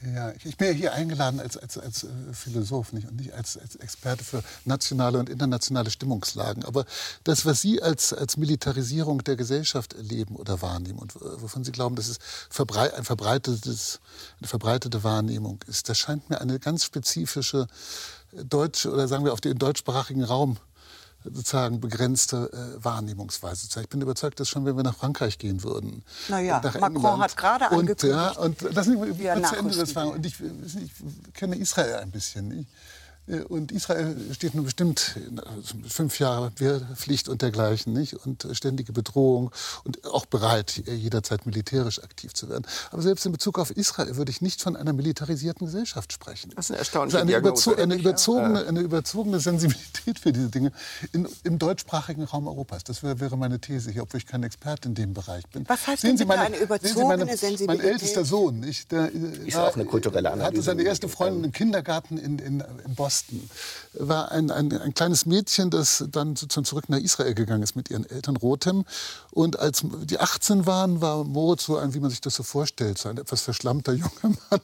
Ja, 0.03 0.33
ich 0.45 0.57
bin 0.57 0.69
ja 0.69 0.73
hier 0.73 0.93
eingeladen 0.95 1.41
als, 1.41 1.59
als, 1.59 1.77
als 1.77 2.05
äh, 2.05 2.09
Philosoph 2.33 2.95
nicht, 2.95 3.07
und 3.07 3.17
nicht 3.17 3.35
als, 3.35 3.59
als 3.59 3.77
Experte 3.77 4.25
für 4.25 4.43
nationale 4.65 5.19
und 5.19 5.29
internationale 5.29 5.91
Stimmungslagen. 5.91 6.65
Aber 6.65 6.87
das, 7.25 7.45
was 7.45 7.61
Sie 7.61 7.83
als, 7.83 8.15
als 8.15 8.39
Militarisierung 8.39 9.23
der 9.25 9.37
Gesellschaft 9.37 9.93
erleben 9.93 10.37
oder 10.37 10.63
wahrnehmen 10.63 10.99
und 10.99 11.15
wovon 11.17 11.65
Sie 11.65 11.73
glauben, 11.73 11.97
dass 11.97 12.09
es 12.09 12.19
verbrei 12.49 12.95
ein 12.95 13.05
verbreitetes, 13.05 14.01
eine 14.39 14.49
verbreitete 14.49 15.05
Wahrnehmung 15.05 15.61
ist, 15.67 15.91
das 15.91 15.99
scheint 15.99 16.31
mir 16.31 16.41
eine 16.41 16.59
ganz 16.59 16.85
spezifische 16.85 17.67
deutsche 18.33 18.91
oder 18.91 19.07
sagen 19.07 19.25
wir 19.25 19.35
auf 19.35 19.41
den 19.41 19.59
deutschsprachigen 19.59 20.25
Raum 20.25 20.57
sozusagen 21.25 21.81
begrenzte 21.81 22.51
äh, 22.53 22.85
Wahrnehmungsweise. 22.85 23.81
Ich 23.81 23.89
bin 23.89 24.01
überzeugt, 24.01 24.41
dass 24.41 24.49
schon, 24.49 24.65
wenn 24.65 24.77
wir 24.77 24.83
nach 24.83 24.97
Frankreich 24.97 25.39
gehen 25.39 25.63
würden, 25.63 26.03
naja, 26.29 26.61
nach 26.63 26.75
Macron 26.75 26.97
England, 26.97 27.23
hat 27.23 27.37
gerade 27.37 27.71
angekündigt, 27.71 28.05
und, 28.05 28.11
ja, 28.11 28.31
und 28.31 28.85
Sie 28.85 28.97
mich 28.97 29.47
zu 29.47 29.57
Ende 29.57 29.77
das 29.77 29.93
fragen. 29.93 30.13
Und 30.13 30.25
ich, 30.27 30.37
ich, 30.41 31.35
kenne 31.35 31.57
Israel 31.57 31.97
ein 31.97 32.11
bisschen. 32.11 32.61
Ich, 32.61 32.67
und 33.49 33.73
Israel 33.73 34.17
steht 34.33 34.55
nun 34.55 34.65
bestimmt 34.65 35.17
äh, 35.17 35.89
fünf 35.89 36.19
Jahre 36.19 36.53
Wehrpflicht 36.57 37.29
und 37.29 37.43
dergleichen, 37.43 37.93
nicht? 37.93 38.15
Und 38.27 38.47
ständige 38.53 38.93
Bedrohung 38.93 39.51
und 39.85 40.05
auch 40.07 40.27
bereit, 40.27 40.83
jederzeit 40.87 41.47
militärisch 41.47 42.03
aktiv 42.03 42.35
zu 42.35 42.49
werden. 42.49 42.67
Aber 42.91 43.03
selbst 43.03 43.27
in 43.27 43.33
Bezug 43.33 43.59
auf 43.59 43.71
Israel 43.71 44.17
würde 44.17 44.31
ich 44.31 44.41
nicht 44.41 44.63
von 44.63 44.77
einer 44.77 44.93
militarisierten 44.93 45.67
Gesellschaft 45.67 46.13
sprechen. 46.13 46.53
Das 46.57 46.67
ist 46.67 46.71
eine 46.71 46.79
erstaunliche 46.79 47.19
also 47.19 47.29
eine, 47.29 47.39
überzo 47.39 47.75
eine, 47.75 47.95
überzogene, 47.95 48.67
eine 48.67 48.81
überzogene 48.81 49.41
Sensibilität 49.41 50.19
für 50.19 50.33
diese 50.33 50.49
Dinge 50.49 50.73
in, 51.13 51.29
im 51.45 51.59
deutschsprachigen 51.59 52.25
Raum 52.25 52.49
Europas. 52.49 52.85
Das 52.85 53.03
wäre, 53.03 53.21
wäre 53.21 53.37
meine 53.37 53.61
These 53.61 53.91
hier, 53.91 54.03
obwohl 54.03 54.19
ich 54.19 54.27
kein 54.27 54.43
Experte 54.43 54.89
in 54.89 54.95
dem 54.95 55.15
Bereich 55.15 55.47
bin. 55.49 55.69
Was 55.69 55.87
heißt 55.87 56.03
sehen 56.03 56.17
Sie 56.17 56.25
meine, 56.25 56.43
eine 56.43 56.57
überzogene 56.57 57.25
meine, 57.25 57.37
Sensibilität? 57.37 57.67
Mein 57.67 57.81
ältester 57.81 58.25
Sohn, 58.25 58.61
nicht? 58.61 58.91
Der, 58.93 59.15
äh, 59.15 59.47
ist 59.47 59.57
auch 59.57 59.75
eine 59.75 59.85
kulturelle 59.85 60.31
Analyse. 60.31 60.47
hatte 60.47 60.63
seine 60.63 60.83
erste 60.83 61.09
Freundin 61.09 61.45
im 61.45 61.53
Kindergarten 61.53 62.19
in, 62.19 62.39
in, 62.39 62.65
in 62.85 62.95
Boston. 62.95 63.20
Osten 63.21 63.51
war 63.93 64.31
ein, 64.31 64.51
ein, 64.51 64.73
ein, 64.73 64.95
kleines 64.95 65.27
Mädchen, 65.27 65.71
das 65.71 66.05
dann 66.11 66.37
sozusagen 66.37 66.65
zurück 66.65 66.89
nach 66.89 66.99
Israel 66.99 67.35
gegangen 67.35 67.63
ist 67.63 67.75
mit 67.75 67.91
ihren 67.91 68.09
Eltern 68.09 68.37
Rotem. 68.37 68.85
Und 69.33 69.59
als 69.59 69.83
die 70.05 70.21
18 70.21 70.65
waren, 70.65 71.01
war 71.01 71.25
Moritz 71.25 71.65
so 71.65 71.77
ein, 71.77 71.93
wie 71.93 72.01
man 72.01 72.11
sich 72.11 72.21
das 72.21 72.35
so 72.35 72.45
vorstellt, 72.45 72.99
so 72.99 73.09
ein 73.09 73.19
etwas 73.19 73.43
verschlammter 73.43 73.93
junger 73.95 74.37
Mann, 74.51 74.61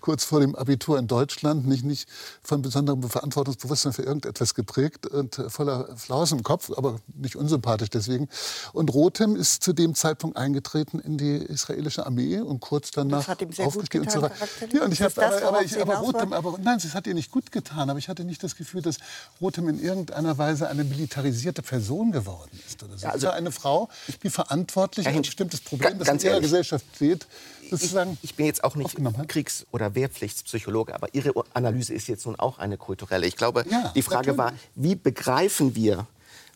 kurz 0.00 0.24
vor 0.24 0.40
dem 0.40 0.54
Abitur 0.54 0.98
in 0.98 1.06
Deutschland, 1.06 1.66
nicht, 1.66 1.84
nicht 1.84 2.08
von 2.42 2.62
besonderem 2.62 3.02
Verantwortungsbewusstsein 3.02 3.92
für 3.92 4.02
irgendetwas 4.02 4.54
geprägt 4.54 5.06
und 5.06 5.42
voller 5.48 5.94
Flausen 5.96 6.38
im 6.38 6.44
Kopf, 6.44 6.70
aber 6.74 7.00
nicht 7.14 7.36
unsympathisch 7.36 7.90
deswegen. 7.90 8.28
Und 8.72 8.92
Rotem 8.94 9.36
ist 9.36 9.62
zu 9.62 9.74
dem 9.74 9.94
Zeitpunkt 9.94 10.38
eingetreten 10.38 11.00
in 11.00 11.18
die 11.18 11.36
israelische 11.36 12.06
Armee 12.06 12.40
und 12.40 12.60
kurz 12.60 12.90
danach 12.92 13.28
aufgestiegen 13.28 14.04
und 14.04 14.10
so 14.10 14.22
weiter. 14.22 14.34
Ja, 14.72 14.84
und 14.84 14.92
ich 14.92 15.02
habe 15.02 15.26
aber, 15.26 15.42
aber, 15.42 15.62
ich, 15.62 15.78
aber 15.78 15.96
Rotem, 15.96 16.32
aber 16.32 16.58
nein, 16.62 16.78
es 16.78 16.94
hat 16.94 17.06
ihr 17.06 17.14
nicht 17.14 17.30
gut 17.30 17.52
getan, 17.52 17.89
aber 17.90 17.98
ich 17.98 18.08
hatte 18.08 18.24
nicht 18.24 18.42
das 18.42 18.56
Gefühl, 18.56 18.82
dass 18.82 18.98
Rotem 19.40 19.68
in 19.68 19.82
irgendeiner 19.82 20.38
Weise 20.38 20.68
eine 20.68 20.84
militarisierte 20.84 21.62
Person 21.62 22.12
geworden 22.12 22.50
ist. 22.66 22.82
Oder 22.82 22.96
so. 22.96 23.06
Ja, 23.06 23.12
also 23.12 23.30
eine 23.30 23.52
Frau, 23.52 23.88
die 24.22 24.30
verantwortlich 24.30 25.06
ein 25.06 25.22
bestimmtes 25.22 25.60
Problem, 25.60 25.98
das 25.98 26.08
in 26.08 26.20
ihrer 26.20 26.40
Gesellschaft 26.40 26.84
steht, 26.94 27.26
sozusagen 27.70 28.12
ich, 28.22 28.30
ich 28.30 28.34
bin 28.36 28.46
jetzt 28.46 28.64
auch 28.64 28.76
nicht 28.76 28.96
Kriegs- 29.28 29.66
oder 29.70 29.94
Wehrpflichtspsychologe, 29.94 30.94
aber 30.94 31.14
Ihre 31.14 31.32
Analyse 31.54 31.94
ist 31.94 32.08
jetzt 32.08 32.26
nun 32.26 32.36
auch 32.36 32.58
eine 32.58 32.76
kulturelle. 32.76 33.26
Ich 33.26 33.36
glaube, 33.36 33.64
ja, 33.70 33.92
die 33.94 34.02
Frage 34.02 34.32
natürlich. 34.32 34.38
war, 34.38 34.52
wie 34.74 34.94
begreifen 34.94 35.74
wir 35.74 36.06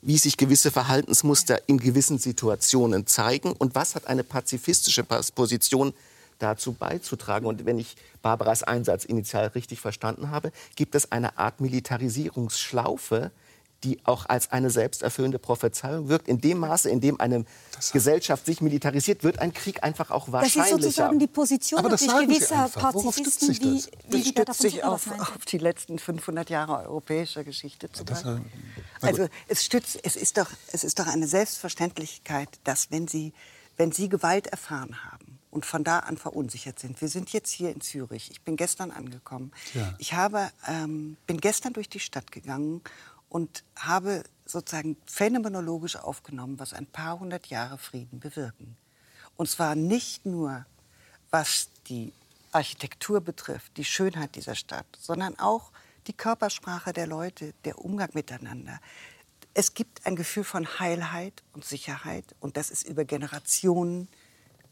wie 0.07 0.19
sich 0.19 0.37
gewisse 0.37 0.71
Verhaltensmuster 0.71 1.67
in 1.67 1.79
gewissen 1.79 2.19
Situationen 2.19 3.07
zeigen 3.07 3.53
und 3.53 3.75
was 3.75 3.95
hat 3.95 4.07
eine 4.07 4.23
pazifistische 4.23 5.03
Position 5.03 5.95
dazu 6.45 6.75
beizutragen. 6.75 7.47
Und 7.47 7.65
wenn 7.65 7.79
ich 7.79 7.97
Barbaras 8.23 8.63
Einsatz 8.63 9.05
initial 9.05 9.47
richtig 9.49 9.81
verstanden 9.81 10.31
habe, 10.31 10.53
gibt 10.77 10.95
es 10.95 11.11
eine 11.11 11.39
Art 11.39 11.61
Militarisierungsschlaufe, 11.61 13.31
die 13.83 13.99
auch 14.05 14.27
als 14.27 14.51
eine 14.51 14.71
selbsterfüllende 14.71 15.39
Prophezeiung 15.39 16.09
wirkt. 16.09 16.29
In 16.29 16.41
dem 16.41 16.59
Maße, 16.59 16.89
in 16.89 17.01
dem 17.01 17.21
eine 17.21 17.45
Gesellschaft 17.93 18.47
sich 18.47 18.61
militarisiert, 18.61 19.23
wird 19.23 19.39
ein 19.41 19.53
Krieg 19.53 19.83
einfach 19.85 20.11
auch 20.11 20.33
wahrscheinlicher. 20.33 20.61
Das 20.61 20.71
ist 20.71 20.83
sozusagen 20.83 21.19
die 21.19 21.27
Position 21.27 21.81
Aber 21.81 21.91
das 21.91 22.07
natürlich 22.07 22.39
gewisser 22.39 22.69
Pazifisten, 22.69 23.49
sich 23.49 23.61
wie, 23.61 23.75
das? 23.75 23.91
wie 24.09 24.19
Das 24.23 24.29
stützt 24.29 24.61
sich 24.63 24.85
auf, 24.85 25.05
das 25.05 25.21
auf 25.21 25.45
die 25.45 25.59
letzten 25.59 25.99
500 25.99 26.49
Jahre 26.49 26.89
europäischer 26.89 27.45
Geschichte 27.45 27.89
Das, 27.89 28.25
na 28.25 28.37
gut. 28.37 28.47
Also 29.03 29.29
es, 29.49 29.65
stützt, 29.65 29.99
es, 30.03 30.17
ist 30.17 30.39
doch, 30.39 30.51
es 30.73 30.83
ist 30.83 30.99
doch 30.99 31.07
eine 31.07 31.27
Selbstverständlichkeit, 31.27 32.49
dass 32.65 32.91
wenn 32.91 33.07
Sie, 33.07 33.35
wenn 33.77 33.93
Sie 33.93 34.09
Gewalt 34.09 34.47
erfahren 34.47 34.97
haben 35.05 35.24
und 35.55 35.65
von 35.65 35.85
da 35.85 36.01
an 36.01 36.19
verunsichert 36.19 36.81
sind, 36.81 37.01
wir 37.01 37.09
sind 37.09 37.33
jetzt 37.33 37.51
hier 37.51 37.71
in 37.71 37.81
Zürich, 37.81 38.31
ich 38.33 38.43
bin 38.43 38.57
gestern 38.57 38.91
angekommen, 38.91 39.53
Ja. 39.73 39.95
ich 39.99 40.13
habe, 40.13 40.51
ähm, 40.67 41.17
bin 41.29 41.41
gestern 41.41 41.73
durch 41.73 41.89
die 41.89 42.01
Stadt 42.01 42.33
gegangen 42.33 42.83
und 43.29 43.63
habe 43.77 44.25
sozusagen 44.45 44.97
phänomenologisch 45.07 45.95
aufgenommen, 45.97 46.59
was 46.59 46.73
ein 46.75 46.87
paar 46.87 47.21
hundert 47.21 47.47
Jahre 47.47 47.79
Frieden 47.79 48.19
bewirken. 48.19 48.77
Und 49.37 49.49
zwar 49.49 49.77
nicht 49.77 50.27
nur, 50.27 50.67
was 51.31 51.69
die 51.87 52.13
Architektur 52.51 53.21
betrifft, 53.21 53.77
die 53.77 53.85
Schönheit 53.85 54.35
dieser 54.35 54.57
Stadt, 54.57 54.87
sondern 55.01 55.39
auch 55.39 55.71
die 56.09 56.13
Körpersprache 56.13 56.93
der 56.93 57.07
Leute, 57.07 57.55
der 57.65 57.79
Umgang 57.79 58.11
miteinander. 58.13 58.81
Es 59.55 59.75
gibt 59.75 60.05
ein 60.05 60.17
Gefühl 60.17 60.45
von 60.45 60.67
Heilheit 60.81 61.45
und 61.53 61.65
Sicherheit 61.65 62.25
und 62.41 62.57
das 62.57 62.71
ist 62.71 62.89
über 62.89 63.05
Generationen 63.05 64.09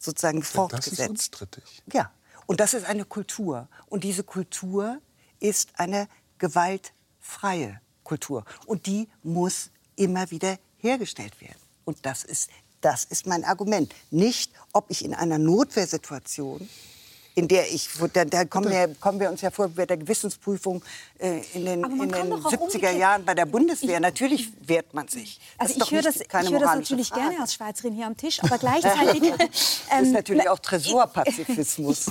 sozusagen 0.02 0.40
Das 0.40 0.48
ist 0.48 0.54
fortgesetzt. 0.54 1.10
unstrittig. 1.10 1.82
Ja, 1.92 2.10
und 2.46 2.60
das 2.60 2.74
ist 2.74 2.84
eine 2.86 3.04
Kultur. 3.04 3.68
Und 3.88 4.04
diese 4.04 4.24
Kultur 4.24 5.00
ist 5.40 5.70
eine 5.78 6.08
gewaltfreie 6.38 7.80
Kultur. 8.04 8.44
Und 8.66 8.86
die 8.86 9.08
muss 9.22 9.70
immer 9.96 10.30
wieder 10.30 10.58
hergestellt 10.78 11.40
werden. 11.40 11.60
Und 11.84 12.04
das 12.04 12.24
ist, 12.24 12.50
das 12.80 13.04
ist 13.04 13.26
mein 13.26 13.44
Argument. 13.44 13.94
Nicht, 14.10 14.52
ob 14.72 14.90
ich 14.90 15.04
in 15.04 15.14
einer 15.14 15.38
Notwehrsituation, 15.38 16.68
in 17.34 17.48
der 17.48 17.72
ich, 17.72 18.00
wo- 18.00 18.06
da, 18.08 18.24
da 18.24 18.44
kommen, 18.44 18.70
wir, 18.70 18.94
kommen 19.00 19.18
wir 19.18 19.30
uns 19.30 19.40
ja 19.40 19.50
vor 19.50 19.68
bei 19.68 19.86
der 19.86 19.96
Gewissensprüfung 19.96 20.82
äh, 21.18 21.40
in 21.54 21.64
den, 21.64 21.82
in 21.84 22.10
den 22.10 22.30
doch 22.30 22.44
auch 22.44 22.50
70er 22.52 22.58
umgekehrt- 22.58 22.98
Jahren 22.98 23.24
bei 23.24 23.34
der 23.34 23.46
Bundeswehr. 23.46 24.00
Natürlich 24.00 24.52
wehrt 24.66 24.92
man 24.92 25.08
sich. 25.08 25.40
Das 25.58 25.68
Also 25.68 25.72
ist 25.72 25.80
doch 25.80 25.86
ich 25.86 25.92
höre 25.94 26.02
das, 26.02 26.16
ich 26.16 26.28
höre 26.50 26.60
das 26.60 26.74
natürlich 26.76 27.08
Frage. 27.08 27.22
gerne 27.22 27.40
als 27.40 27.54
Schweizerin 27.54 27.94
hier 27.94 28.06
am 28.06 28.16
Tisch, 28.16 28.42
aber 28.42 28.58
gleichzeitig... 28.58 29.22
Das 29.38 29.48
ist 30.00 30.06
ähm, 30.08 30.12
natürlich 30.12 30.48
auch 30.48 30.58
Tresorpazifismus. 30.58 32.06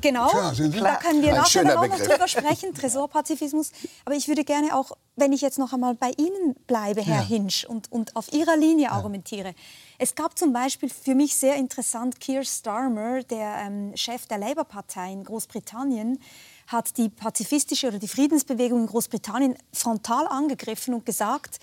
Genau, 0.00 0.28
Sie? 0.54 0.70
da 0.70 0.96
können 0.96 1.22
wir 1.22 1.32
nachher 1.32 1.46
schöner 1.50 1.74
noch 1.74 1.82
Begriff. 1.82 2.06
drüber 2.08 2.28
sprechen, 2.28 2.74
Tresorpazifismus. 2.74 3.70
Aber 4.04 4.14
ich 4.14 4.28
würde 4.28 4.44
gerne 4.44 4.74
auch, 4.74 4.92
wenn 5.18 5.32
ich 5.32 5.40
jetzt 5.40 5.58
noch 5.58 5.72
einmal 5.72 5.94
bei 5.94 6.12
Ihnen 6.16 6.54
bleibe, 6.66 7.02
Herr 7.02 7.22
Ja. 7.22 7.26
Hinsch, 7.26 7.64
und, 7.64 7.90
und 7.90 8.16
auf 8.16 8.32
Ihrer 8.32 8.56
Linie 8.56 8.90
argumentiere. 8.92 9.54
Es 9.98 10.14
gab 10.14 10.38
zum 10.38 10.52
Beispiel 10.52 10.88
für 10.88 11.14
mich 11.14 11.34
sehr 11.36 11.56
interessant, 11.56 12.20
Keir 12.20 12.44
Starmer, 12.44 13.22
der 13.24 13.56
ähm, 13.66 13.92
Chef 13.96 14.26
der 14.26 14.38
Labour-Partei 14.38 15.12
in 15.12 15.24
Großbritannien, 15.24 16.18
hat 16.66 16.96
die 16.98 17.08
pazifistische 17.08 17.88
oder 17.88 17.98
die 17.98 18.08
Friedensbewegung 18.08 18.80
in 18.80 18.86
Großbritannien 18.86 19.56
frontal 19.72 20.26
angegriffen 20.26 20.94
und 20.94 21.06
gesagt, 21.06 21.58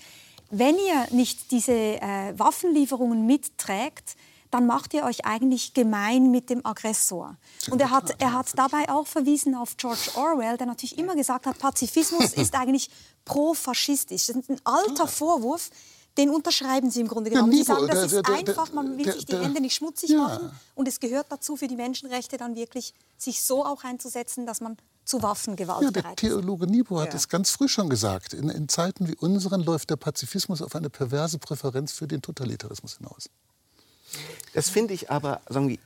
wenn 0.50 0.76
ihr 0.76 1.06
nicht 1.10 1.50
diese 1.50 1.72
äh, 1.72 2.38
Waffenlieferungen 2.38 3.26
mitträgt, 3.26 4.16
dann 4.50 4.66
macht 4.66 4.94
ihr 4.94 5.04
euch 5.04 5.24
eigentlich 5.24 5.74
gemein 5.74 6.30
mit 6.30 6.50
dem 6.50 6.64
Aggressor. 6.64 7.36
Und 7.70 7.80
er 7.80 7.90
hat, 7.90 8.14
er 8.20 8.32
hat 8.32 8.46
dabei 8.56 8.88
auch 8.88 9.06
verwiesen 9.06 9.54
auf 9.54 9.76
George 9.76 10.10
Orwell, 10.14 10.56
der 10.56 10.66
natürlich 10.66 10.98
immer 10.98 11.14
gesagt 11.16 11.46
hat, 11.46 11.58
Pazifismus 11.58 12.32
ist 12.34 12.54
eigentlich 12.54 12.90
pro-faschistisch. 13.24 14.26
Das 14.26 14.36
ist 14.36 14.50
ein 14.50 14.60
alter 14.64 15.06
Vorwurf, 15.06 15.70
den 16.16 16.30
unterschreiben 16.30 16.90
Sie 16.90 17.00
im 17.00 17.08
Grunde 17.08 17.30
genommen. 17.30 17.52
Sie 17.52 17.62
sagen, 17.62 17.86
das 17.88 18.10
ist 18.12 18.28
einfach, 18.28 18.72
man 18.72 18.96
will 18.96 19.12
sich 19.12 19.26
die 19.26 19.36
Hände 19.36 19.60
nicht 19.60 19.74
schmutzig 19.74 20.10
Ja. 20.10 20.18
machen. 20.18 20.50
Und 20.74 20.88
es 20.88 20.98
gehört 21.00 21.26
dazu, 21.30 21.56
für 21.56 21.68
die 21.68 21.76
Menschenrechte 21.76 22.38
dann 22.38 22.56
wirklich 22.56 22.94
sich 23.18 23.42
so 23.42 23.64
auch 23.64 23.84
einzusetzen, 23.84 24.46
dass 24.46 24.60
man 24.62 24.76
zu 25.04 25.22
Waffengewalt 25.22 25.82
Ja, 25.84 25.90
der. 25.90 26.16
Theologe 26.16 26.66
Niebuhr 26.66 27.02
hat 27.02 27.10
Ja. 27.10 27.16
es 27.16 27.28
ganz 27.28 27.50
früh 27.50 27.68
schon 27.68 27.88
gesagt. 27.90 28.32
In, 28.32 28.48
in 28.48 28.68
Zeiten 28.68 29.06
wie 29.08 29.14
unseren 29.16 29.62
läuft 29.62 29.90
der 29.90 29.96
Pazifismus 29.96 30.62
auf 30.62 30.74
eine 30.74 30.90
perverse 30.90 31.38
Präferenz 31.38 31.92
für 31.92 32.08
den 32.08 32.22
Totalitarismus 32.22 32.96
hinaus. 32.96 33.28
Das 34.54 34.68
finde 34.70 34.94
ich 34.94 35.10
aber 35.10 35.40
sagen 35.48 35.68
wir, 35.68 35.78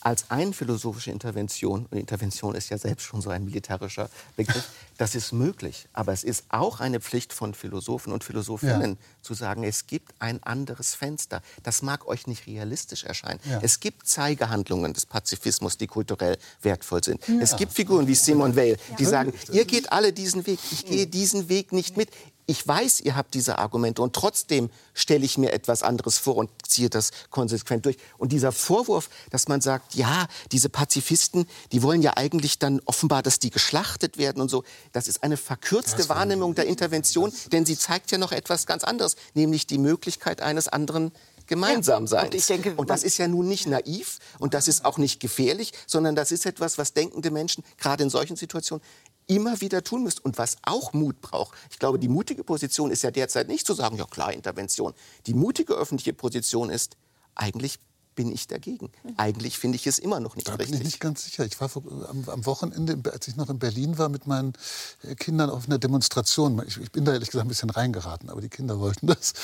als 0.00 0.30
eine 0.30 0.52
philosophische 0.52 1.10
Intervention, 1.10 1.86
und 1.90 1.98
Intervention 1.98 2.54
ist 2.54 2.68
ja 2.68 2.78
selbst 2.78 3.02
schon 3.04 3.22
so 3.22 3.30
ein 3.30 3.44
militärischer 3.44 4.08
Begriff, 4.36 4.68
das 4.98 5.16
ist 5.16 5.32
möglich. 5.32 5.88
Aber 5.94 6.12
es 6.12 6.22
ist 6.22 6.44
auch 6.48 6.78
eine 6.78 7.00
Pflicht 7.00 7.32
von 7.32 7.54
Philosophen 7.54 8.12
und 8.12 8.22
Philosophinnen 8.22 8.92
Ja. 8.92 8.96
zu 9.22 9.34
sagen, 9.34 9.64
es 9.64 9.88
gibt 9.88 10.14
ein 10.20 10.40
anderes 10.44 10.94
Fenster. 10.94 11.42
Das 11.64 11.82
mag 11.82 12.06
euch 12.06 12.28
nicht 12.28 12.46
realistisch 12.46 13.02
erscheinen. 13.02 13.40
Ja. 13.50 13.58
Es 13.62 13.80
gibt 13.80 14.06
Zeigehandlungen 14.06 14.92
des 14.94 15.06
Pazifismus, 15.06 15.76
die 15.76 15.88
kulturell 15.88 16.38
wertvoll 16.62 17.02
sind. 17.02 17.28
Es 17.40 17.56
gibt 17.56 17.72
Figuren 17.72 18.06
wie 18.06 18.14
Simone 18.14 18.54
Weil, 18.54 18.76
die 19.00 19.04
sagen, 19.04 19.32
ihr 19.50 19.64
geht 19.64 19.90
alle 19.90 20.12
diesen 20.12 20.46
Weg, 20.46 20.60
ich 20.70 20.86
gehe 20.86 21.08
diesen 21.08 21.48
Weg 21.48 21.72
nicht 21.72 21.96
mit. 21.96 22.10
Ich 22.48 22.66
weiß, 22.66 23.00
ihr 23.00 23.16
habt 23.16 23.34
diese 23.34 23.58
Argumente 23.58 24.02
und 24.02 24.14
trotzdem 24.14 24.70
stelle 24.94 25.24
ich 25.24 25.36
mir 25.36 25.52
etwas 25.52 25.82
anderes 25.82 26.18
vor 26.18 26.36
und 26.36 26.48
ziehe 26.64 26.88
das 26.88 27.10
konsequent 27.30 27.84
durch. 27.84 27.96
Und 28.18 28.30
dieser 28.30 28.52
Vorwurf, 28.52 29.10
dass 29.30 29.48
man 29.48 29.60
sagt, 29.60 29.96
ja, 29.96 30.28
diese 30.52 30.68
Pazifisten, 30.68 31.48
die 31.72 31.82
wollen 31.82 32.02
ja 32.02 32.16
eigentlich 32.16 32.60
dann 32.60 32.80
offenbar, 32.84 33.24
dass 33.24 33.40
die 33.40 33.50
geschlachtet 33.50 34.16
werden 34.16 34.40
und 34.40 34.48
so, 34.48 34.62
das 34.92 35.08
ist 35.08 35.24
eine 35.24 35.36
verkürzte 35.36 36.08
Wahrnehmung 36.08 36.54
der 36.54 36.66
Intervention, 36.66 37.32
denn 37.50 37.66
sie 37.66 37.76
zeigt 37.76 38.12
ja 38.12 38.18
noch 38.18 38.30
etwas 38.30 38.66
ganz 38.66 38.84
anderes, 38.84 39.16
nämlich 39.34 39.66
die 39.66 39.78
Möglichkeit 39.78 40.40
eines 40.40 40.68
anderen 40.68 41.10
Gemeinsamseins. 41.46 42.26
und 42.26 42.34
ich 42.34 42.46
denke, 42.46 42.74
und 42.76 42.90
das 42.90 43.02
ist 43.02 43.18
ja 43.18 43.28
nun 43.28 43.48
nicht 43.48 43.66
naiv 43.66 44.18
und 44.38 44.54
das 44.54 44.68
ist 44.68 44.84
auch 44.84 44.98
nicht 44.98 45.20
gefährlich, 45.20 45.72
sondern 45.86 46.16
das 46.16 46.32
ist 46.32 46.44
etwas, 46.44 46.76
was 46.78 46.92
denkende 46.92 47.30
Menschen 47.30 47.64
gerade 47.78 48.02
in 48.02 48.10
solchen 48.10 48.36
Situationen 48.36 48.84
immer 49.26 49.60
wieder 49.60 49.82
tun 49.82 50.02
müssen 50.04 50.20
und 50.22 50.38
was 50.38 50.56
auch 50.62 50.92
Mut 50.92 51.20
braucht. 51.20 51.56
Ich 51.70 51.78
glaube, 51.78 51.98
die 51.98 52.08
mutige 52.08 52.44
Position 52.44 52.90
ist 52.90 53.02
ja 53.02 53.10
derzeit 53.10 53.48
nicht 53.48 53.66
zu 53.66 53.74
sagen, 53.74 53.96
ja 53.96 54.04
klar, 54.04 54.32
Intervention. 54.32 54.94
Die 55.26 55.34
mutige 55.34 55.74
öffentliche 55.74 56.12
Position 56.12 56.70
ist, 56.70 56.96
eigentlich 57.34 57.78
bin 58.16 58.32
ich 58.32 58.48
dagegen. 58.48 58.90
Eigentlich 59.18 59.58
finde 59.58 59.76
ich 59.76 59.86
es 59.86 59.98
immer 59.98 60.20
noch 60.20 60.36
nicht 60.36 60.48
Da 60.48 60.52
bin 60.52 60.62
richtig. 60.62 60.80
ich 60.80 60.84
nicht 60.86 61.00
ganz 61.00 61.24
sicher. 61.24 61.44
Ich 61.44 61.60
war 61.60 61.68
vor, 61.68 61.82
am, 62.08 62.24
am 62.28 62.46
Wochenende, 62.46 62.98
als 63.12 63.28
ich 63.28 63.36
noch 63.36 63.50
in 63.50 63.58
Berlin 63.58 63.98
war, 63.98 64.08
mit 64.08 64.26
meinen 64.26 64.54
äh, 65.02 65.14
Kindern 65.14 65.50
auf 65.50 65.66
einer 65.66 65.78
Demonstration. 65.78 66.60
Ich, 66.66 66.78
ich 66.78 66.90
bin 66.90 67.04
da 67.04 67.12
ehrlich 67.12 67.28
gesagt 67.28 67.44
ein 67.44 67.48
bisschen 67.48 67.68
reingeraten, 67.68 68.30
aber 68.30 68.40
die 68.40 68.48
Kinder 68.48 68.80
wollten 68.80 69.06
das. 69.06 69.34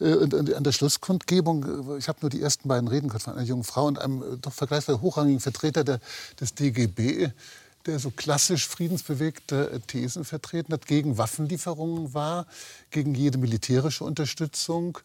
Äh, 0.00 0.14
Und 0.14 0.34
an 0.34 0.52
an 0.54 0.64
der 0.64 0.72
Schlusskundgebung, 0.72 1.92
äh, 1.92 1.98
ich 1.98 2.08
habe 2.08 2.18
nur 2.22 2.30
die 2.30 2.40
ersten 2.40 2.66
beiden 2.66 2.88
Reden 2.88 3.08
gehört 3.08 3.22
von 3.24 3.34
einer 3.34 3.42
jungen 3.44 3.64
Frau 3.64 3.86
und 3.86 3.98
einem 3.98 4.40
doch 4.40 4.54
vergleichsweise 4.54 5.02
hochrangigen 5.02 5.40
Vertreter 5.40 5.84
der, 5.84 6.00
des 6.40 6.54
DGB, 6.54 7.30
der 7.86 7.98
so 7.98 8.10
klassisch 8.10 8.66
friedensbewegte 8.66 9.70
äh, 9.70 9.80
Thesen 9.80 10.24
vertreten 10.24 10.72
hat, 10.72 10.86
gegen 10.86 11.18
Waffenlieferungen 11.18 12.14
war, 12.14 12.46
gegen 12.90 13.14
jede 13.14 13.38
militärische 13.38 14.04
Unterstützung. 14.04 14.98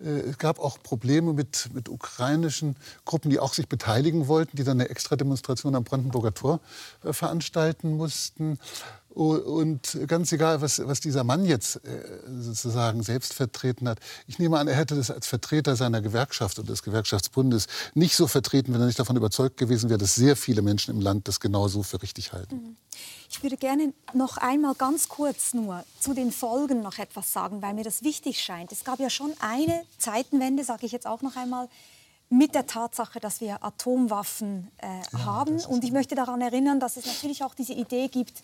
Äh, 0.00 0.20
Es 0.20 0.38
gab 0.38 0.58
auch 0.58 0.82
Probleme 0.82 1.32
mit, 1.32 1.70
mit 1.74 1.88
ukrainischen 1.88 2.76
Gruppen, 3.04 3.30
die 3.30 3.38
auch 3.38 3.54
sich 3.54 3.68
beteiligen 3.68 4.28
wollten, 4.28 4.56
die 4.56 4.64
dann 4.64 4.80
eine 4.80 4.90
Extra-Demonstration 4.90 5.74
am 5.74 5.84
Brandenburger 5.84 6.34
Tor 6.34 6.60
äh, 7.04 7.12
veranstalten 7.12 7.96
mussten. 7.96 8.58
Und 9.12 9.98
ganz 10.06 10.30
egal, 10.30 10.60
was, 10.60 10.86
was 10.86 11.00
dieser 11.00 11.24
Mann 11.24 11.44
jetzt 11.44 11.84
äh, 11.84 12.20
sozusagen 12.38 13.02
selbst 13.02 13.34
vertreten 13.34 13.88
hat, 13.88 13.98
ich 14.28 14.38
nehme 14.38 14.56
an, 14.56 14.68
er 14.68 14.76
hätte 14.76 14.94
das 14.94 15.10
als 15.10 15.26
Vertreter 15.26 15.74
seiner 15.74 16.00
Gewerkschaft 16.00 16.60
und 16.60 16.68
des 16.68 16.84
Gewerkschaftsbundes 16.84 17.66
nicht 17.94 18.14
so 18.14 18.28
vertreten, 18.28 18.72
wenn 18.72 18.80
er 18.80 18.86
nicht 18.86 19.00
davon 19.00 19.16
überzeugt 19.16 19.56
gewesen 19.56 19.90
wäre, 19.90 19.98
dass 19.98 20.14
sehr 20.14 20.36
viele 20.36 20.62
Menschen 20.62 20.94
im 20.94 21.00
Land 21.00 21.26
das 21.26 21.40
genauso 21.40 21.82
für 21.82 22.00
richtig 22.02 22.32
halten. 22.32 22.76
Ich 23.28 23.42
würde 23.42 23.56
gerne 23.56 23.92
noch 24.14 24.36
einmal 24.36 24.74
ganz 24.76 25.08
kurz 25.08 25.54
nur 25.54 25.84
zu 25.98 26.14
den 26.14 26.30
Folgen 26.30 26.80
noch 26.80 26.98
etwas 26.98 27.32
sagen, 27.32 27.62
weil 27.62 27.74
mir 27.74 27.84
das 27.84 28.04
wichtig 28.04 28.40
scheint. 28.40 28.70
Es 28.70 28.84
gab 28.84 29.00
ja 29.00 29.10
schon 29.10 29.32
eine 29.40 29.82
Zeitenwende, 29.98 30.62
sage 30.62 30.86
ich 30.86 30.92
jetzt 30.92 31.08
auch 31.08 31.22
noch 31.22 31.34
einmal, 31.34 31.68
mit 32.28 32.54
der 32.54 32.68
Tatsache, 32.68 33.18
dass 33.18 33.40
wir 33.40 33.64
Atomwaffen 33.64 34.70
äh, 34.78 34.86
haben. 35.18 35.60
Und 35.64 35.82
ich 35.82 35.90
möchte 35.90 36.14
daran 36.14 36.40
erinnern, 36.40 36.78
dass 36.78 36.96
es 36.96 37.06
natürlich 37.06 37.42
auch 37.42 37.56
diese 37.56 37.72
Idee 37.72 38.06
gibt 38.06 38.40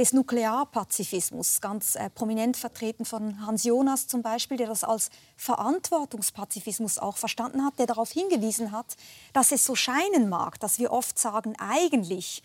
des 0.00 0.14
Nuklearpazifismus, 0.14 1.60
ganz 1.60 1.94
äh, 1.94 2.08
prominent 2.08 2.56
vertreten 2.56 3.04
von 3.04 3.46
Hans 3.46 3.64
Jonas 3.64 4.06
zum 4.06 4.22
Beispiel, 4.22 4.56
der 4.56 4.68
das 4.68 4.82
als 4.82 5.10
Verantwortungspazifismus 5.36 6.98
auch 6.98 7.18
verstanden 7.18 7.62
hat, 7.66 7.78
der 7.78 7.84
darauf 7.84 8.10
hingewiesen 8.10 8.72
hat, 8.72 8.96
dass 9.34 9.52
es 9.52 9.66
so 9.66 9.74
scheinen 9.74 10.30
mag, 10.30 10.58
dass 10.58 10.78
wir 10.78 10.90
oft 10.90 11.18
sagen, 11.18 11.54
eigentlich 11.58 12.42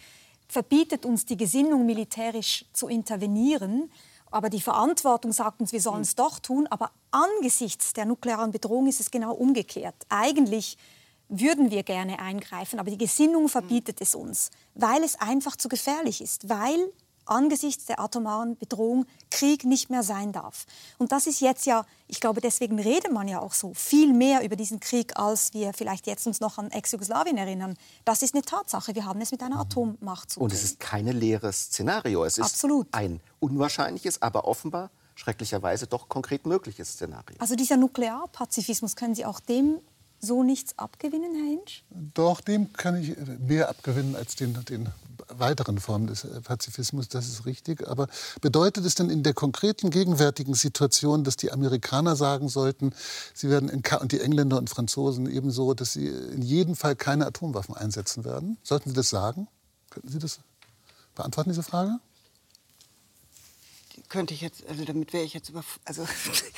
verbietet 0.49 1.06
uns 1.06 1.26
die 1.26 1.38
Gesinnung, 1.38 1.86
militärisch 1.86 2.66
zu 2.74 2.89
intervenieren. 2.89 3.89
Aber 4.32 4.49
die 4.49 4.60
Verantwortung 4.60 5.32
sagt 5.32 5.62
uns, 5.62 5.72
wir 5.72 5.82
sollen 5.82 6.01
es 6.01 6.16
doch 6.16 6.39
tun. 6.39 6.68
Aber 6.68 6.91
angesichts 7.12 7.93
der 7.93 8.03
nuklearen 8.03 8.51
Bedrohung 8.51 8.88
ist 8.88 8.99
es 8.99 9.12
genau 9.12 9.34
umgekehrt. 9.34 9.95
Eigentlich 10.10 10.78
würden 11.30 11.72
wir 11.72 11.84
gerne 11.84 12.20
eingreifen, 12.20 12.80
aber 12.80 12.91
die 12.91 12.97
Gesinnung 12.97 13.47
verbietet 13.47 14.01
es 14.01 14.14
uns, 14.14 14.51
weil 14.74 15.03
es 15.03 15.20
einfach 15.22 15.56
zu 15.56 15.70
gefährlich 15.70 16.22
ist, 16.22 16.49
weil 16.49 16.91
angesichts 17.26 17.86
der 17.86 17.99
atomaren 17.99 18.57
Bedrohung 18.57 19.05
Krieg 19.30 19.65
nicht 19.65 19.89
mehr 19.89 20.03
sein 20.03 20.32
darf. 20.32 20.65
Und 20.97 21.11
das 21.11 21.28
ist 21.28 21.41
jetzt 21.41 21.65
ja, 21.65 21.86
ich 22.07 22.19
glaube, 22.19 22.41
deswegen 22.41 22.80
redet 22.80 23.11
man 23.11 23.28
ja 23.28 23.39
auch 23.39 23.53
so 23.53 23.73
viel 23.73 24.13
mehr 24.13 24.43
über 24.43 24.55
diesen 24.55 24.80
Krieg, 24.80 25.17
als 25.17 25.53
wir 25.53 25.73
vielleicht 25.73 26.07
jetzt 26.07 26.28
uns 26.28 26.39
noch 26.39 26.57
an 26.57 26.71
Ex-Jugoslawien 26.71 27.38
erinnern. 27.38 27.76
Das 28.05 28.21
ist 28.21 28.34
eine 28.34 28.43
Tatsache. 28.43 28.95
Wir 28.95 29.05
haben 29.05 29.21
es 29.21 29.32
mit 29.32 29.41
einer 29.43 29.59
Atommacht 29.59 30.32
zu 30.32 30.39
tun. 30.39 30.45
Und 30.45 30.53
es 30.53 30.63
ist 30.63 30.80
kein 30.80 31.07
leeres 31.07 31.65
Szenario. 31.65 32.23
Es 32.23 32.38
ist 32.38 32.45
Absolut. 32.45 32.88
ein 32.91 33.19
unwahrscheinliches, 33.39 34.21
aber 34.21 34.45
offenbar 34.45 34.91
schrecklicherweise 35.15 35.88
doch 35.88 36.09
konkret 36.09 36.45
mögliches 36.45 36.93
Szenario. 36.93 37.38
Also 37.39 37.55
dieser 37.55 37.78
Nuklearpazifismus, 37.78 38.95
können 38.95 39.15
Sie 39.15 39.26
auch 39.26 39.39
dem 39.39 39.80
so 40.19 40.43
nichts 40.43 40.78
abgewinnen, 40.78 41.34
Herr 41.36 41.45
Hinsch? 41.45 41.84
Doch, 41.89 42.41
dem 42.41 42.73
kann 42.73 43.01
ich 43.01 43.15
mehr 43.39 43.69
abgewinnen 43.69 44.15
als 44.15 44.36
den, 44.36 44.53
den 44.65 44.89
weiteren 45.30 45.80
Formen 45.80 46.07
des 46.07 46.28
Pazifismus, 46.43 47.07
das 47.07 47.28
ist 47.28 47.45
richtig. 47.45 47.88
Aber 47.88 48.07
bedeutet 48.41 48.86
es 48.86 48.95
denn 48.95 49.09
in 49.09 49.23
der 49.23 49.34
konkreten 49.34 49.89
gegenwärtigen 49.89 50.53
Situation, 50.53 51.23
dass 51.23 51.36
die 51.36 51.51
Amerikaner 51.51 52.15
sagen 52.15 52.49
sollten, 52.49 52.93
sie 53.34 53.49
werden 53.49 53.69
in, 53.69 53.84
und 53.99 54.11
die 54.11 54.19
Engländer 54.19 54.57
und 54.57 54.69
Franzosen 54.69 55.30
ebenso, 55.30 55.73
dass 55.73 55.93
sie 55.93 56.07
in 56.07 56.41
jedem 56.41 56.76
Fall 56.76 56.95
keine 56.95 57.26
Atomwaffen 57.26 57.76
einsetzen 57.76 58.26
werden? 58.26 58.57
Sollten 58.63 58.89
Sie 58.89 58.95
das 58.95 59.09
sagen? 59.09 59.47
Könnten 59.89 60.09
Sie 60.09 60.19
das 60.19 60.39
beantworten, 61.15 61.49
diese 61.49 61.63
Frage? 61.63 61.99
Könnte 64.10 64.34
ich 64.34 64.41
jetzt, 64.41 64.66
also 64.68 64.86
damit 64.86 65.14
wäre 65.14 65.24
ich 65.24 65.34
jetzt 65.34 65.49
über, 65.49 65.64
also 65.86 66.08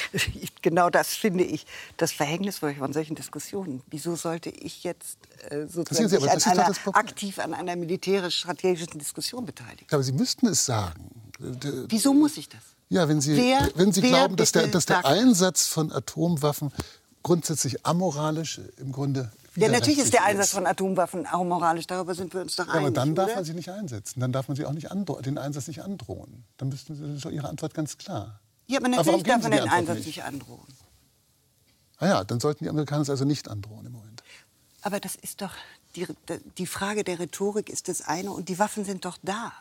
genau 0.61 0.89
das 0.89 1.15
finde 1.15 1.43
ich 1.43 1.65
das 1.97 2.11
Verhängnis 2.11 2.59
von 2.59 2.93
solchen 2.93 3.15
Diskussionen. 3.15 3.81
Wieso 3.87 4.15
sollte 4.15 4.49
ich 4.49 4.83
jetzt 4.83 5.17
äh, 5.49 5.67
sozusagen 5.67 6.09
Sie, 6.09 6.17
an 6.17 6.41
einer, 6.43 6.75
aktiv 6.93 7.39
an 7.39 7.53
einer 7.53 7.75
militärisch-strategischen 7.75 8.99
Diskussion 8.99 9.45
beteiligen? 9.45 9.87
Aber 9.91 10.03
Sie 10.03 10.11
müssten 10.11 10.47
es 10.47 10.65
sagen. 10.65 11.09
Wieso 11.39 12.13
muss 12.13 12.37
ich 12.37 12.49
das? 12.49 12.61
Ja, 12.89 13.07
wenn 13.07 13.21
Sie, 13.21 13.35
wer, 13.35 13.69
wenn 13.75 13.91
Sie 13.91 14.01
glauben, 14.01 14.35
dass 14.37 14.51
der, 14.51 14.67
dass 14.67 14.85
der 14.85 15.05
Einsatz 15.05 15.67
von 15.67 15.91
Atomwaffen 15.91 16.71
grundsätzlich 17.21 17.85
amoralisch 17.85 18.61
im 18.77 18.91
Grunde 18.91 19.31
ja, 19.57 19.69
natürlich 19.69 19.99
ist 19.99 20.13
der 20.13 20.23
Einsatz 20.23 20.51
von 20.51 20.65
Atomwaffen 20.65 21.25
amoralisch. 21.25 21.87
Darüber 21.87 22.13
sind 22.13 22.33
wir 22.33 22.41
uns 22.41 22.55
doch 22.55 22.67
ja, 22.67 22.73
einig. 22.73 22.85
Aber 22.87 22.91
dann 22.91 23.15
darf 23.15 23.27
oder? 23.27 23.35
man 23.35 23.43
sie 23.45 23.53
nicht 23.53 23.69
einsetzen. 23.69 24.19
Dann 24.19 24.31
darf 24.31 24.47
man 24.47 24.55
sie 24.55 24.65
auch 24.65 24.73
nicht 24.73 24.87
den 24.89 25.37
Einsatz 25.37 25.67
nicht 25.67 25.81
androhen. 25.81 26.43
Dann 26.57 26.69
müssten 26.69 26.95
Sie, 26.95 27.15
ist 27.15 27.25
doch 27.25 27.31
Ihre 27.31 27.49
Antwort 27.49 27.73
ganz 27.73 27.97
klar. 27.97 28.39
Ja, 28.67 28.77
aber 28.77 28.87
Aber 28.87 28.95
natürlich 28.95 29.07
warum 29.07 29.23
geben 29.23 29.41
darf 29.41 29.43
man 29.43 29.51
den 29.51 29.59
Antwort 29.61 29.79
Einsatz 29.79 29.97
nicht? 29.97 30.05
nicht 30.07 30.23
androhen. 30.23 30.73
Ah 31.99 32.07
ja, 32.07 32.23
dann 32.23 32.39
sollten 32.39 32.63
die 32.63 32.69
Amerikaner 32.69 33.01
es 33.01 33.09
also 33.09 33.25
nicht 33.25 33.49
androhen 33.49 33.85
im 33.87 33.93
Moment. 33.93 34.23
Aber 34.83 34.99
das 34.99 35.15
ist 35.15 35.41
doch 35.41 35.51
die, 35.95 36.07
die 36.57 36.67
Frage 36.67 37.03
der 37.03 37.19
Rhetorik 37.19 37.69
ist 37.69 37.87
das 37.89 38.01
eine 38.01 38.31
und 38.31 38.49
die 38.49 38.59
Waffen 38.59 38.85
sind 38.85 39.05
doch 39.05 39.17
da. 39.23 39.51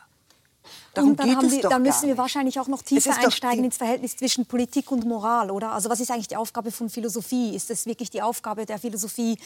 Darum 0.93 1.11
und 1.11 1.19
dann, 1.19 1.27
geht 1.27 1.37
haben 1.37 1.45
es 1.45 1.51
wir, 1.53 1.61
doch 1.61 1.69
dann 1.69 1.83
gar 1.83 1.87
müssen 1.91 2.01
wir 2.03 2.09
nicht. 2.09 2.17
wahrscheinlich 2.17 2.59
auch 2.59 2.67
noch 2.67 2.81
tiefer 2.81 3.17
einsteigen 3.17 3.63
ins 3.63 3.77
Verhältnis 3.77 4.17
zwischen 4.17 4.45
Politik 4.45 4.91
und 4.91 5.05
Moral, 5.05 5.49
oder? 5.49 5.71
Also 5.71 5.89
was 5.89 5.99
ist 5.99 6.11
eigentlich 6.11 6.27
die 6.27 6.35
Aufgabe 6.35 6.71
von 6.71 6.89
Philosophie? 6.89 7.55
Ist 7.55 7.71
es 7.71 7.85
wirklich 7.85 8.09
die 8.09 8.21
Aufgabe 8.21 8.65
der 8.65 8.77
Philosophie, 8.77 9.37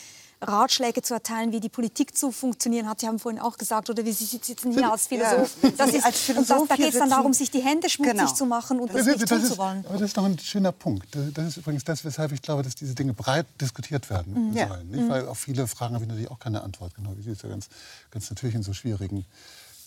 Ratschläge 0.41 1.01
zu 1.01 1.13
erteilen, 1.13 1.51
wie 1.51 1.59
die 1.59 1.69
Politik 1.69 2.17
zu 2.17 2.31
funktionieren 2.31 2.89
hat? 2.89 2.99
Sie 2.99 3.07
haben 3.07 3.19
vorhin 3.19 3.39
auch 3.39 3.57
gesagt, 3.57 3.89
oder 3.89 4.03
wie 4.05 4.11
Sie 4.11 4.25
sitzen 4.25 4.71
hier 4.71 4.91
als 4.91 5.07
Philosoph. 5.07 5.55
Ja, 5.61 5.69
das 5.77 5.93
ist, 5.93 6.03
als 6.05 6.19
Philosoph 6.19 6.59
das, 6.59 6.67
da 6.69 6.75
geht 6.75 6.93
es 6.93 6.99
dann 6.99 7.09
darum, 7.09 7.33
sich 7.33 7.51
die 7.51 7.59
Hände 7.61 7.89
schmutzig 7.89 8.17
Genau. 8.17 8.31
zu 8.33 8.45
machen 8.45 8.79
und 8.79 8.89
das, 8.93 8.97
Das, 8.97 9.05
nicht 9.05 9.21
das, 9.21 9.29
tun 9.29 9.41
ist, 9.41 9.47
zu 9.51 9.57
wollen. 9.57 9.85
aber 9.85 9.93
das 9.99 10.01
ist 10.09 10.17
doch 10.17 10.25
ein 10.25 10.37
schöner 10.39 10.71
Punkt. 10.71 11.07
Das- 11.15 11.31
Das 11.33 11.47
ist 11.47 11.57
übrigens 11.57 11.83
das, 11.83 12.03
weshalb 12.03 12.31
ich 12.31 12.41
glaube, 12.41 12.63
dass 12.63 12.75
diese 12.75 12.95
Dinge 12.95 13.13
breit 13.13 13.45
diskutiert 13.59 14.09
werden 14.09 14.49
Mhm. 14.49 14.53
Sollen. 14.57 14.89
Nicht? 14.89 15.09
Weil 15.09 15.27
auf 15.27 15.37
viele 15.39 15.67
Fragen 15.67 15.93
habe 15.93 16.03
ich 16.05 16.09
natürlich 16.09 16.31
auch 16.31 16.39
keine 16.39 16.61
Antwort. 16.63 16.95
Genau 16.95 17.13
wie 17.17 17.21
Sie 17.21 17.31
ist 17.31 17.43
ja 17.43 17.49
ganz, 17.49 17.67
ganz 18.09 18.29
natürlich 18.29 18.55
in 18.55 18.63
so 18.63 18.73
schwierigen 18.73 19.25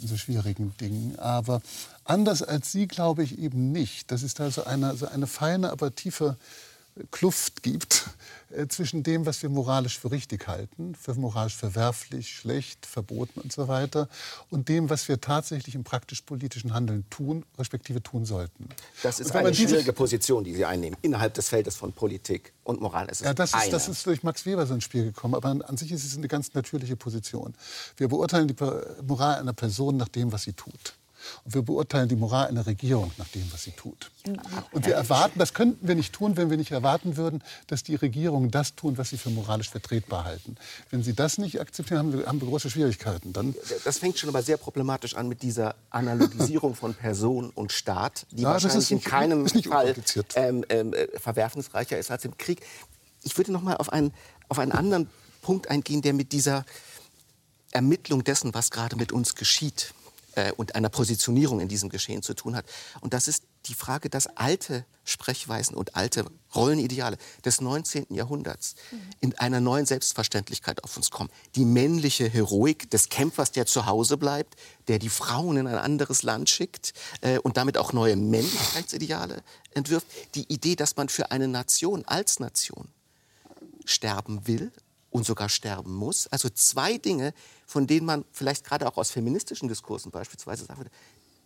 in 0.00 0.08
so 0.08 0.16
schwierigen 0.16 0.74
Dingen. 0.80 1.16
Aber 1.20 1.62
anders 2.04 2.42
als 2.42 2.72
Sie 2.72 2.88
glaube 2.88 3.22
ich 3.22 3.38
eben 3.38 3.70
nicht, 3.70 4.10
dass 4.10 4.22
es 4.24 4.34
da 4.34 4.50
so 4.50 4.64
eine, 4.64 4.96
so 4.96 5.06
eine 5.06 5.28
feine, 5.28 5.70
aber 5.70 5.94
tiefe 5.94 6.36
Kluft 7.10 7.62
gibt 7.62 8.08
äh, 8.50 8.68
zwischen 8.68 9.02
dem, 9.02 9.26
was 9.26 9.42
wir 9.42 9.50
moralisch 9.50 9.98
für 9.98 10.12
richtig 10.12 10.46
halten, 10.46 10.94
für 10.94 11.14
moralisch 11.14 11.56
verwerflich, 11.56 12.30
schlecht, 12.30 12.86
verboten 12.86 13.40
und 13.40 13.52
so 13.52 13.66
weiter, 13.66 14.08
und 14.50 14.68
dem, 14.68 14.90
was 14.90 15.08
wir 15.08 15.20
tatsächlich 15.20 15.74
im 15.74 15.82
praktisch-politischen 15.82 16.72
Handeln 16.72 17.04
tun, 17.10 17.44
respektive 17.58 18.02
tun 18.02 18.24
sollten. 18.24 18.68
Das 19.02 19.18
ist 19.18 19.34
eine 19.34 19.52
schwierige 19.54 19.92
Position, 19.92 20.44
die 20.44 20.54
Sie 20.54 20.64
einnehmen, 20.64 20.96
innerhalb 21.02 21.34
des 21.34 21.48
Feldes 21.48 21.74
von 21.74 21.92
Politik 21.92 22.52
und 22.62 22.80
Moral. 22.80 23.08
Ist 23.08 23.22
Ja, 23.22 23.34
das 23.34 23.54
ist, 23.54 23.72
das 23.72 23.88
ist 23.88 24.06
durch 24.06 24.22
Max 24.22 24.46
Weber 24.46 24.64
so 24.66 24.74
ins 24.74 24.84
Spiel 24.84 25.04
gekommen. 25.04 25.34
Aber 25.34 25.48
an, 25.48 25.62
an 25.62 25.76
sich 25.76 25.90
ist 25.90 26.04
es 26.04 26.16
eine 26.16 26.28
ganz 26.28 26.54
natürliche 26.54 26.96
Position. 26.96 27.54
Wir 27.96 28.08
beurteilen 28.08 28.46
die 28.46 28.56
Moral 29.06 29.40
einer 29.40 29.52
Person 29.52 29.96
nach 29.96 30.08
dem, 30.08 30.30
was 30.30 30.44
sie 30.44 30.52
tut. 30.52 30.94
Und 31.44 31.54
wir 31.54 31.62
beurteilen 31.62 32.08
die 32.08 32.16
Moral 32.16 32.48
einer 32.48 32.66
Regierung 32.66 33.10
nach 33.18 33.28
dem, 33.28 33.50
was 33.52 33.64
sie 33.64 33.72
tut. 33.72 34.10
Und 34.72 34.86
wir 34.86 34.94
erwarten, 34.94 35.38
das 35.38 35.54
könnten 35.54 35.86
wir 35.86 35.94
nicht 35.94 36.12
tun, 36.12 36.36
wenn 36.36 36.50
wir 36.50 36.56
nicht 36.56 36.70
erwarten 36.70 37.16
würden, 37.16 37.42
dass 37.66 37.82
die 37.82 37.94
Regierungen 37.94 38.50
das 38.50 38.74
tun, 38.74 38.98
was 38.98 39.10
sie 39.10 39.18
für 39.18 39.30
moralisch 39.30 39.70
vertretbar 39.70 40.24
halten. 40.24 40.56
Wenn 40.90 41.02
sie 41.02 41.14
das 41.14 41.38
nicht 41.38 41.60
akzeptieren, 41.60 41.98
haben 41.98 42.12
wir, 42.12 42.26
haben 42.26 42.40
wir 42.40 42.48
große 42.48 42.70
Schwierigkeiten. 42.70 43.32
Dann, 43.32 43.54
Das 43.84 43.98
fängt 43.98 44.18
schon 44.18 44.28
aber 44.28 44.42
sehr 44.42 44.56
problematisch 44.56 45.14
an 45.14 45.28
mit 45.28 45.42
dieser 45.42 45.74
Analogisierung 45.90 46.74
von 46.74 46.94
Person 46.94 47.50
und 47.50 47.72
Staat, 47.72 48.26
die 48.30 48.42
Ja, 48.42 48.50
wahrscheinlich 48.50 48.78
ist 48.78 48.90
in 48.90 49.02
keinem 49.02 49.44
ist 49.44 49.54
nicht 49.54 49.68
Fall 49.68 49.94
ähm, 50.36 50.64
ähm, 50.68 50.92
äh, 50.92 51.08
verwerfungsreicher 51.18 51.98
ist 51.98 52.10
als 52.10 52.24
im 52.24 52.36
Krieg. 52.38 52.62
Ich 53.22 53.36
würde 53.36 53.52
noch 53.52 53.62
mal 53.62 53.76
auf 53.76 53.92
einen, 53.92 54.12
auf 54.48 54.58
einen 54.58 54.72
anderen 54.72 55.08
Punkt 55.42 55.68
eingehen, 55.68 56.02
der 56.02 56.12
mit 56.12 56.32
dieser 56.32 56.64
Ermittlung 57.72 58.24
dessen, 58.24 58.54
was 58.54 58.70
gerade 58.70 58.96
mit 58.96 59.12
uns 59.12 59.34
geschieht 59.34 59.92
äh, 60.36 60.52
und 60.52 60.74
einer 60.74 60.88
Positionierung 60.88 61.60
in 61.60 61.68
diesem 61.68 61.88
Geschehen 61.88 62.22
zu 62.22 62.34
tun 62.34 62.56
hat. 62.56 62.66
Und 63.00 63.14
das 63.14 63.28
ist 63.28 63.44
die 63.66 63.74
Frage, 63.74 64.10
dass 64.10 64.26
alte 64.26 64.84
Sprechweisen 65.04 65.74
und 65.74 65.96
alte 65.96 66.24
Rollenideale 66.54 67.16
des 67.44 67.60
19. 67.60 68.06
Jahrhunderts 68.10 68.74
in 69.20 69.36
einer 69.38 69.60
neuen 69.60 69.86
Selbstverständlichkeit 69.86 70.84
auf 70.84 70.96
uns 70.96 71.10
kommen. 71.10 71.30
Die 71.54 71.64
männliche 71.64 72.28
Heroik 72.28 72.90
des 72.90 73.08
Kämpfers, 73.08 73.52
der 73.52 73.66
zu 73.66 73.86
Hause 73.86 74.16
bleibt, 74.16 74.56
der 74.88 74.98
die 74.98 75.08
Frauen 75.08 75.56
in 75.56 75.66
ein 75.66 75.78
anderes 75.78 76.22
Land 76.22 76.50
schickt 76.50 76.92
äh, 77.22 77.38
und 77.38 77.56
damit 77.56 77.78
auch 77.78 77.92
neue 77.92 78.16
Männlichkeitsideale 78.16 79.42
entwirft. 79.72 80.06
Die 80.34 80.52
Idee, 80.52 80.76
dass 80.76 80.96
man 80.96 81.08
für 81.08 81.30
eine 81.30 81.48
Nation 81.48 82.04
als 82.06 82.40
Nation 82.40 82.88
sterben 83.84 84.46
will 84.46 84.72
und 85.14 85.24
sogar 85.24 85.48
sterben 85.48 85.94
muss. 85.94 86.26
Also 86.26 86.48
zwei 86.48 86.98
Dinge, 86.98 87.34
von 87.66 87.86
denen 87.86 88.04
man 88.04 88.24
vielleicht 88.32 88.64
gerade 88.64 88.88
auch 88.88 88.96
aus 88.96 89.12
feministischen 89.12 89.68
Diskursen 89.68 90.10
beispielsweise 90.10 90.64
sagen 90.64 90.80
würde, 90.80 90.90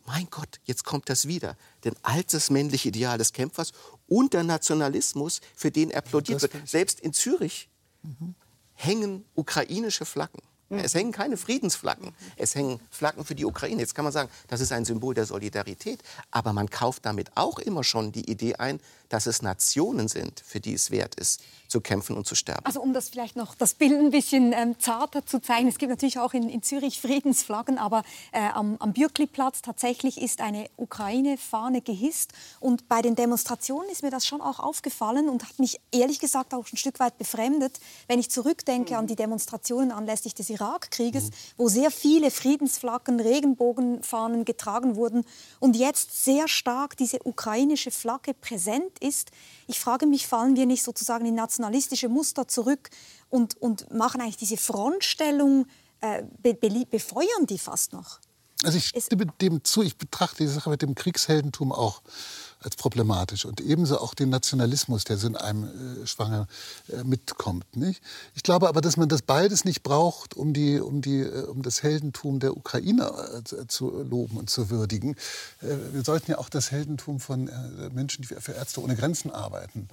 mein 0.06 0.26
Gott, 0.30 0.58
jetzt 0.64 0.84
kommt 0.84 1.10
das 1.10 1.28
wieder. 1.28 1.54
Denn 1.84 1.94
altes 2.00 2.48
männliche 2.48 2.88
Ideal 2.88 3.18
des 3.18 3.34
Kämpfers 3.34 3.72
und 4.06 4.32
der 4.32 4.42
Nationalismus, 4.42 5.42
für 5.54 5.70
den 5.70 5.90
er 5.90 6.00
plodiert 6.00 6.40
wird. 6.40 6.54
Selbst 6.66 6.98
in 7.00 7.12
Zürich 7.12 7.68
hängen 8.72 9.26
ukrainische 9.34 10.06
Flaggen. 10.06 10.40
Es 10.70 10.94
hängen 10.94 11.12
keine 11.12 11.36
Friedensflaggen. 11.36 12.14
Es 12.36 12.54
hängen 12.54 12.80
Flaggen 12.90 13.26
für 13.26 13.34
die 13.34 13.44
Ukraine. 13.44 13.82
Jetzt 13.82 13.94
kann 13.94 14.04
man 14.04 14.12
sagen, 14.12 14.30
das 14.48 14.60
ist 14.60 14.72
ein 14.72 14.86
Symbol 14.86 15.14
der 15.14 15.26
Solidarität. 15.26 16.00
Aber 16.30 16.54
man 16.54 16.70
kauft 16.70 17.04
damit 17.04 17.36
auch 17.36 17.58
immer 17.58 17.84
schon 17.84 18.12
die 18.12 18.30
Idee 18.30 18.54
ein, 18.56 18.80
dass 19.08 19.26
es 19.26 19.42
Nationen 19.42 20.08
sind, 20.08 20.42
für 20.44 20.60
die 20.60 20.74
es 20.74 20.90
wert 20.90 21.14
ist, 21.14 21.42
zu 21.68 21.80
kämpfen 21.80 22.16
und 22.16 22.26
zu 22.26 22.34
sterben. 22.34 22.64
Also 22.64 22.80
um 22.80 22.92
das 22.92 23.10
vielleicht 23.10 23.36
noch 23.36 23.54
das 23.54 23.74
Bild 23.74 23.92
ein 23.92 24.10
bisschen 24.10 24.52
ähm, 24.52 24.78
zarter 24.78 25.24
zu 25.24 25.40
zeigen, 25.40 25.68
es 25.68 25.78
gibt 25.78 25.90
natürlich 25.90 26.18
auch 26.18 26.32
in, 26.32 26.48
in 26.48 26.62
Zürich 26.62 27.00
Friedensflaggen, 27.00 27.78
aber 27.78 28.02
äh, 28.32 28.40
am, 28.54 28.76
am 28.78 28.94
Bürkliplatz 28.94 29.62
tatsächlich 29.62 30.20
ist 30.20 30.40
eine 30.40 30.68
Ukraine-Fahne 30.76 31.82
gehisst 31.82 32.32
und 32.60 32.88
bei 32.88 33.02
den 33.02 33.14
Demonstrationen 33.14 33.90
ist 33.90 34.02
mir 34.02 34.10
das 34.10 34.26
schon 34.26 34.40
auch 34.40 34.58
aufgefallen 34.58 35.28
und 35.28 35.44
hat 35.46 35.58
mich 35.58 35.78
ehrlich 35.92 36.20
gesagt 36.20 36.54
auch 36.54 36.66
ein 36.72 36.76
Stück 36.76 37.00
weit 37.00 37.18
befremdet, 37.18 37.80
wenn 38.06 38.18
ich 38.18 38.30
zurückdenke 38.30 38.96
an 38.96 39.06
die 39.06 39.16
Demonstrationen 39.16 39.92
anlässlich 39.92 40.34
des 40.34 40.50
Irakkrieges, 40.50 41.30
wo 41.56 41.68
sehr 41.68 41.90
viele 41.90 42.30
Friedensflaggen, 42.30 43.20
Regenbogenfahnen 43.20 44.44
getragen 44.46 44.96
wurden 44.96 45.24
und 45.60 45.76
jetzt 45.76 46.24
sehr 46.24 46.48
stark 46.48 46.96
diese 46.96 47.18
ukrainische 47.24 47.90
Flagge 47.90 48.32
präsent 48.32 48.97
ist. 48.98 49.30
Ich 49.66 49.80
frage 49.80 50.06
mich, 50.06 50.26
fallen 50.26 50.56
wir 50.56 50.66
nicht 50.66 50.82
sozusagen 50.82 51.26
in 51.26 51.34
nationalistische 51.34 52.08
Muster 52.08 52.48
zurück 52.48 52.90
und, 53.30 53.56
und 53.56 53.92
machen 53.92 54.20
eigentlich 54.20 54.36
diese 54.36 54.56
Frontstellung, 54.56 55.66
äh, 56.00 56.22
be 56.42 56.54
befeuern 56.54 57.46
die 57.48 57.58
fast 57.58 57.92
noch? 57.92 58.20
Also 58.64 58.78
ich 58.78 58.88
stimme 58.88 59.26
dem 59.40 59.62
zu, 59.64 59.82
ich 59.82 59.96
betrachte 59.96 60.38
die 60.38 60.48
Sache 60.48 60.70
mit 60.70 60.82
dem 60.82 60.94
Kriegsheldentum 60.94 61.72
auch 61.72 62.02
als 62.68 62.76
problematisch 62.76 63.46
und 63.46 63.62
ebenso 63.62 63.98
auch 63.98 64.12
den 64.12 64.28
Nationalismus, 64.28 65.04
der 65.04 65.16
so 65.16 65.26
in 65.26 65.36
einem 65.36 65.64
äh, 66.02 66.06
schwanger 66.06 66.46
äh, 66.92 67.02
mitkommt. 67.02 67.64
Nicht? 67.74 68.02
Ich 68.34 68.42
glaube 68.42 68.68
aber, 68.68 68.82
dass 68.82 68.98
man 68.98 69.08
das 69.08 69.22
beides 69.22 69.64
nicht 69.64 69.82
braucht, 69.82 70.34
um, 70.34 70.52
die, 70.52 70.78
um, 70.78 71.00
die, 71.00 71.20
äh, 71.20 71.44
um 71.44 71.62
das 71.62 71.82
Heldentum 71.82 72.40
der 72.40 72.54
Ukrainer 72.56 73.10
äh, 73.38 73.66
zu- 73.68 74.02
loben 74.02 74.36
und 74.36 74.50
zu 74.50 74.68
würdigen. 74.68 75.16
Äh, 75.62 75.76
wir 75.92 76.04
sollten 76.04 76.30
ja 76.30 76.38
auch 76.38 76.50
das 76.50 76.70
Heldentum 76.70 77.20
von 77.20 77.48
äh, 77.48 77.88
Menschen, 77.94 78.20
die 78.22 78.28
für 78.28 78.52
Ärzte 78.52 78.82
ohne 78.82 78.96
Grenzen 78.96 79.30
arbeiten, 79.30 79.88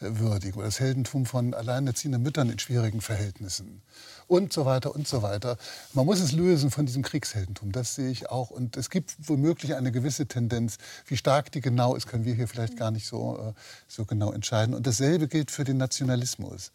würdigen 0.00 0.58
oder 0.58 0.66
das 0.66 0.80
Heldentum 0.80 1.26
von 1.26 1.54
alleinerziehenden 1.54 2.22
Müttern 2.22 2.50
in 2.50 2.58
schwierigen 2.58 3.00
Verhältnissen 3.00 3.82
und 4.26 4.52
so 4.52 4.64
weiter 4.64 4.94
und 4.94 5.08
so 5.08 5.22
weiter. 5.22 5.56
Man 5.94 6.06
muss 6.06 6.20
es 6.20 6.32
lösen 6.32 6.70
von 6.70 6.86
diesem 6.86 7.02
Kriegsheldentum, 7.02 7.72
das 7.72 7.94
sehe 7.94 8.10
ich 8.10 8.30
auch. 8.30 8.50
Und 8.50 8.76
es 8.76 8.90
gibt 8.90 9.14
womöglich 9.18 9.74
eine 9.74 9.92
gewisse 9.92 10.26
Tendenz. 10.26 10.78
Wie 11.06 11.16
stark 11.16 11.50
die 11.52 11.60
genau 11.60 11.94
ist, 11.94 12.06
können 12.06 12.24
wir 12.24 12.34
hier 12.34 12.48
vielleicht 12.48 12.76
gar 12.76 12.90
nicht 12.90 13.06
so, 13.06 13.38
äh, 13.38 13.52
so 13.88 14.04
genau 14.04 14.32
entscheiden. 14.32 14.74
Und 14.74 14.86
dasselbe 14.86 15.28
gilt 15.28 15.50
für 15.50 15.64
den 15.64 15.78
Nationalismus 15.78 16.70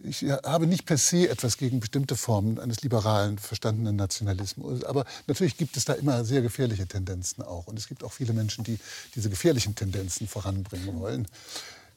ich 0.00 0.22
habe 0.22 0.66
nicht 0.66 0.86
per 0.86 0.98
se 0.98 1.28
etwas 1.28 1.56
gegen 1.56 1.80
bestimmte 1.80 2.16
Formen 2.16 2.58
eines 2.58 2.82
liberalen, 2.82 3.38
verstandenen 3.38 3.96
Nationalismus. 3.96 4.84
Aber 4.84 5.04
natürlich 5.26 5.56
gibt 5.56 5.76
es 5.76 5.84
da 5.84 5.94
immer 5.94 6.24
sehr 6.24 6.42
gefährliche 6.42 6.86
Tendenzen 6.86 7.42
auch. 7.42 7.66
Und 7.66 7.78
es 7.78 7.88
gibt 7.88 8.04
auch 8.04 8.12
viele 8.12 8.32
Menschen, 8.32 8.64
die 8.64 8.78
diese 9.14 9.30
gefährlichen 9.30 9.74
Tendenzen 9.74 10.28
voranbringen 10.28 11.00
wollen. 11.00 11.28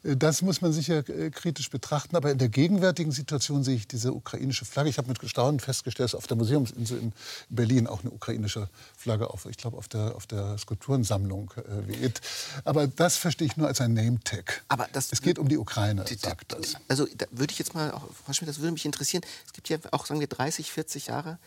Das 0.04 0.41
muss 0.41 0.62
man 0.62 0.72
sicher 0.72 1.08
äh, 1.10 1.30
kritisch 1.32 1.70
betrachten. 1.70 2.16
Aber 2.16 2.32
in 2.32 2.38
der 2.38 2.50
gegenwärtigen 2.50 3.12
Situation 3.12 3.64
sehe 3.64 3.76
ich 3.76 3.88
diese 3.88 4.14
ukrainische 4.14 4.66
Flagge. 4.66 4.89
Ich 4.89 4.98
habe 4.98 5.08
mit 5.08 5.18
Staunen 5.30 5.60
festgestellt, 5.60 6.14
dass 6.14 6.16
auf 6.16 6.28
der 6.28 6.38
Museumsinsel 6.38 7.00
in 7.00 7.14
Berlin 7.50 7.88
auch 7.88 8.02
eine 8.02 8.12
ukrainische 8.12 8.70
Flagge 8.98 9.30
auf, 9.30 9.45
ich 9.45 9.58
glaube, 9.58 9.78
auf 9.78 9.88
der, 9.88 10.16
auf 10.16 10.28
der 10.28 10.58
Skulpturensammlung 10.58 11.52
äh, 11.58 11.88
weht. 11.88 12.22
Aber 12.64 12.88
das 12.88 13.18
verstehe 13.18 13.48
ich 13.48 13.58
nur 13.58 13.68
als 13.68 13.82
ein 13.82 13.93
Name-Tag. 13.93 14.64
Aber 14.68 14.88
das, 14.93 15.12
es 15.12 15.22
geht 15.22 15.39
um 15.39 15.50
die 15.50 15.58
Ukraine, 15.58 16.04
die, 16.06 16.16
sagt 16.16 16.54
das. 16.54 16.76
Also 16.88 17.08
da 17.16 17.26
würde 17.32 17.52
ich 17.52 17.60
jetzt 17.60 17.74
mal, 17.74 17.89
Frau 17.89 18.34
Schmidt, 18.34 18.50
das 18.50 18.60
würde 18.60 18.72
mich 18.72 18.86
interessieren. 18.86 19.24
Es 19.45 19.54
gibt 19.54 19.70
ja 19.70 19.78
auch, 19.91 20.06
sagen 20.06 20.20
wir, 20.20 20.28
30, 20.28 20.72
40 20.72 21.08
Jahre, 21.08 21.39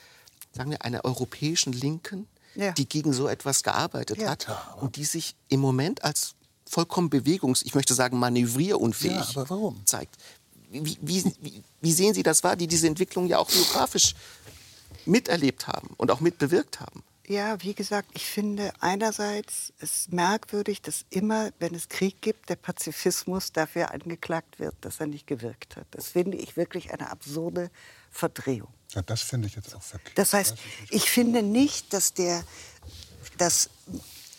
sagen 0.53 0.71
wir, 0.71 0.85
einer 0.85 1.05
europäischen 1.05 1.73
Linken, 1.73 2.27
ja. 2.55 2.73
die 2.73 2.89
gegen 2.89 3.13
so 3.13 3.29
etwas 3.29 3.63
gearbeitet 3.63 4.19
ja. 4.19 4.31
hat 4.31 4.47
und 4.81 4.97
die 4.97 5.05
sich 5.05 5.37
im 5.49 5.61
Moment 5.61 6.05
als 6.05 6.35
vollkommen 6.71 7.11
bewegungs-, 7.11 7.63
ich 7.65 7.75
möchte 7.75 7.95
sagen 7.95 8.19
manövrierunfähig 8.19 9.35
ja, 9.35 9.75
zeigt. 9.85 10.17
Wie, 10.71 10.97
wie, 11.01 11.65
wie, 11.81 11.93
sehen 11.93 12.15
Sie 12.15 12.23
das 12.23 12.45
wahr, 12.45 12.55
die 12.55 12.69
diese 12.69 12.87
Entwicklung 12.87 13.27
ja 13.27 13.39
auch 13.39 13.51
biografisch 13.51 14.15
miterlebt 15.05 15.67
haben 15.67 15.89
und 15.97 16.13
auch 16.13 16.21
mitbewirkt 16.21 16.79
haben? 16.79 17.03
Ja, 17.27 17.61
wie 17.63 17.75
gesagt, 17.75 18.11
ich 18.15 18.25
finde 18.25 18.73
einerseits 18.81 19.73
es 19.81 20.09
merkwürdig, 20.11 20.81
dass 20.83 21.05
immer, 21.11 21.51
wenn 21.59 21.75
es 21.75 21.89
Krieg 21.89 22.21
gibt, 22.21 22.49
der 22.49 22.57
Pazifismus 22.57 23.53
dafür 23.53 23.93
angeklagt 23.93 24.59
wird, 24.59 24.75
dass 24.81 25.01
er 25.01 25.07
nicht 25.07 25.27
gewirkt 25.27 25.77
hat. 25.77 25.87
Das 25.91 26.09
finde 26.09 26.37
ich 26.37 26.57
wirklich 26.57 26.93
eine 26.93 27.11
absurde 27.11 27.71
Verdrehung. 28.11 28.73
Ja, 28.95 29.03
das 29.03 29.23
finde 29.23 29.49
ich 29.49 29.57
jetzt 29.57 29.75
auch 29.75 29.83
verkehrt. 29.83 30.19
Das 30.19 30.33
heißt, 30.33 30.57
ich 30.91 31.11
finde 31.11 31.43
nicht, 31.43 31.93
dass 31.93 32.15
der, 32.15 32.45
dass 33.39 33.71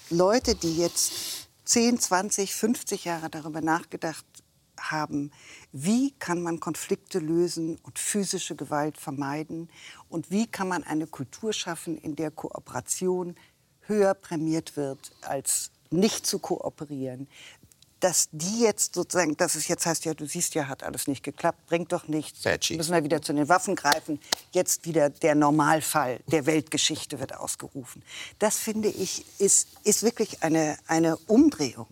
Leute, 0.09 0.55
die 0.55 0.77
jetzt 0.77 1.40
10, 1.65 1.99
20, 1.99 2.53
50 2.53 3.05
Jahre 3.05 3.29
darüber 3.29 3.61
nachgedacht 3.61 4.25
haben, 4.79 5.31
wie 5.71 6.11
kann 6.11 6.41
man 6.41 6.59
Konflikte 6.59 7.19
lösen 7.19 7.77
und 7.83 7.99
physische 7.99 8.55
Gewalt 8.55 8.97
vermeiden? 8.97 9.69
Und 10.09 10.31
wie 10.31 10.47
kann 10.47 10.67
man 10.67 10.83
eine 10.83 11.07
Kultur 11.07 11.53
schaffen, 11.53 11.97
in 11.97 12.15
der 12.15 12.31
Kooperation 12.31 13.35
höher 13.81 14.13
prämiert 14.13 14.75
wird 14.75 15.11
als 15.21 15.71
nicht 15.89 16.25
zu 16.25 16.39
kooperieren 16.39 17.27
dass 18.01 18.29
die 18.31 18.61
jetzt 18.61 18.95
sozusagen, 18.95 19.37
dass 19.37 19.55
es 19.55 19.67
jetzt 19.67 19.85
heißt, 19.85 20.05
ja, 20.05 20.13
du 20.13 20.25
siehst 20.25 20.55
ja, 20.55 20.67
hat 20.67 20.83
alles 20.83 21.07
nicht 21.07 21.23
geklappt, 21.23 21.65
bringt 21.67 21.91
doch 21.91 22.07
nichts, 22.07 22.43
Veggie. 22.43 22.75
müssen 22.75 22.93
wir 22.93 23.03
wieder 23.03 23.21
zu 23.21 23.31
den 23.31 23.47
Waffen 23.47 23.75
greifen. 23.75 24.19
Jetzt 24.51 24.85
wieder 24.85 25.09
der 25.09 25.35
Normalfall 25.35 26.19
der 26.27 26.45
Weltgeschichte 26.47 27.19
wird 27.19 27.35
ausgerufen. 27.35 28.01
Das 28.39 28.57
finde 28.57 28.89
ich 28.89 29.23
ist, 29.39 29.67
ist 29.83 30.03
wirklich 30.03 30.43
eine, 30.43 30.77
eine 30.87 31.15
Umdrehung. 31.27 31.87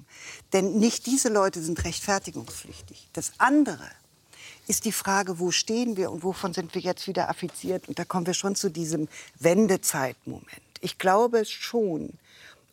Denn 0.51 0.79
nicht 0.79 1.05
diese 1.05 1.29
Leute 1.29 1.61
sind 1.61 1.83
rechtfertigungspflichtig. 1.83 3.07
Das 3.13 3.33
andere 3.37 3.87
ist 4.67 4.85
die 4.85 4.91
Frage, 4.91 5.39
wo 5.39 5.51
stehen 5.51 5.95
wir 5.95 6.11
und 6.11 6.23
wovon 6.23 6.53
sind 6.53 6.73
wir 6.73 6.81
jetzt 6.81 7.07
wieder 7.07 7.29
affiziert? 7.29 7.87
Und 7.87 7.99
da 7.99 8.05
kommen 8.05 8.25
wir 8.25 8.33
schon 8.33 8.55
zu 8.55 8.69
diesem 8.69 9.07
Wendezeitmoment. 9.39 10.47
Ich 10.81 10.97
glaube 10.97 11.45
schon, 11.45 12.13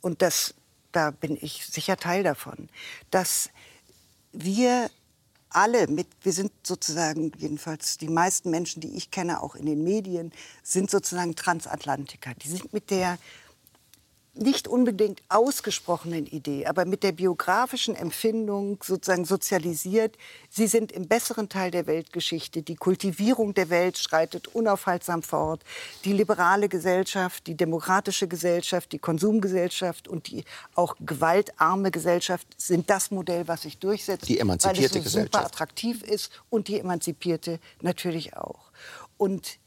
und 0.01 0.23
das 0.23 0.55
da 0.97 1.11
bin 1.11 1.37
ich 1.41 1.67
sicher 1.67 1.99
Teil 1.99 2.23
davon, 2.23 2.71
dass 3.11 3.51
wir 4.33 4.91
alle 5.51 5.87
mit, 5.87 6.09
wir 6.23 6.33
sind 6.33 6.53
sozusagen, 6.63 7.33
jedenfalls 7.39 7.99
die 7.99 8.09
meisten 8.09 8.51
Menschen, 8.51 8.81
die 8.81 8.97
ich 8.97 9.11
kenne, 9.11 9.43
auch 9.43 9.55
in 9.55 9.67
den 9.67 9.85
Medien, 9.85 10.33
sind 10.63 10.91
sozusagen 10.91 11.37
Transatlantiker. 11.37 12.35
Die 12.35 12.49
sind 12.49 12.73
mit 12.73 12.91
der 12.91 13.19
nicht 14.39 14.69
unbedingt 14.69 15.23
ausgesprochenen 15.29 16.27
Idee, 16.27 16.67
aber 16.67 16.85
mit 16.85 17.03
der 17.03 17.13
biografischen 17.13 17.95
Empfindung 17.95 18.79
sozusagen 18.83 19.25
sozialisiert. 19.25 20.17
Sie 20.51 20.67
sind 20.67 20.93
im 20.93 21.09
besseren 21.09 21.49
Teil 21.49 21.71
der 21.71 21.87
Weltgeschichte. 21.87 22.63
Die 22.63 22.77
Kultivierung 22.77 23.55
der 23.55 23.71
Welt 23.71 23.99
schreitet 23.99 24.49
unaufhaltsam 24.49 25.23
fort. 25.23 25.63
Die 26.05 26.13
liberale 26.13 26.69
Gesellschaft, 26.69 27.47
die 27.47 27.57
demokratische 27.57 28.29
Gesellschaft, 28.29 28.93
die 28.93 28.99
Konsumgesellschaft 28.99 30.09
und 30.09 30.29
die 30.29 30.45
auch 30.75 30.97
gewaltarme 31.01 31.91
Gesellschaft 31.91 32.47
sind 32.57 32.91
das 32.91 33.11
Modell, 33.11 33.49
was 33.49 33.63
sich 33.63 33.79
durchsetzt. 33.79 34.29
Die 34.29 34.39
emanzipierte 34.39 34.97
weil 34.97 35.07
es 35.07 35.13
so 35.13 35.21
super 35.21 35.47
attraktiv 35.47 36.03
ist 36.03 36.31
und 36.51 36.69
die 36.69 36.79
emanzipierte 36.79 37.59
natürlich 37.81 38.37
auch. 38.37 38.71
Und 39.17 39.59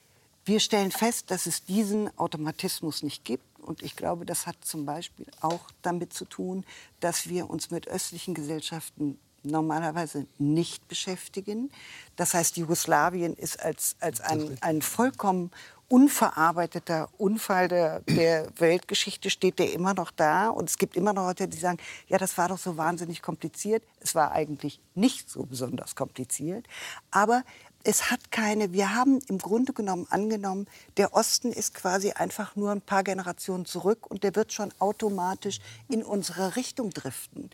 wir 0.45 0.59
stellen 0.59 0.91
fest, 0.91 1.31
dass 1.31 1.45
es 1.45 1.65
diesen 1.65 2.15
Automatismus 2.17 3.03
nicht 3.03 3.23
gibt. 3.25 3.43
Und 3.61 3.83
ich 3.83 3.95
glaube, 3.95 4.25
das 4.25 4.47
hat 4.47 4.57
zum 4.63 4.85
Beispiel 4.85 5.25
auch 5.41 5.69
damit 5.81 6.13
zu 6.13 6.25
tun, 6.25 6.65
dass 6.99 7.29
wir 7.29 7.49
uns 7.49 7.71
mit 7.71 7.87
östlichen 7.87 8.33
Gesellschaften 8.33 9.19
normalerweise 9.43 10.27
nicht 10.37 10.87
beschäftigen. 10.87 11.71
Das 12.15 12.33
heißt, 12.33 12.57
Jugoslawien 12.57 13.35
ist 13.35 13.63
als, 13.63 13.95
als 13.99 14.21
ein, 14.21 14.57
ein 14.61 14.81
vollkommen 14.81 15.51
unverarbeiteter 15.89 17.09
Unfall 17.17 17.67
der, 17.67 18.01
der 18.01 18.47
Weltgeschichte 18.57 19.31
steht 19.31 19.57
der 19.57 19.73
immer 19.73 19.95
noch 19.95 20.11
da. 20.11 20.49
Und 20.49 20.69
es 20.69 20.77
gibt 20.77 20.95
immer 20.95 21.13
noch 21.13 21.25
Leute, 21.25 21.47
die 21.47 21.57
sagen, 21.57 21.79
ja, 22.07 22.17
das 22.19 22.37
war 22.37 22.47
doch 22.47 22.59
so 22.59 22.77
wahnsinnig 22.77 23.23
kompliziert. 23.23 23.83
Es 23.99 24.13
war 24.13 24.31
eigentlich 24.31 24.79
nicht 24.93 25.29
so 25.29 25.43
besonders 25.43 25.95
kompliziert. 25.95 26.67
Aber 27.09 27.43
es 27.83 28.11
hat 28.11 28.31
keine, 28.31 28.73
wir 28.73 28.93
haben 28.93 29.19
im 29.27 29.37
Grunde 29.37 29.73
genommen 29.73 30.05
angenommen, 30.09 30.67
der 30.97 31.13
Osten 31.13 31.51
ist 31.51 31.73
quasi 31.73 32.11
einfach 32.11 32.55
nur 32.55 32.71
ein 32.71 32.81
paar 32.81 33.03
Generationen 33.03 33.65
zurück 33.65 34.09
und 34.09 34.23
der 34.23 34.35
wird 34.35 34.51
schon 34.51 34.73
automatisch 34.79 35.59
in 35.87 36.03
unsere 36.03 36.55
Richtung 36.55 36.89
driften. 36.91 37.49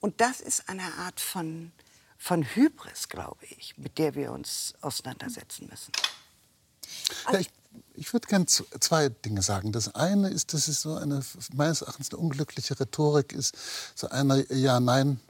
Und 0.00 0.20
das 0.20 0.40
ist 0.40 0.68
eine 0.68 0.94
Art 0.98 1.20
von, 1.20 1.72
von 2.18 2.42
Hybris, 2.42 3.08
glaube 3.08 3.44
ich, 3.56 3.78
mit 3.78 3.98
der 3.98 4.14
wir 4.14 4.32
uns 4.32 4.74
auseinandersetzen 4.80 5.68
müssen. 5.70 5.92
Ja, 7.32 7.38
ich, 7.38 7.50
ich 7.94 8.12
würde 8.12 8.26
gerne 8.26 8.46
zwei 8.46 9.08
Dinge 9.08 9.42
sagen. 9.42 9.72
Das 9.72 9.94
eine 9.94 10.28
ist, 10.30 10.54
dass 10.54 10.68
es 10.68 10.82
so 10.82 10.94
eine, 10.94 11.22
meines 11.54 11.82
Erachtens 11.82 12.10
eine 12.10 12.18
unglückliche 12.18 12.78
Rhetorik 12.78 13.32
ist, 13.32 13.56
so 13.94 14.08
eine 14.08 14.44
Ja-Nein- 14.52 15.20
äh, 15.20 15.27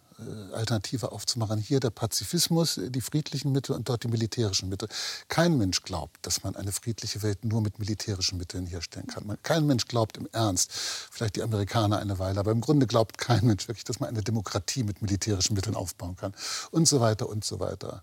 Alternative 0.53 1.13
aufzumachen. 1.13 1.59
Hier 1.59 1.81
der 1.81 1.91
Pazifismus, 1.91 2.77
äh, 2.79 2.91
die 2.91 3.01
friedlichen 3.01 3.53
Mittel 3.53 3.75
und 3.75 3.89
dort 3.89 4.05
die 4.05 4.09
militärischen 4.09 4.69
Mittel. 4.69 4.89
Kein 5.29 5.57
Mensch 5.57 5.83
glaubt, 5.83 6.19
dass 6.23 6.43
man 6.43 6.57
eine 6.57 6.73
friedliche 6.73 7.23
Welt 7.23 7.45
nur 7.45 7.61
mit 7.61 7.79
militärischen 7.79 8.39
Mitteln 8.39 8.67
herstellen 8.67 9.07
kann. 9.07 9.39
Kein 9.43 9.67
Mensch 9.67 9.87
glaubt 9.87 10.17
im 10.17 10.29
Ernst, 10.33 10.73
vielleicht 10.73 11.37
die 11.37 11.43
Amerikaner 11.43 11.99
eine 11.99 12.19
Weile, 12.19 12.41
aber 12.41 12.51
im 12.51 12.61
Grunde 12.61 12.87
glaubt 12.87 13.19
kein 13.19 13.45
Mensch 13.47 13.69
wirklich, 13.69 13.85
dass 13.85 14.01
man 14.01 14.09
eine 14.09 14.23
Demokratie 14.23 14.83
mit 14.83 15.03
militärischen 15.03 15.55
Mitteln 15.55 15.77
aufbauen 15.77 16.17
kann 16.17 16.35
und 16.71 16.89
so 16.89 17.01
weiter 17.01 17.29
und 17.29 17.45
so 17.45 17.61
weiter. 17.61 18.03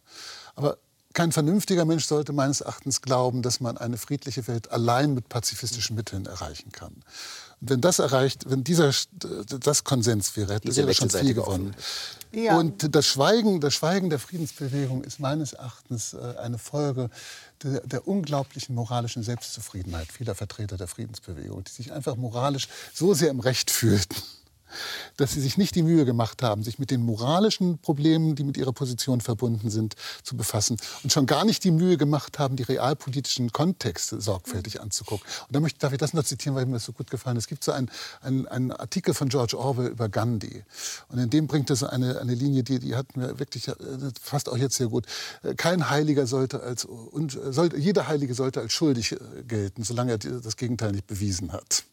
Aber 0.56 0.78
kein 1.14 1.32
vernünftiger 1.32 1.86
Mensch 1.86 2.06
sollte 2.06 2.34
meines 2.34 2.62
Erachtens 2.62 3.02
glauben, 3.02 3.42
dass 3.42 3.62
man 3.62 3.78
eine 3.78 3.98
friedliche 3.98 4.48
Welt 4.48 4.72
allein 4.72 5.14
mit 5.14 5.30
pazifistischen 5.30 5.96
Mitteln 5.96 6.26
erreichen 6.26 6.72
kann 6.72 7.04
wenn 7.62 7.82
das 7.82 8.00
erreicht, 8.00 8.50
wenn 8.50 8.64
dieser 8.64 8.92
das 9.60 9.84
Konsens 9.84 10.36
wäre, 10.36 10.56
hätte 10.56 10.76
wäre 10.76 10.94
schon 10.94 11.10
viel 11.10 11.34
gewonnen. 11.34 11.76
Ja. 12.32 12.58
Und 12.58 12.94
das 12.94 13.08
Schweigen, 13.08 13.62
das 13.62 13.74
Schweigen 13.74 14.10
der 14.10 14.20
Friedensbewegung 14.20 15.04
ist 15.04 15.20
meines 15.20 15.54
Erachtens 15.54 16.14
äh, 16.14 16.38
eine 16.38 16.58
Folge 16.58 17.10
der, 17.64 17.80
der, 17.82 18.08
unglaublichen 18.08 18.76
moralischen 18.76 19.24
Selbstzufriedenheit 19.24 20.12
vieler 20.12 20.36
Vertreter 20.36 20.76
der 20.76 20.88
Friedensbewegung, 20.88 21.64
die 21.64 21.72
sich 21.72 21.94
einfach 21.94 22.18
moralisch 22.18 22.68
so 22.94 23.14
sehr 23.14 23.30
im 23.30 23.40
Recht 23.40 23.72
fühlten 23.72 24.16
dass 25.18 25.34
sie 25.34 25.42
sich 25.42 25.58
nicht 25.58 25.76
die 25.76 25.84
Mühe 25.84 26.06
gemacht 26.06 26.42
haben, 26.44 26.64
sich 26.64 26.80
mit 26.80 26.92
den 26.92 27.02
moralischen 27.02 27.80
Problemen, 27.80 28.36
die 28.36 28.44
mit 28.44 28.58
ihrer 28.58 28.74
Position 28.74 29.22
verbunden 29.22 29.70
sind, 29.70 29.96
zu 30.24 30.36
befassen 30.36 30.78
und 31.04 31.12
schon 31.12 31.26
gar 31.26 31.46
nicht 31.46 31.64
die 31.64 31.72
Mühe 31.72 31.98
gemacht 31.98 32.40
haben, 32.40 32.56
die 32.56 32.64
realpolitischen 32.64 33.52
Kontexte 33.52 34.22
sorgfältig 34.22 34.82
anzugucken. 34.82 35.26
Und 35.48 35.56
da 35.56 35.60
möchte, 35.60 35.80
darf 35.80 35.94
ich 35.94 36.00
das 36.00 36.14
noch 36.14 36.24
zitieren, 36.24 36.56
weil 36.56 36.66
mir 36.66 36.74
das 36.74 36.86
so 36.86 36.94
gut 36.94 37.10
gefallen 37.10 37.38
ist. 37.38 37.46
Es 37.46 37.48
gibt 37.48 37.64
so 37.64 37.72
einen, 37.72 37.90
einen, 38.22 38.48
einen 38.48 38.72
Artikel 38.72 39.14
von 39.14 39.30
George 39.30 39.58
Orwell 39.58 39.88
über 39.88 40.10
Gandhi. 40.10 40.64
Und 41.10 41.20
in 41.20 41.30
dem 41.30 41.48
bringt 41.48 41.70
so 41.76 41.88
eine, 41.88 42.20
eine 42.20 42.34
Linie, 42.34 42.64
die, 42.64 42.80
die 42.80 42.96
hat 42.96 43.16
mir 43.16 43.40
wirklich 43.40 43.68
äh, 43.68 43.74
fast 44.22 44.50
auch 44.50 44.58
jetzt 44.58 44.76
sehr 44.76 44.88
gut. 44.88 45.06
Äh, 45.44 45.56
kein 45.56 45.90
Heiliger 45.90 46.28
sollte 46.28 46.62
als, 46.62 46.86
und 46.86 47.38
sollte, 47.50 47.78
jeder 47.78 48.08
Heilige 48.08 48.34
sollte 48.34 48.62
als 48.62 48.74
schuldig 48.74 49.14
äh, 49.14 49.18
gelten, 49.48 49.84
solange 49.84 50.14
er 50.14 50.18
das 50.18 50.58
Gegenteil 50.58 50.92
nicht 50.92 51.08
bewiesen 51.08 51.52
hat. 51.52 51.84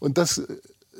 Und 0.00 0.18
das 0.18 0.42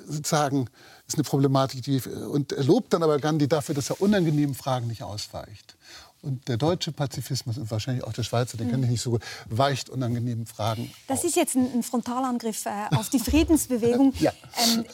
sozusagen 0.07 0.69
ist 1.07 1.15
eine 1.15 1.25
Problematik, 1.25 1.83
die, 1.83 2.01
und 2.01 2.53
er 2.53 2.65
lobt 2.65 2.93
dann 2.93 3.03
aber 3.03 3.19
Gandhi 3.19 3.49
dafür, 3.49 3.75
dass 3.75 3.91
er 3.91 4.01
unangenehmen 4.01 4.55
Fragen 4.55 4.87
nicht 4.87 5.03
ausweicht. 5.03 5.77
Und 6.23 6.49
der 6.49 6.57
deutsche 6.57 6.91
Pazifismus 6.91 7.57
und 7.57 7.71
wahrscheinlich 7.71 8.03
auch 8.03 8.13
der 8.13 8.25
Schweizer, 8.25 8.57
den 8.57 8.69
kenne 8.69 8.85
ich 8.85 8.91
nicht 8.91 9.03
so 9.03 9.11
gut, 9.11 9.23
weicht 9.49 9.91
unangenehmen 9.91 10.47
Fragen. 10.47 10.91
Das 11.07 11.23
ist 11.23 11.37
jetzt 11.37 11.55
ein, 11.55 11.73
ein 11.73 11.83
Frontalangriff 11.83 12.67
äh, 12.67 12.97
auf 12.97 13.11
die 13.11 13.21
Friedensbewegung. 13.21 14.13
ja. 14.19 14.33
Ähm, 14.75 14.85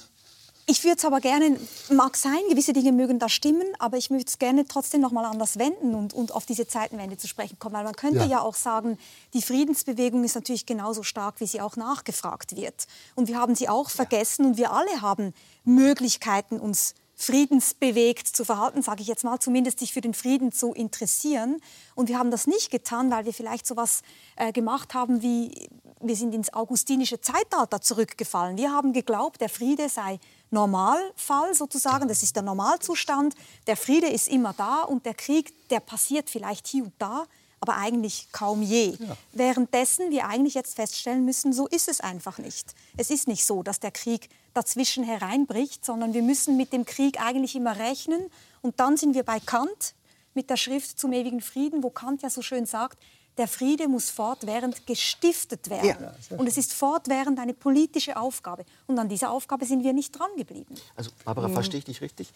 ich 0.66 0.84
würde 0.84 0.96
es 0.96 1.04
aber 1.04 1.20
gerne, 1.20 1.58
mag 1.90 2.16
sein, 2.16 2.38
gewisse 2.48 2.72
Dinge 2.72 2.92
mögen 2.92 3.18
da 3.18 3.28
stimmen, 3.28 3.66
aber 3.80 3.96
ich 3.96 4.10
möchte 4.10 4.30
es 4.30 4.38
gerne 4.38 4.66
trotzdem 4.66 5.00
noch 5.00 5.10
mal 5.10 5.24
anders 5.24 5.58
wenden 5.58 5.94
und, 5.94 6.14
und 6.14 6.32
auf 6.32 6.46
diese 6.46 6.68
Zeitenwende 6.68 7.16
zu 7.16 7.26
sprechen 7.26 7.58
kommen. 7.58 7.74
Weil 7.74 7.84
man 7.84 7.96
könnte 7.96 8.20
ja. 8.20 8.26
ja. 8.26 8.40
auch 8.42 8.54
sagen, 8.54 8.96
die 9.34 9.42
Friedensbewegung 9.42 10.22
ist 10.22 10.36
natürlich 10.36 10.64
genauso 10.64 11.02
stark, 11.02 11.40
wie 11.40 11.46
sie 11.46 11.60
auch 11.60 11.76
nachgefragt 11.76 12.54
wird. 12.54 12.86
Und 13.16 13.28
wir 13.28 13.38
haben 13.38 13.56
sie 13.56 13.68
auch 13.68 13.90
vergessen 13.90 14.46
und 14.46 14.56
wir 14.56 14.72
alle 14.72 15.02
haben 15.02 15.34
Möglichkeiten, 15.64 16.60
uns 16.60 16.94
friedensbewegt 17.14 18.26
zu 18.26 18.44
verhalten, 18.44 18.82
sage 18.82 19.02
ich 19.02 19.06
jetzt 19.06 19.22
mal, 19.22 19.38
zumindest 19.38 19.78
sich 19.78 19.92
für 19.92 20.00
den 20.00 20.14
Frieden 20.14 20.50
zu 20.50 20.72
interessieren. 20.72 21.60
Und 21.94 22.08
wir 22.08 22.18
haben 22.18 22.30
das 22.30 22.46
nicht 22.46 22.70
getan, 22.70 23.10
weil 23.10 23.24
wir 23.24 23.32
vielleicht 23.32 23.66
so 23.66 23.74
etwas 23.74 24.02
äh, 24.36 24.52
gemacht 24.52 24.94
haben 24.94 25.22
wie, 25.22 25.68
wir 26.00 26.16
sind 26.16 26.34
ins 26.34 26.52
augustinische 26.52 27.20
Zeitalter 27.20 27.80
zurückgefallen. 27.80 28.56
Wir 28.56 28.72
haben 28.72 28.92
geglaubt, 28.92 29.40
der 29.40 29.48
Friede 29.48 29.88
sei 29.88 30.18
Normalfall 30.52 31.54
sozusagen, 31.54 32.08
das 32.08 32.22
ist 32.22 32.36
der 32.36 32.42
Normalzustand. 32.42 33.34
Der 33.66 33.76
Friede 33.76 34.08
ist 34.08 34.28
immer 34.28 34.52
da 34.52 34.82
und 34.82 35.06
der 35.06 35.14
Krieg, 35.14 35.68
der 35.70 35.80
passiert 35.80 36.30
vielleicht 36.30 36.66
hier 36.66 36.84
und 36.84 36.92
da, 36.98 37.24
aber 37.60 37.76
eigentlich 37.76 38.28
kaum 38.32 38.60
je. 38.60 38.96
Ja. 38.98 39.16
Währenddessen 39.32 40.10
wir 40.10 40.26
eigentlich 40.26 40.54
jetzt 40.54 40.76
feststellen 40.76 41.24
müssen, 41.24 41.52
so 41.52 41.66
ist 41.68 41.88
es 41.88 42.00
einfach 42.00 42.38
nicht. 42.38 42.74
Es 42.96 43.10
ist 43.10 43.28
nicht 43.28 43.46
so, 43.46 43.62
dass 43.62 43.80
der 43.80 43.92
Krieg 43.92 44.28
dazwischen 44.52 45.04
hereinbricht, 45.04 45.84
sondern 45.84 46.12
wir 46.12 46.22
müssen 46.22 46.56
mit 46.56 46.72
dem 46.72 46.84
Krieg 46.84 47.20
eigentlich 47.20 47.54
immer 47.54 47.78
rechnen. 47.78 48.20
Und 48.60 48.80
dann 48.80 48.96
sind 48.96 49.14
wir 49.14 49.22
bei 49.22 49.40
Kant 49.40 49.94
mit 50.34 50.50
der 50.50 50.56
Schrift 50.56 50.98
zum 50.98 51.12
ewigen 51.12 51.40
Frieden, 51.40 51.82
wo 51.82 51.90
Kant 51.90 52.22
ja 52.22 52.30
so 52.30 52.42
schön 52.42 52.66
sagt, 52.66 52.98
der 53.38 53.48
Friede 53.48 53.88
muss 53.88 54.10
fortwährend 54.10 54.86
gestiftet 54.86 55.70
werden. 55.70 56.12
Ja, 56.30 56.36
und 56.36 56.46
es 56.46 56.56
ist 56.56 56.72
fortwährend 56.72 57.38
eine 57.38 57.54
politische 57.54 58.16
Aufgabe. 58.16 58.64
Und 58.86 58.98
an 58.98 59.08
dieser 59.08 59.30
Aufgabe 59.30 59.64
sind 59.64 59.84
wir 59.84 59.92
nicht 59.92 60.18
dran 60.18 60.30
geblieben. 60.36 60.74
Also, 60.96 61.10
Barbara, 61.24 61.48
mhm. 61.48 61.54
verstehe 61.54 61.78
ich 61.78 61.84
dich 61.84 62.00
richtig? 62.00 62.32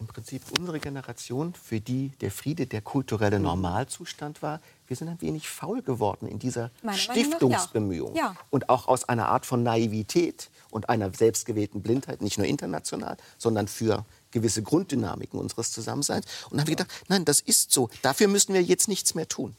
Im 0.00 0.06
Prinzip 0.06 0.42
unsere 0.58 0.80
Generation, 0.80 1.54
für 1.54 1.80
die 1.80 2.08
der 2.20 2.30
Friede 2.30 2.66
der 2.66 2.80
kulturelle 2.80 3.38
mhm. 3.38 3.44
Normalzustand 3.44 4.42
war, 4.42 4.60
wir 4.88 4.96
sind 4.96 5.08
ein 5.08 5.20
wenig 5.20 5.48
faul 5.48 5.82
geworden 5.82 6.26
in 6.26 6.38
dieser 6.38 6.70
Meine 6.82 6.98
Stiftungsbemühung. 6.98 8.14
Ja. 8.14 8.32
Ja. 8.32 8.36
Und 8.50 8.68
auch 8.68 8.88
aus 8.88 9.08
einer 9.08 9.28
Art 9.28 9.46
von 9.46 9.62
Naivität 9.62 10.50
und 10.70 10.88
einer 10.88 11.12
selbstgewählten 11.14 11.82
Blindheit, 11.82 12.20
nicht 12.20 12.38
nur 12.38 12.46
international, 12.46 13.16
sondern 13.38 13.68
für 13.68 14.04
gewisse 14.30 14.62
Grunddynamiken 14.62 15.38
unseres 15.38 15.70
Zusammenseins. 15.70 16.26
Und 16.44 16.52
dann 16.52 16.60
haben 16.60 16.68
wir 16.68 16.76
gedacht, 16.76 16.90
nein, 17.08 17.24
das 17.24 17.40
ist 17.40 17.70
so. 17.70 17.88
Dafür 18.00 18.28
müssen 18.28 18.54
wir 18.54 18.62
jetzt 18.62 18.88
nichts 18.88 19.14
mehr 19.14 19.28
tun. 19.28 19.56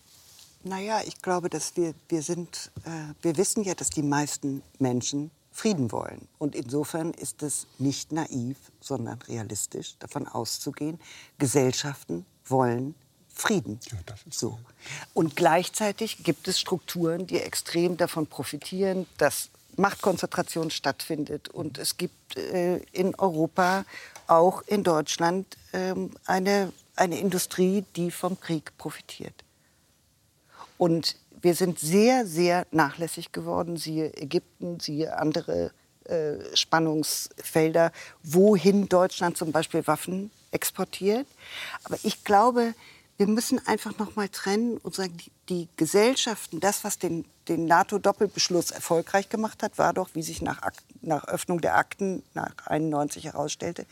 Naja, 0.64 1.02
ich 1.06 1.22
glaube, 1.22 1.50
dass 1.50 1.76
wir, 1.76 1.94
wir 2.08 2.22
sind, 2.22 2.72
äh, 2.86 3.14
wir 3.22 3.38
wissen 3.38 3.64
ja, 3.64 3.76
dass 3.76 3.90
die 3.90 4.04
meisten 4.04 4.64
Menschen 4.80 5.32
Frieden 5.52 5.92
wollen. 5.92 6.28
Und 6.40 6.56
insofern 6.56 7.12
ist 7.12 7.44
es 7.44 7.68
nicht 7.78 8.12
naiv, 8.12 8.58
sondern 8.80 9.22
realistisch, 9.24 9.96
davon 10.00 10.28
auszugehen, 10.28 11.00
Gesellschaften 11.38 12.26
wollen 12.46 12.96
Frieden. 13.34 13.80
Ja, 13.92 13.98
so. 14.30 14.60
Und 15.14 15.36
gleichzeitig 15.36 16.24
gibt 16.24 16.48
es 16.48 16.60
Strukturen, 16.60 17.28
die 17.28 17.40
extrem 17.40 17.98
davon 17.98 18.28
profitieren, 18.28 19.06
dass 19.18 19.50
Machtkonzentration 19.76 20.72
stattfindet. 20.72 21.50
Und 21.50 21.78
es 21.78 21.98
gibt 21.98 22.38
äh, 22.38 22.78
in 22.92 23.16
Europa, 23.16 23.86
auch 24.28 24.62
in 24.64 24.84
Deutschland, 24.84 25.58
ähm, 25.74 26.12
eine, 26.26 26.72
eine 26.96 27.20
Industrie, 27.20 27.84
die 27.96 28.12
vom 28.12 28.40
Krieg 28.40 28.76
profitiert. 28.78 29.44
Und 30.78 31.16
wir 31.42 31.56
sind 31.56 31.80
sehr, 31.80 32.26
sehr 32.26 32.66
nachlässig 32.72 33.32
geworden, 33.32 33.78
siehe 33.78 34.16
Ägypten, 34.16 34.80
siehe 34.80 35.18
andere 35.18 35.72
äh, 36.06 36.36
Spannungsfelder, 36.56 37.92
wohin 38.24 38.90
Deutschland 38.90 39.38
zum 39.38 39.52
Beispiel 39.52 39.86
Waffen 39.88 40.32
exportiert. 40.52 41.28
Aber 41.84 41.98
ich 42.04 42.24
glaube, 42.24 42.74
wir 43.18 43.28
müssen 43.28 43.66
einfach 43.68 43.98
noch 44.00 44.16
mal 44.16 44.28
trennen 44.30 44.78
und 44.78 44.96
sagen, 44.96 45.16
die, 45.18 45.32
die 45.50 45.70
Gesellschaften, 45.78 46.60
das, 46.60 46.84
was 46.84 46.98
den, 46.98 47.26
den 47.48 47.66
NATO-Doppelbeschluss 47.66 48.72
erfolgreich 48.72 49.30
gemacht 49.30 49.64
hat, 49.64 49.78
war 49.78 49.94
doch, 49.94 50.10
wie 50.14 50.24
sich 50.24 50.42
nach, 50.42 50.62
nach 51.02 51.28
Öffnung 51.28 51.62
der 51.62 51.76
Akten 51.76 52.24
nach 52.34 52.54
91 52.66 53.26
herausstellte, 53.26 53.86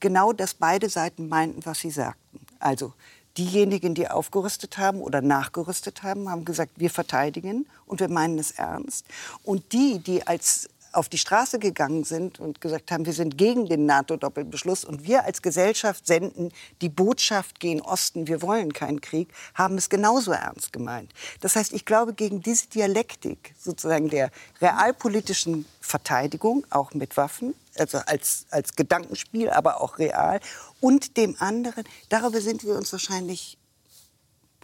genau, 0.00 0.32
dass 0.32 0.54
beide 0.54 0.88
Seiten 0.88 1.28
meinten, 1.28 1.64
was 1.64 1.80
sie 1.80 1.90
sagten. 1.90 2.40
Also 2.58 2.92
diejenigen, 3.38 3.94
die 3.94 4.08
aufgerüstet 4.08 4.78
haben 4.78 5.00
oder 5.00 5.20
nachgerüstet 5.20 6.02
haben, 6.02 6.30
haben 6.30 6.44
gesagt, 6.44 6.72
wir 6.76 6.90
verteidigen 6.90 7.66
und 7.86 8.00
wir 8.00 8.08
meinen 8.08 8.38
es 8.38 8.52
ernst. 8.52 9.06
Und 9.44 9.72
die, 9.72 9.98
die 9.98 10.26
als 10.26 10.68
auf 10.96 11.08
die 11.08 11.18
Straße 11.18 11.58
gegangen 11.58 12.04
sind 12.04 12.40
und 12.40 12.60
gesagt 12.60 12.90
haben, 12.90 13.04
wir 13.04 13.12
sind 13.12 13.36
gegen 13.36 13.66
den 13.66 13.86
NATO-Doppelbeschluss 13.86 14.84
und 14.84 15.06
wir 15.06 15.24
als 15.24 15.42
Gesellschaft 15.42 16.06
senden 16.06 16.52
die 16.80 16.88
Botschaft 16.88 17.60
gegen 17.60 17.82
Osten, 17.82 18.26
wir 18.26 18.40
wollen 18.40 18.72
keinen 18.72 19.00
Krieg, 19.00 19.28
haben 19.54 19.76
es 19.76 19.90
genauso 19.90 20.32
ernst 20.32 20.72
gemeint. 20.72 21.12
Das 21.40 21.54
heißt, 21.54 21.72
ich 21.74 21.84
glaube, 21.84 22.14
gegen 22.14 22.40
diese 22.40 22.68
Dialektik 22.68 23.54
sozusagen 23.58 24.08
der 24.08 24.30
realpolitischen 24.60 25.66
Verteidigung, 25.80 26.66
auch 26.70 26.94
mit 26.94 27.16
Waffen, 27.16 27.54
also 27.80 27.98
als, 27.98 28.46
als 28.50 28.74
Gedankenspiel, 28.74 29.50
aber 29.50 29.80
auch 29.80 29.98
real, 29.98 30.40
und 30.80 31.16
dem 31.16 31.36
anderen, 31.38 31.84
darüber 32.08 32.40
sind 32.40 32.64
wir 32.64 32.74
uns 32.74 32.92
wahrscheinlich 32.92 33.58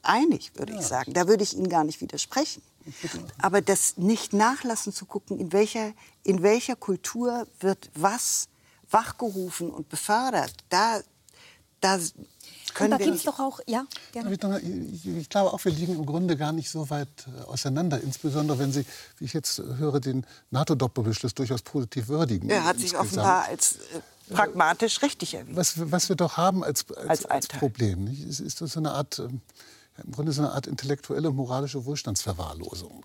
einig, 0.02 0.52
würde 0.54 0.74
ja. 0.74 0.80
ich 0.80 0.86
sagen. 0.86 1.12
Da 1.14 1.28
würde 1.28 1.42
ich 1.42 1.54
Ihnen 1.54 1.68
gar 1.68 1.84
nicht 1.84 2.00
widersprechen. 2.00 2.62
Aber 3.38 3.60
das 3.60 3.96
nicht 3.96 4.32
nachlassen 4.32 4.92
zu 4.92 5.06
gucken, 5.06 5.38
in 5.38 5.52
welcher, 5.52 5.92
in 6.24 6.42
welcher 6.42 6.74
Kultur 6.74 7.46
wird 7.60 7.90
was 7.94 8.48
wachgerufen 8.90 9.70
und 9.70 9.88
befördert, 9.88 10.52
da, 10.68 11.00
da 11.80 11.98
können 12.74 12.90
da 12.90 12.96
gibt 12.96 13.16
es 13.16 13.24
doch 13.24 13.38
auch, 13.38 13.60
ja, 13.66 13.86
gerne. 14.12 14.60
Ich, 14.60 15.06
ich, 15.06 15.28
glaube 15.28 15.52
auch, 15.52 15.64
wir 15.64 15.72
liegen 15.72 15.94
im 15.94 16.06
Grunde 16.06 16.36
gar 16.36 16.52
nicht 16.52 16.70
so 16.70 16.88
weit 16.90 17.08
äh, 17.26 17.44
auseinander. 17.44 18.00
Insbesondere, 18.00 18.58
wenn 18.58 18.72
Sie, 18.72 18.84
wie 19.18 19.24
ich 19.24 19.32
jetzt 19.32 19.58
höre, 19.58 20.00
den 20.00 20.26
NATO-Doppelbeschluss 20.50 21.34
durchaus 21.34 21.62
positiv 21.62 22.08
würdigen. 22.08 22.50
Er 22.50 22.64
hat 22.64 22.78
sich 22.78 22.96
offenbar 22.96 23.44
als 23.44 23.76
äh, 23.76 24.34
pragmatisch 24.34 25.02
richtig 25.02 25.34
erwiesen. 25.34 25.56
Was, 25.56 25.74
was, 25.90 26.08
wir 26.08 26.16
doch 26.16 26.36
haben 26.36 26.64
als, 26.64 26.90
als, 26.92 27.08
als, 27.08 27.26
als 27.26 27.48
Problem, 27.48 28.04
nicht? 28.04 28.22
Ist, 28.22 28.40
ist 28.40 28.58
so 28.58 28.80
eine 28.80 28.92
Art... 28.92 29.18
Ähm, 29.18 29.40
im 30.04 30.12
Grunde 30.12 30.32
so 30.32 30.42
eine 30.42 30.52
Art 30.52 30.66
intellektuelle, 30.66 31.30
moralische 31.30 31.84
Wohlstandsverwahrlosung. 31.84 33.04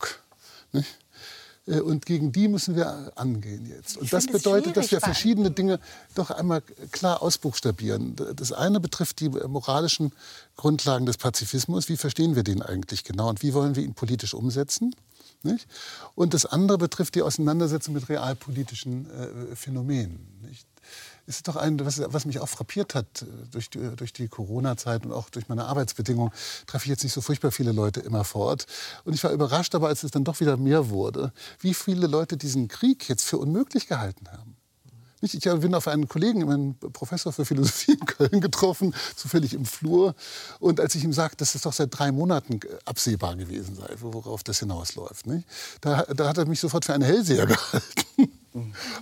Nicht? 0.72 0.98
Äh, 1.68 1.82
und 1.82 2.06
gegen 2.06 2.32
die 2.32 2.48
müssen 2.48 2.76
wir 2.76 3.12
angehen 3.16 3.66
jetzt. 3.66 3.98
Und 3.98 4.06
ich 4.06 4.10
das 4.10 4.28
bedeutet, 4.28 4.78
dass 4.78 4.92
wir 4.92 5.00
verschiedene 5.00 5.52
Dinge 5.52 5.80
doch 6.16 6.32
einmal 6.32 6.62
klar 6.92 7.22
ausbuchstabieren. 7.22 8.16
Das 8.36 8.52
eine 8.52 8.80
betrifft 8.80 9.20
die 9.20 9.30
moralischen 9.30 10.12
Grundlagen 10.56 11.06
des 11.06 11.18
Pazifismus. 11.18 11.90
Wie 11.90 11.98
verstehen 11.98 12.36
wir 12.36 12.44
den 12.44 12.62
eigentlich 12.62 13.04
genau 13.04 13.30
und 13.30 13.44
wie 13.44 13.54
wollen 13.54 13.76
wir 13.76 13.84
ihn 13.84 13.94
politisch 13.94 14.34
umsetzen? 14.34 14.96
Nicht? 15.44 15.68
Und 16.16 16.34
das 16.34 16.46
andere 16.46 16.78
betrifft 16.78 17.16
die 17.16 17.22
Auseinandersetzung 17.22 17.94
mit 17.94 18.10
realpolitischen 18.10 19.10
äh, 19.10 19.56
Phänomenen. 19.56 20.40
Nicht? 20.42 20.66
Ist 21.28 21.48
doch 21.48 21.58
ein, 21.58 21.80
was, 21.86 22.02
was 22.06 22.26
mich 22.26 22.40
auch 22.40 22.48
frappiert 22.48 22.96
hat 22.96 23.22
äh, 23.22 23.26
durch 23.52 23.70
die, 23.70 23.96
durch 23.96 24.14
die 24.14 24.28
Corona-Zeit 24.28 25.06
und 25.06 25.12
auch 25.12 25.30
durch 25.30 25.50
meine 25.50 25.66
Arbeitsbedingungen, 25.66 26.32
treffe 26.66 26.86
ich 26.86 26.90
jetzt 26.90 27.04
nicht 27.04 27.14
so 27.14 27.22
furchtbar 27.22 27.52
viele 27.52 27.74
Leute 27.74 28.00
immer 28.00 28.24
fort. 28.24 28.66
Und 29.04 29.14
ich 29.14 29.24
war 29.24 29.32
überrascht, 29.32 29.76
aber 29.76 29.90
als 29.90 30.04
es 30.04 30.12
dann 30.12 30.24
doch 30.24 30.40
wieder 30.40 30.58
mehr 30.58 30.90
wurde, 30.90 31.34
wie 31.60 31.74
viele 31.74 32.08
Leute 32.08 32.38
diesen 32.38 32.68
Krieg 32.68 33.08
jetzt 33.10 33.24
für 33.24 33.38
unmöglich 33.38 33.88
gehalten 33.88 34.28
haben. 34.32 34.56
Ich 35.20 35.40
bin 35.40 35.74
auf 35.74 35.88
einen 35.88 36.08
Kollegen, 36.08 36.50
einen 36.50 36.78
Professor 36.78 37.34
für 37.34 37.44
Philosophie 37.44 37.94
in 37.94 38.06
Köln 38.06 38.40
getroffen, 38.40 38.94
zufällig 39.16 39.56
im 39.56 39.66
Flur. 39.66 40.14
Und 40.60 40.80
als 40.80 40.94
ich 40.94 41.04
ihm 41.04 41.12
sagte, 41.12 41.38
dass 41.38 41.56
es 41.56 41.64
doch 41.64 41.74
seit 41.74 41.98
drei 41.98 42.12
Monaten 42.12 42.60
absehbar 42.86 43.36
gewesen 43.36 43.76
sei, 43.76 43.96
worauf 44.00 44.44
das 44.44 44.60
hinausläuft, 44.60 45.26
nicht? 45.26 45.48
Da, 45.82 46.04
da 46.04 46.30
hat 46.30 46.38
er 46.38 46.46
mich 46.46 46.60
sofort 46.60 46.86
für 46.86 46.94
einen 46.94 47.04
Hellseher 47.04 47.46
gehalten. 47.48 48.37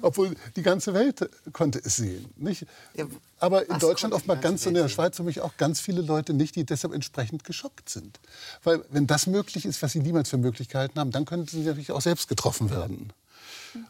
Obwohl 0.01 0.36
die 0.56 0.62
ganze 0.62 0.93
Welt 0.93 1.30
konnte 1.53 1.80
es 1.84 1.97
sehen. 1.97 2.26
Nicht? 2.36 2.66
Ja, 2.95 3.06
Aber 3.39 3.70
in 3.70 3.80
Deutschland 3.80 4.14
oftmals 4.14 4.41
ganz 4.41 4.66
und 4.66 4.76
in 4.76 4.82
der 4.82 4.89
Schweiz 4.89 5.18
für 5.18 5.24
mich 5.24 5.41
auch 5.41 5.58
ganz 5.58 5.80
viele 5.80 6.01
Leute 6.01 6.34
nicht, 6.34 6.56
die 6.56 6.66
deshalb 6.66 6.93
entsprechend 6.93 7.43
geschockt 7.43 7.89
sind. 7.89 8.20
Weil 8.64 8.84
wenn 8.89 9.08
das 9.08 9.28
möglich 9.28 9.66
ist, 9.66 9.82
was 9.82 9.91
sie 9.91 9.99
niemals 9.99 10.30
für 10.30 10.38
Möglichkeiten 10.38 10.99
haben, 10.99 11.12
dann 11.12 11.26
könnten 11.26 11.47
sie 11.47 11.64
natürlich 11.64 11.91
auch 11.91 12.01
selbst 12.01 12.28
getroffen 12.28 12.70
werden. 12.70 13.14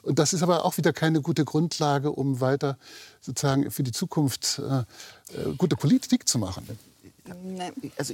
Und 0.01 0.19
das 0.19 0.33
ist 0.33 0.41
aber 0.41 0.65
auch 0.65 0.77
wieder 0.77 0.93
keine 0.93 1.21
gute 1.21 1.45
Grundlage, 1.45 2.11
um 2.11 2.41
weiter 2.41 2.77
sozusagen 3.21 3.69
für 3.71 3.83
die 3.83 3.91
Zukunft 3.91 4.59
äh, 4.59 4.79
äh 4.79 5.55
gute 5.57 5.75
Politik 5.75 6.27
zu 6.27 6.39
machen. 6.39 6.67
Also 7.97 8.13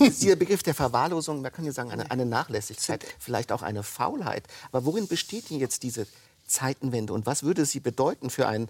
dieser 0.00 0.36
Begriff 0.36 0.62
der 0.62 0.74
Verwahrlosung, 0.74 1.42
man 1.42 1.52
kann 1.52 1.64
ja 1.64 1.72
sagen, 1.72 1.90
eine, 1.90 2.10
eine 2.10 2.26
Nachlässigkeit, 2.26 3.04
vielleicht 3.18 3.50
auch 3.50 3.62
eine 3.62 3.82
Faulheit. 3.82 4.44
Aber 4.70 4.84
worin 4.84 5.08
besteht 5.08 5.50
denn 5.50 5.58
jetzt 5.58 5.82
diese 5.82 6.06
Zeitenwende 6.52 7.12
und 7.12 7.26
was 7.26 7.42
würde 7.42 7.64
sie 7.66 7.80
bedeuten 7.80 8.30
für 8.30 8.46
einen 8.46 8.68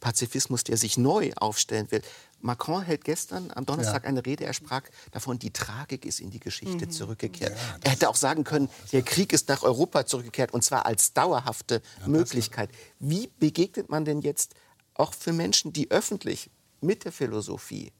Pazifismus, 0.00 0.64
der 0.64 0.76
sich 0.76 0.98
neu 0.98 1.30
aufstellen 1.36 1.90
will? 1.90 2.02
Macron 2.40 2.82
hält 2.82 3.04
gestern 3.04 3.50
am 3.54 3.66
Donnerstag 3.66 4.04
ja. 4.04 4.08
eine 4.08 4.24
Rede. 4.24 4.44
Er 4.44 4.54
sprach 4.54 4.82
davon, 5.12 5.38
die 5.38 5.52
Tragik 5.52 6.06
ist 6.06 6.20
in 6.20 6.30
die 6.30 6.40
Geschichte 6.40 6.86
mhm. 6.86 6.90
zurückgekehrt. 6.90 7.52
Ja, 7.52 7.78
er 7.82 7.90
hätte 7.92 8.08
auch 8.08 8.16
sagen 8.16 8.44
können, 8.44 8.70
der 8.92 9.02
Krieg 9.02 9.32
ist 9.32 9.48
nach 9.48 9.62
Europa 9.62 10.06
zurückgekehrt 10.06 10.52
und 10.52 10.64
zwar 10.64 10.86
als 10.86 11.12
dauerhafte 11.12 11.82
ja, 12.00 12.08
Möglichkeit. 12.08 12.70
Wie 12.98 13.30
begegnet 13.38 13.90
man 13.90 14.04
denn 14.04 14.22
jetzt 14.22 14.54
auch 14.94 15.14
für 15.14 15.32
Menschen, 15.32 15.72
die 15.72 15.90
öffentlich 15.90 16.50
mit 16.80 17.04
der 17.04 17.12
Philosophie 17.12 17.92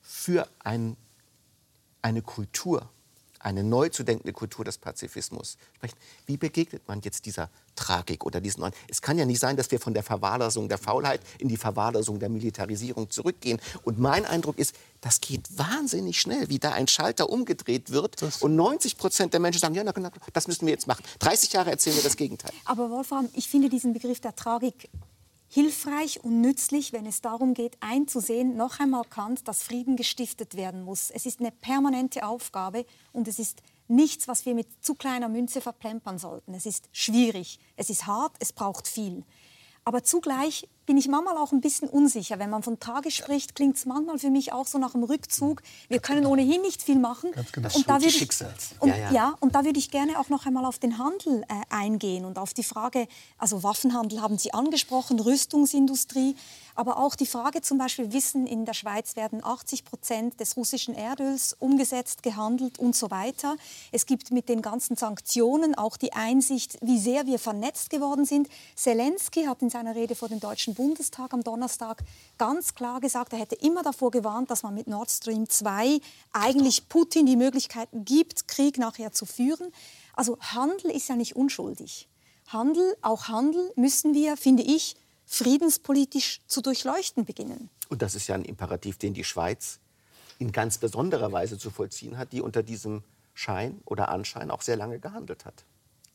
für 0.00 0.48
ein, 0.60 0.96
eine 2.02 2.22
Kultur 2.22 2.88
eine 3.40 3.62
neu 3.62 3.88
zu 3.88 4.02
denkende 4.02 4.32
Kultur 4.32 4.64
des 4.64 4.78
Pazifismus 4.78 5.56
sprechen. 5.74 5.96
Wie 6.26 6.36
begegnet 6.36 6.86
man 6.88 7.00
jetzt 7.02 7.26
dieser 7.26 7.50
Tragik 7.74 8.24
oder 8.24 8.40
diesen 8.40 8.60
neuen? 8.60 8.72
Es 8.88 9.02
kann 9.02 9.18
ja 9.18 9.24
nicht 9.24 9.40
sein, 9.40 9.56
dass 9.56 9.70
wir 9.70 9.80
von 9.80 9.94
der 9.94 10.02
Verwahrlosung 10.02 10.68
der 10.68 10.78
Faulheit 10.78 11.20
in 11.38 11.48
die 11.48 11.56
Verwahrlosung 11.56 12.18
der 12.18 12.28
Militarisierung 12.28 13.10
zurückgehen. 13.10 13.60
Und 13.84 13.98
mein 13.98 14.24
Eindruck 14.24 14.58
ist, 14.58 14.74
das 15.00 15.20
geht 15.20 15.58
wahnsinnig 15.58 16.20
schnell, 16.20 16.48
wie 16.48 16.58
da 16.58 16.72
ein 16.72 16.88
Schalter 16.88 17.28
umgedreht 17.30 17.90
wird 17.90 18.22
das 18.22 18.42
und 18.42 18.56
90 18.56 18.96
Prozent 18.96 19.32
der 19.32 19.40
Menschen 19.40 19.60
sagen, 19.60 19.74
ja, 19.74 19.84
na, 19.84 20.10
das 20.32 20.48
müssen 20.48 20.66
wir 20.66 20.72
jetzt 20.72 20.86
machen. 20.86 21.04
30 21.20 21.52
Jahre 21.52 21.70
erzählen 21.70 21.96
wir 21.96 22.02
das 22.02 22.16
Gegenteil. 22.16 22.52
Aber 22.64 22.90
Wolfram, 22.90 23.28
ich 23.34 23.48
finde 23.48 23.68
diesen 23.68 23.92
Begriff 23.92 24.20
der 24.20 24.34
Tragik 24.34 24.88
hilfreich 25.48 26.22
und 26.24 26.40
nützlich, 26.40 26.92
wenn 26.92 27.06
es 27.06 27.20
darum 27.20 27.54
geht, 27.54 27.76
einzusehen, 27.80 28.56
noch 28.56 28.80
einmal 28.80 29.04
Kant, 29.04 29.46
dass 29.48 29.62
Frieden 29.62 29.96
gestiftet 29.96 30.56
werden 30.56 30.82
muss. 30.82 31.10
Es 31.10 31.26
ist 31.26 31.40
eine 31.40 31.52
permanente 31.52 32.26
Aufgabe 32.26 32.84
und 33.12 33.28
es 33.28 33.38
ist 33.38 33.62
nichts, 33.88 34.28
was 34.28 34.46
wir 34.46 34.54
mit 34.54 34.66
zu 34.84 34.94
kleiner 34.94 35.28
Münze 35.28 35.60
verplempern 35.60 36.18
sollten. 36.18 36.54
Es 36.54 36.66
ist 36.66 36.88
schwierig, 36.92 37.58
es 37.76 37.90
ist 37.90 38.06
hart, 38.06 38.34
es 38.40 38.52
braucht 38.52 38.88
viel. 38.88 39.24
Aber 39.84 40.02
zugleich 40.02 40.68
bin 40.86 40.96
ich 40.96 41.08
manchmal 41.08 41.36
auch 41.36 41.52
ein 41.52 41.60
bisschen 41.60 41.88
unsicher. 41.88 42.38
Wenn 42.38 42.50
man 42.50 42.62
von 42.62 42.78
Tage 42.80 43.10
spricht, 43.10 43.54
klingt 43.54 43.76
es 43.76 43.86
manchmal 43.86 44.18
für 44.18 44.30
mich 44.30 44.52
auch 44.52 44.66
so 44.66 44.78
nach 44.78 44.94
einem 44.94 45.04
Rückzug. 45.04 45.62
Wir 45.88 45.98
können 45.98 46.20
genau. 46.20 46.32
ohnehin 46.32 46.62
nicht 46.62 46.82
viel 46.82 46.98
machen. 46.98 47.32
Ganz 47.32 47.52
genau. 47.52 47.68
Und 47.74 47.88
da, 47.88 47.98
ich, 47.98 48.28
und, 48.80 48.88
ja, 48.88 48.96
ja. 48.96 49.10
ja, 49.12 49.34
und 49.40 49.54
da 49.54 49.64
würde 49.64 49.78
ich 49.78 49.90
gerne 49.90 50.18
auch 50.18 50.28
noch 50.28 50.46
einmal 50.46 50.64
auf 50.64 50.78
den 50.78 50.98
Handel 50.98 51.42
äh, 51.48 51.74
eingehen 51.74 52.24
und 52.24 52.38
auf 52.38 52.54
die 52.54 52.62
Frage, 52.62 53.08
also 53.36 53.62
Waffenhandel 53.62 54.22
haben 54.22 54.38
Sie 54.38 54.54
angesprochen, 54.54 55.18
Rüstungsindustrie. 55.20 56.36
Aber 56.76 56.98
auch 56.98 57.14
die 57.14 57.26
Frage 57.26 57.62
zum 57.62 57.78
Beispiel, 57.78 58.12
Wissen, 58.12 58.46
in 58.46 58.66
der 58.66 58.74
Schweiz 58.74 59.16
werden 59.16 59.42
80 59.42 59.86
Prozent 59.86 60.40
des 60.40 60.58
russischen 60.58 60.94
Erdöls 60.94 61.56
umgesetzt, 61.58 62.22
gehandelt 62.22 62.78
und 62.78 62.94
so 62.94 63.10
weiter. 63.10 63.56
Es 63.92 64.04
gibt 64.04 64.30
mit 64.30 64.50
den 64.50 64.60
ganzen 64.60 64.94
Sanktionen 64.94 65.74
auch 65.74 65.96
die 65.96 66.12
Einsicht, 66.12 66.76
wie 66.82 66.98
sehr 66.98 67.26
wir 67.26 67.38
vernetzt 67.38 67.88
geworden 67.88 68.26
sind. 68.26 68.48
Zelensky 68.74 69.44
hat 69.44 69.62
in 69.62 69.70
seiner 69.70 69.94
Rede 69.94 70.14
vor 70.14 70.28
dem 70.28 70.38
Deutschen 70.38 70.74
Bundestag 70.76 71.34
am 71.34 71.42
Donnerstag 71.42 72.04
ganz 72.38 72.74
klar 72.74 73.00
gesagt, 73.00 73.32
er 73.32 73.40
hätte 73.40 73.56
immer 73.56 73.82
davor 73.82 74.12
gewarnt, 74.12 74.50
dass 74.50 74.62
man 74.62 74.74
mit 74.74 74.86
Nord 74.86 75.10
Stream 75.10 75.48
2 75.48 76.00
eigentlich 76.32 76.88
Putin 76.88 77.26
die 77.26 77.34
Möglichkeit 77.34 77.88
gibt, 77.92 78.46
Krieg 78.46 78.78
nachher 78.78 79.10
zu 79.10 79.26
führen. 79.26 79.72
Also 80.14 80.38
Handel 80.40 80.92
ist 80.92 81.08
ja 81.08 81.16
nicht 81.16 81.34
unschuldig. 81.34 82.08
Handel, 82.46 82.96
auch 83.02 83.26
Handel 83.26 83.72
müssen 83.74 84.14
wir, 84.14 84.36
finde 84.36 84.62
ich, 84.62 84.94
friedenspolitisch 85.26 86.40
zu 86.46 86.60
durchleuchten 86.60 87.24
beginnen. 87.24 87.68
Und 87.88 88.02
das 88.02 88.14
ist 88.14 88.28
ja 88.28 88.36
ein 88.36 88.44
Imperativ, 88.44 88.98
den 88.98 89.14
die 89.14 89.24
Schweiz 89.24 89.80
in 90.38 90.52
ganz 90.52 90.78
besonderer 90.78 91.32
Weise 91.32 91.58
zu 91.58 91.70
vollziehen 91.70 92.18
hat, 92.18 92.32
die 92.32 92.40
unter 92.40 92.62
diesem 92.62 93.02
Schein 93.34 93.80
oder 93.84 94.08
Anschein 94.08 94.50
auch 94.50 94.62
sehr 94.62 94.76
lange 94.76 95.00
gehandelt 95.00 95.44
hat. 95.44 95.64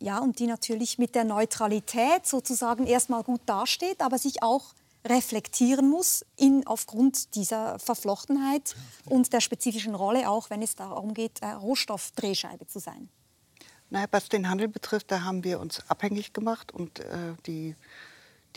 Ja, 0.01 0.17
und 0.17 0.39
die 0.39 0.47
natürlich 0.47 0.97
mit 0.97 1.13
der 1.13 1.23
Neutralität 1.23 2.25
sozusagen 2.25 2.87
erstmal 2.87 3.23
gut 3.23 3.41
dasteht, 3.45 4.01
aber 4.01 4.17
sich 4.17 4.41
auch 4.41 4.73
reflektieren 5.05 5.89
muss 5.89 6.25
in, 6.37 6.65
aufgrund 6.65 7.35
dieser 7.35 7.77
Verflochtenheit 7.77 8.75
und 9.05 9.31
der 9.31 9.41
spezifischen 9.41 9.93
Rolle, 9.93 10.27
auch 10.29 10.49
wenn 10.49 10.61
es 10.61 10.75
darum 10.75 11.13
geht, 11.13 11.41
Rohstoffdrehscheibe 11.43 12.67
zu 12.67 12.79
sein. 12.79 13.09
Naja, 13.91 14.07
was 14.09 14.29
den 14.29 14.49
Handel 14.49 14.67
betrifft, 14.67 15.11
da 15.11 15.21
haben 15.21 15.43
wir 15.43 15.59
uns 15.59 15.87
abhängig 15.87 16.33
gemacht 16.33 16.71
und 16.71 16.99
äh, 16.99 17.33
die 17.45 17.75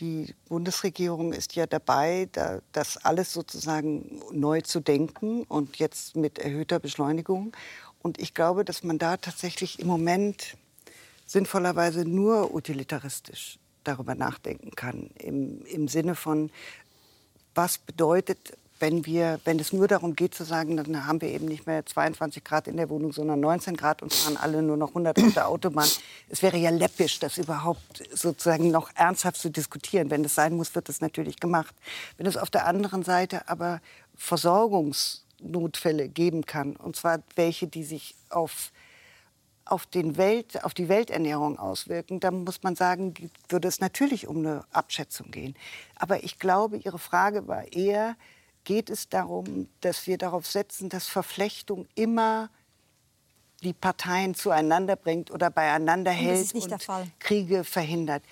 die 0.01 0.35
Bundesregierung 0.49 1.33
ist 1.33 1.55
ja 1.55 1.67
dabei, 1.67 2.29
da, 2.33 2.61
das 2.73 2.97
alles 2.97 3.33
sozusagen 3.33 4.21
neu 4.33 4.61
zu 4.61 4.81
denken 4.81 5.45
und 5.45 5.77
jetzt 5.77 6.17
mit 6.17 6.41
erhöhter 6.41 6.81
Beschleunigung. 6.81 7.57
Und 8.03 8.19
ich 8.19 8.35
glaube, 8.35 8.65
dass 8.65 8.83
man 8.83 8.99
da 8.99 9.17
tatsächlich 9.17 9.79
im 9.79 9.87
Moment 9.87 10.57
sinnvollerweise 11.27 12.05
nur 12.05 12.55
utilitaristisch 12.55 13.59
darüber 13.85 14.15
nachdenken 14.15 14.73
kann. 14.73 15.11
Im, 15.19 15.65
im 15.67 15.89
Sinne 15.89 16.15
von, 16.15 16.51
was 17.55 17.79
bedeutet 17.79 18.57
wenn, 18.81 19.07
wir, 19.07 19.41
wenn 19.45 19.59
es 19.59 19.73
nur 19.73 19.89
darum 19.89 20.15
geht 20.17 20.35
zu 20.35 20.45
sagen, 20.45 20.77
dann 20.77 21.07
haben 21.07 21.21
wir 21.21 21.29
eben 21.29 21.47
nicht 21.47 21.67
mehr 21.67 21.87
22 21.87 22.43
Grad 22.45 22.69
in 22.69 22.77
der 22.77 22.91
Wohnung, 22.91 23.13
sondern 23.13 23.41
19 23.41 23.77
Grad 23.77 24.03
und 24.03 24.13
fahren 24.13 24.37
alle 24.37 24.63
nur 24.63 24.77
noch 24.77 24.89
100 24.89 25.19
auf 25.19 25.33
der 25.33 25.49
Autobahn. 25.49 25.89
Es 26.29 26.43
wäre 26.43 26.57
ja 26.57 26.71
läppisch, 26.71 27.19
das 27.21 27.39
überhaupt 27.39 28.03
sozusagen 28.13 28.71
noch 28.71 28.91
ernsthaft 28.95 29.39
zu 29.39 29.51
diskutieren. 29.51 30.11
Wenn 30.11 30.25
es 30.25 30.35
sein 30.35 30.55
muss, 30.55 30.75
wird 30.75 30.89
es 30.89 31.01
natürlich 31.01 31.41
gemacht. 31.41 31.75
Wenn 32.19 32.27
es 32.27 32.37
auf 32.37 32.51
der 32.51 32.67
anderen 32.67 33.05
Seite 33.05 33.49
aber 33.49 33.81
Versorgungsnotfälle 34.17 36.09
geben 36.09 36.45
kann, 36.45 36.77
und 36.77 36.97
zwar 36.97 37.21
welche, 37.37 37.67
die 37.69 37.85
sich 37.85 38.17
auf 38.29 38.71
auf, 39.65 39.87
den 39.87 40.17
Welt, 40.17 40.63
auf 40.65 40.75
die 40.75 40.89
Welternährung 40.89 41.59
auswirken, 41.59 42.21
dann 42.21 42.45
muss 42.45 42.63
man 42.63 42.77
sagen, 42.77 43.15
würde 43.49 43.69
es 43.69 43.81
natürlich 43.81 44.27
um 44.27 44.39
eine 44.39 44.65
Abschätzung 44.71 45.31
gehen. 45.31 45.55
Aber 45.97 46.23
ich 46.23 46.39
glaube, 46.39 46.77
Ihre 46.77 46.99
Frage 46.99 47.49
war 47.49 47.73
eher, 47.73 48.17
geht 48.65 48.91
es 48.91 49.09
darum, 49.09 49.69
dass 49.81 50.07
wir 50.07 50.19
darauf 50.19 50.47
setzen, 50.47 50.89
dass 50.89 51.07
Verflechtung 51.07 51.87
immer 51.95 52.51
die 53.63 53.73
Parteien 53.73 54.35
zueinander 54.35 54.97
bringt 54.97 55.31
oder 55.31 55.51
beieinander 55.51 56.11
und 56.11 56.17
hält 56.17 56.55
und 56.55 57.19
Kriege 57.19 57.65
verhindert. 57.65 58.23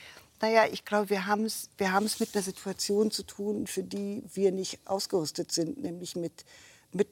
Naja, 0.41 0.65
ich 0.71 0.85
glaube, 0.85 1.11
wir 1.11 1.27
haben 1.27 1.45
es 1.45 1.71
wir 1.79 1.91
mit 2.01 2.35
einer 2.35 2.43
Situation 2.43 3.11
zu 3.11 3.23
tun, 3.23 3.67
für 3.67 3.83
die 3.83 4.25
wir 4.35 4.51
nicht 4.53 4.81
ausgerüstet 4.87 5.53
sind, 5.53 5.81
nämlich 5.81 6.17
mit, 6.17 6.45
mit, 6.93 7.09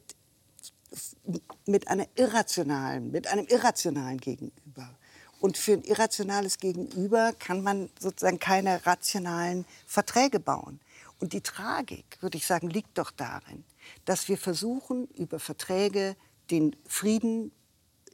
mit, 1.66 1.88
einer 1.88 2.06
irrationalen, 2.16 3.10
mit 3.10 3.26
einem 3.26 3.46
irrationalen 3.46 4.18
Gegenüber. 4.18 4.98
Und 5.40 5.56
für 5.56 5.72
ein 5.72 5.82
irrationales 5.82 6.58
Gegenüber 6.58 7.32
kann 7.38 7.62
man 7.62 7.88
sozusagen 7.98 8.38
keine 8.38 8.84
rationalen 8.84 9.64
Verträge 9.86 10.38
bauen. 10.38 10.80
Und 11.18 11.32
die 11.32 11.40
Tragik, 11.40 12.18
würde 12.20 12.36
ich 12.36 12.46
sagen, 12.46 12.68
liegt 12.68 12.98
doch 12.98 13.10
darin, 13.10 13.64
dass 14.04 14.28
wir 14.28 14.36
versuchen, 14.36 15.06
über 15.08 15.38
Verträge 15.38 16.16
den 16.50 16.76
Frieden 16.86 17.52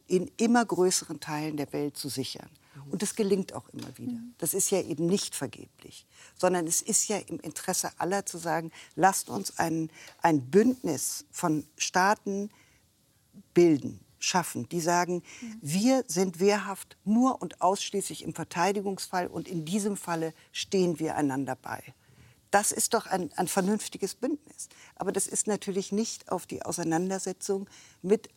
in 0.06 0.30
immer 0.36 0.64
größeren 0.64 1.18
Teilen 1.18 1.56
der 1.56 1.72
Welt 1.72 1.96
zu 1.96 2.08
sichern. 2.08 2.48
Und 2.90 3.02
das 3.02 3.14
gelingt 3.14 3.52
auch 3.54 3.68
immer 3.70 3.96
wieder. 3.96 4.12
Mhm. 4.12 4.34
Das 4.38 4.54
ist 4.54 4.70
ja 4.70 4.80
eben 4.80 5.06
nicht 5.06 5.34
vergeblich, 5.34 6.06
sondern 6.38 6.66
es 6.66 6.82
ist 6.82 7.08
ja 7.08 7.16
im 7.16 7.40
Interesse 7.40 7.90
aller 7.98 8.26
zu 8.26 8.38
sagen, 8.38 8.70
lasst 8.94 9.28
uns 9.30 9.58
ein, 9.58 9.90
ein 10.22 10.50
Bündnis 10.50 11.24
von 11.30 11.66
Staaten 11.76 12.50
bilden, 13.54 14.00
schaffen, 14.18 14.68
die 14.68 14.80
sagen, 14.80 15.22
mhm. 15.40 15.58
wir 15.62 16.04
sind 16.06 16.40
wehrhaft 16.40 16.96
nur 17.04 17.40
und 17.40 17.60
ausschließlich 17.60 18.22
im 18.22 18.34
Verteidigungsfall 18.34 19.26
und 19.26 19.48
in 19.48 19.64
diesem 19.64 19.96
Falle 19.96 20.32
stehen 20.52 20.98
wir 20.98 21.16
einander 21.16 21.56
bei. 21.56 21.82
Das 22.50 22.72
ist 22.72 22.94
doch 22.94 23.06
ein, 23.06 23.30
ein 23.36 23.48
vernünftiges 23.48 24.14
Bündnis. 24.14 24.68
Aber 24.94 25.12
das 25.12 25.26
ist 25.26 25.46
natürlich 25.46 25.92
nicht 25.92 26.30
auf 26.30 26.46
die 26.46 26.62
Auseinandersetzung 26.62 27.68
mit, 28.02 28.28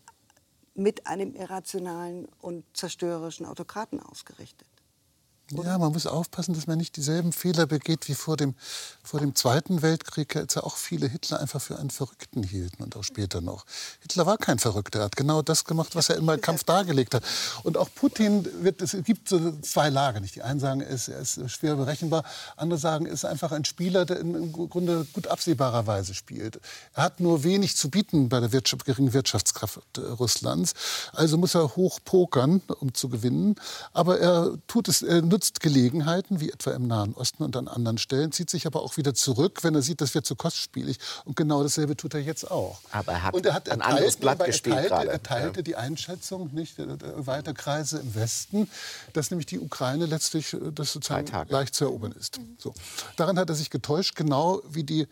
mit 0.74 1.08
einem 1.08 1.36
irrationalen 1.36 2.28
und 2.40 2.66
zerstörerischen 2.76 3.46
Autokraten 3.46 4.00
ausgerichtet. 4.00 4.68
Ja, 5.52 5.80
man 5.80 5.92
muss 5.92 6.06
aufpassen, 6.06 6.54
dass 6.54 6.68
man 6.68 6.78
nicht 6.78 6.96
dieselben 6.96 7.34
Fehler 7.34 7.66
begeht 7.66 8.08
wie 8.08 8.14
vor 8.14 8.38
dem, 8.38 8.54
vor 9.04 9.20
dem 9.20 9.34
Zweiten 9.34 9.82
Weltkrieg, 9.82 10.36
als 10.36 10.54
ja 10.54 10.64
auch 10.64 10.78
viele 10.78 11.08
Hitler 11.08 11.40
einfach 11.40 11.60
für 11.60 11.80
einen 11.80 11.90
Verrückten 11.90 12.44
hielten 12.44 12.84
und 12.84 12.96
auch 12.96 13.04
später 13.04 13.42
noch. 13.42 13.66
Hitler 14.02 14.28
war 14.28 14.38
kein 14.38 14.60
Verrückter, 14.60 15.00
er 15.00 15.06
hat 15.06 15.16
genau 15.16 15.42
das 15.42 15.66
gemacht, 15.66 15.96
was 15.96 16.10
er 16.10 16.18
im 16.18 16.30
Kampf 16.40 16.66
dargelegt 16.66 17.16
hat. 17.16 17.24
Und 17.64 17.78
auch 17.78 17.90
Putin, 17.96 18.48
wird, 18.64 18.82
es 18.82 18.96
gibt 19.04 19.28
so 19.28 19.54
zwei 19.62 19.90
Lager. 19.90 20.20
Nicht? 20.20 20.36
Die 20.36 20.44
einen 20.44 20.60
sagen, 20.60 20.82
er 20.82 20.90
ist, 20.90 21.08
er 21.08 21.20
ist 21.20 21.40
schwer 21.50 21.76
berechenbar, 21.76 22.24
andere 22.56 22.80
sagen, 22.80 23.08
er 23.08 23.14
ist 23.14 23.26
einfach 23.26 23.52
ein 23.52 23.66
Spieler, 23.66 24.06
der 24.06 24.20
im 24.20 24.52
Grunde 24.52 25.08
gut 25.14 25.28
absehbarer 25.28 25.88
Weise 25.88 26.14
spielt. 26.14 26.60
Er 26.94 27.04
hat 27.04 27.20
nur 27.20 27.44
wenig 27.44 27.76
zu 27.76 27.90
bieten 27.90 28.30
bei 28.30 28.40
der 28.40 28.52
Wirtschaft, 28.52 28.86
geringen 28.86 29.14
Wirtschaftskraft 29.14 29.98
äh, 29.98 30.02
Russlands, 30.02 30.74
also 31.14 31.40
muss 31.40 31.56
er 31.56 31.76
hoch 31.76 32.00
pokern, 32.06 32.62
um 32.80 32.94
zu 32.94 33.10
gewinnen. 33.10 33.56
Aber 33.94 34.20
er 34.20 34.52
tut 34.68 34.88
es, 34.88 35.02
er 35.02 35.24
nutzt 35.24 35.39
nutzt 35.40 35.62
Gelegenheiten, 35.62 36.42
wie 36.42 36.52
etwa 36.52 36.72
im 36.72 36.88
Nahen 36.88 37.14
Osten 37.14 37.44
und 37.44 37.56
an 37.56 37.70
anderen 37.70 37.98
Stellen, 37.98 38.34
zieht 38.34 38.50
sich 38.50 38.68
aber 38.68 38.84
auch 38.84 38.98
wieder 38.98 39.14
zurück, 39.14 39.64
wenn 39.64 39.74
er 39.74 39.82
sieht, 39.82 40.02
das 40.02 40.14
wird 40.14 40.26
zu 40.26 40.36
kostspielig. 40.36 40.98
Und 41.24 41.38
genau 41.38 41.64
dasselbe 41.64 41.96
tut 41.96 42.14
er 42.14 42.20
jetzt 42.20 42.52
auch. 42.52 42.82
Aber 42.92 43.14
er 43.14 43.24
hat, 43.24 43.34
und 43.34 43.46
er 43.46 43.54
hat 43.54 43.70
ein 43.70 43.82
anderes 43.82 44.18
Blatt 44.18 44.44
gespielt 44.44 44.76
er 44.76 44.90
teilte, 44.90 45.12
er 45.14 45.24
teilte 45.24 45.60
ja. 45.60 45.62
die 45.62 45.76
Einschätzung 45.78 46.54
nicht, 46.54 46.76
weiter 47.16 47.54
Kreise 47.54 48.00
im 48.00 48.16
Westen, 48.16 48.70
dass 49.14 49.32
nämlich 49.32 49.46
die 49.46 49.60
Ukraine 49.60 50.08
letztlich 50.08 50.54
äh, 50.54 50.74
das 50.76 50.92
sozusagen 50.92 51.32
leicht 51.48 51.74
zu 51.74 51.86
erobern 51.86 52.12
ist. 52.12 52.42
So. 52.58 52.74
Daran 53.16 53.40
hat 53.40 53.48
er 53.48 53.56
sich 53.56 53.70
getäuscht, 53.70 54.18
genau 54.18 54.62
wie 54.70 54.84
die 54.84 55.08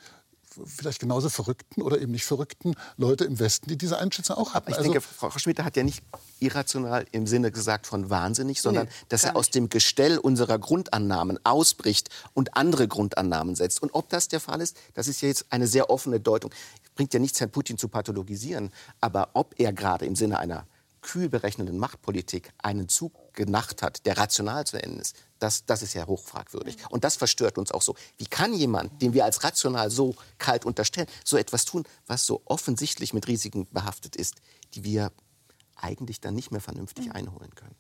vielleicht 0.66 1.00
genauso 1.00 1.30
verrückten 1.30 1.82
oder 1.82 2.00
eben 2.00 2.12
nicht 2.12 2.26
verrückten 2.26 2.76
Leute 2.98 3.26
im 3.26 3.40
Westen, 3.40 3.70
die 3.70 3.78
diese 3.78 3.98
Einschätzung 3.98 4.38
auch 4.38 4.54
hatten. 4.54 4.72
Ich 4.72 4.78
also, 4.78 4.92
denke, 4.92 5.02
Frau 5.02 5.38
Schmidt 5.38 5.60
hat 5.64 5.76
ja 5.78 5.84
nicht 5.84 6.04
irrational 6.40 7.06
im 7.12 7.28
Sinne 7.28 7.52
gesagt 7.52 7.88
von 7.88 8.10
wahnsinnig, 8.10 8.62
sondern 8.62 8.86
nee, 8.86 8.92
dass 9.10 9.24
er 9.24 9.36
aus 9.36 9.50
dem 9.50 9.70
Gestell 9.70 10.18
unserer 10.18 10.60
Grundannahmen 10.60 11.40
ausbricht 11.46 12.10
und 12.34 12.56
andere 12.56 12.88
Grundannahmen 12.88 13.56
setzt. 13.56 13.82
Und 13.82 13.94
ob 13.94 14.10
das 14.10 14.28
der 14.28 14.40
Fall 14.40 14.62
ist, 14.62 14.78
das 14.94 15.08
ist 15.08 15.22
ja 15.22 15.28
jetzt 15.28 15.46
eine 15.50 15.68
sehr 15.68 15.90
offene 15.90 16.20
Deutung. 16.20 16.52
Bringt 16.96 17.14
ja 17.14 17.20
nichts, 17.20 17.40
Herrn 17.40 17.52
Putin 17.52 17.78
zu 17.78 17.88
pathologisieren. 17.88 18.72
Aber 19.02 19.30
ob 19.34 19.56
er 19.58 19.74
gerade 19.74 20.06
im 20.06 20.16
Sinne 20.16 20.40
einer 20.40 20.66
kühl 21.02 21.30
berechnenden 21.30 21.78
Machtpolitik 21.78 22.52
einen 22.58 22.90
Zug 22.90 23.14
genacht 23.34 23.82
hat, 23.82 24.06
der 24.06 24.18
rational 24.18 24.66
zu 24.66 24.82
enden 24.82 25.00
ist, 25.00 25.16
das, 25.40 25.66
das 25.66 25.82
ist 25.82 25.94
ja 25.94 26.06
hochfragwürdig. 26.08 26.78
Und 26.90 27.04
das 27.04 27.16
verstört 27.16 27.58
uns 27.58 27.72
auch 27.72 27.82
so. 27.82 27.96
Wie 28.18 28.26
kann 28.26 28.54
jemand, 28.54 29.02
den 29.02 29.14
wir 29.14 29.26
als 29.26 29.44
rational 29.44 29.90
so 29.90 30.16
kalt 30.38 30.66
unterstellen, 30.66 31.08
so 31.24 31.38
etwas 31.38 31.66
tun, 31.66 31.84
was 32.06 32.26
so 32.26 32.42
offensichtlich 32.46 33.14
mit 33.14 33.28
Risiken 33.28 33.68
behaftet 33.72 34.16
ist, 34.16 34.36
die 34.74 34.84
wir 34.84 35.12
eigentlich 35.76 36.20
dann 36.20 36.34
nicht 36.34 36.52
mehr 36.52 36.62
vernünftig 36.62 37.12
einholen 37.12 37.54
können? 37.56 37.76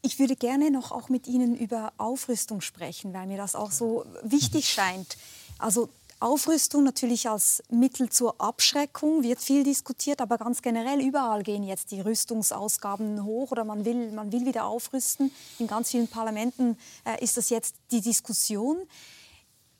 Ich 0.00 0.18
würde 0.18 0.36
gerne 0.36 0.70
noch 0.70 0.92
auch 0.92 1.08
mit 1.08 1.26
Ihnen 1.26 1.56
über 1.56 1.92
Aufrüstung 1.96 2.60
sprechen, 2.60 3.12
weil 3.12 3.26
mir 3.26 3.36
das 3.36 3.54
auch 3.56 3.72
so 3.72 4.04
wichtig 4.22 4.68
scheint. 4.72 5.16
Also 5.58 5.88
Aufrüstung 6.20 6.82
natürlich 6.82 7.28
als 7.28 7.62
Mittel 7.70 8.08
zur 8.10 8.40
Abschreckung 8.40 9.22
wird 9.22 9.40
viel 9.40 9.62
diskutiert, 9.62 10.20
aber 10.20 10.36
ganz 10.38 10.62
generell 10.62 11.00
überall 11.00 11.42
gehen 11.42 11.62
jetzt 11.62 11.92
die 11.92 12.00
Rüstungsausgaben 12.00 13.24
hoch 13.24 13.52
oder 13.52 13.64
man 13.64 13.84
will, 13.84 14.10
man 14.10 14.32
will 14.32 14.44
wieder 14.44 14.64
aufrüsten. 14.64 15.30
In 15.58 15.68
ganz 15.68 15.90
vielen 15.90 16.08
Parlamenten 16.08 16.76
äh, 17.04 17.22
ist 17.22 17.36
das 17.36 17.50
jetzt 17.50 17.76
die 17.92 18.00
Diskussion. 18.00 18.78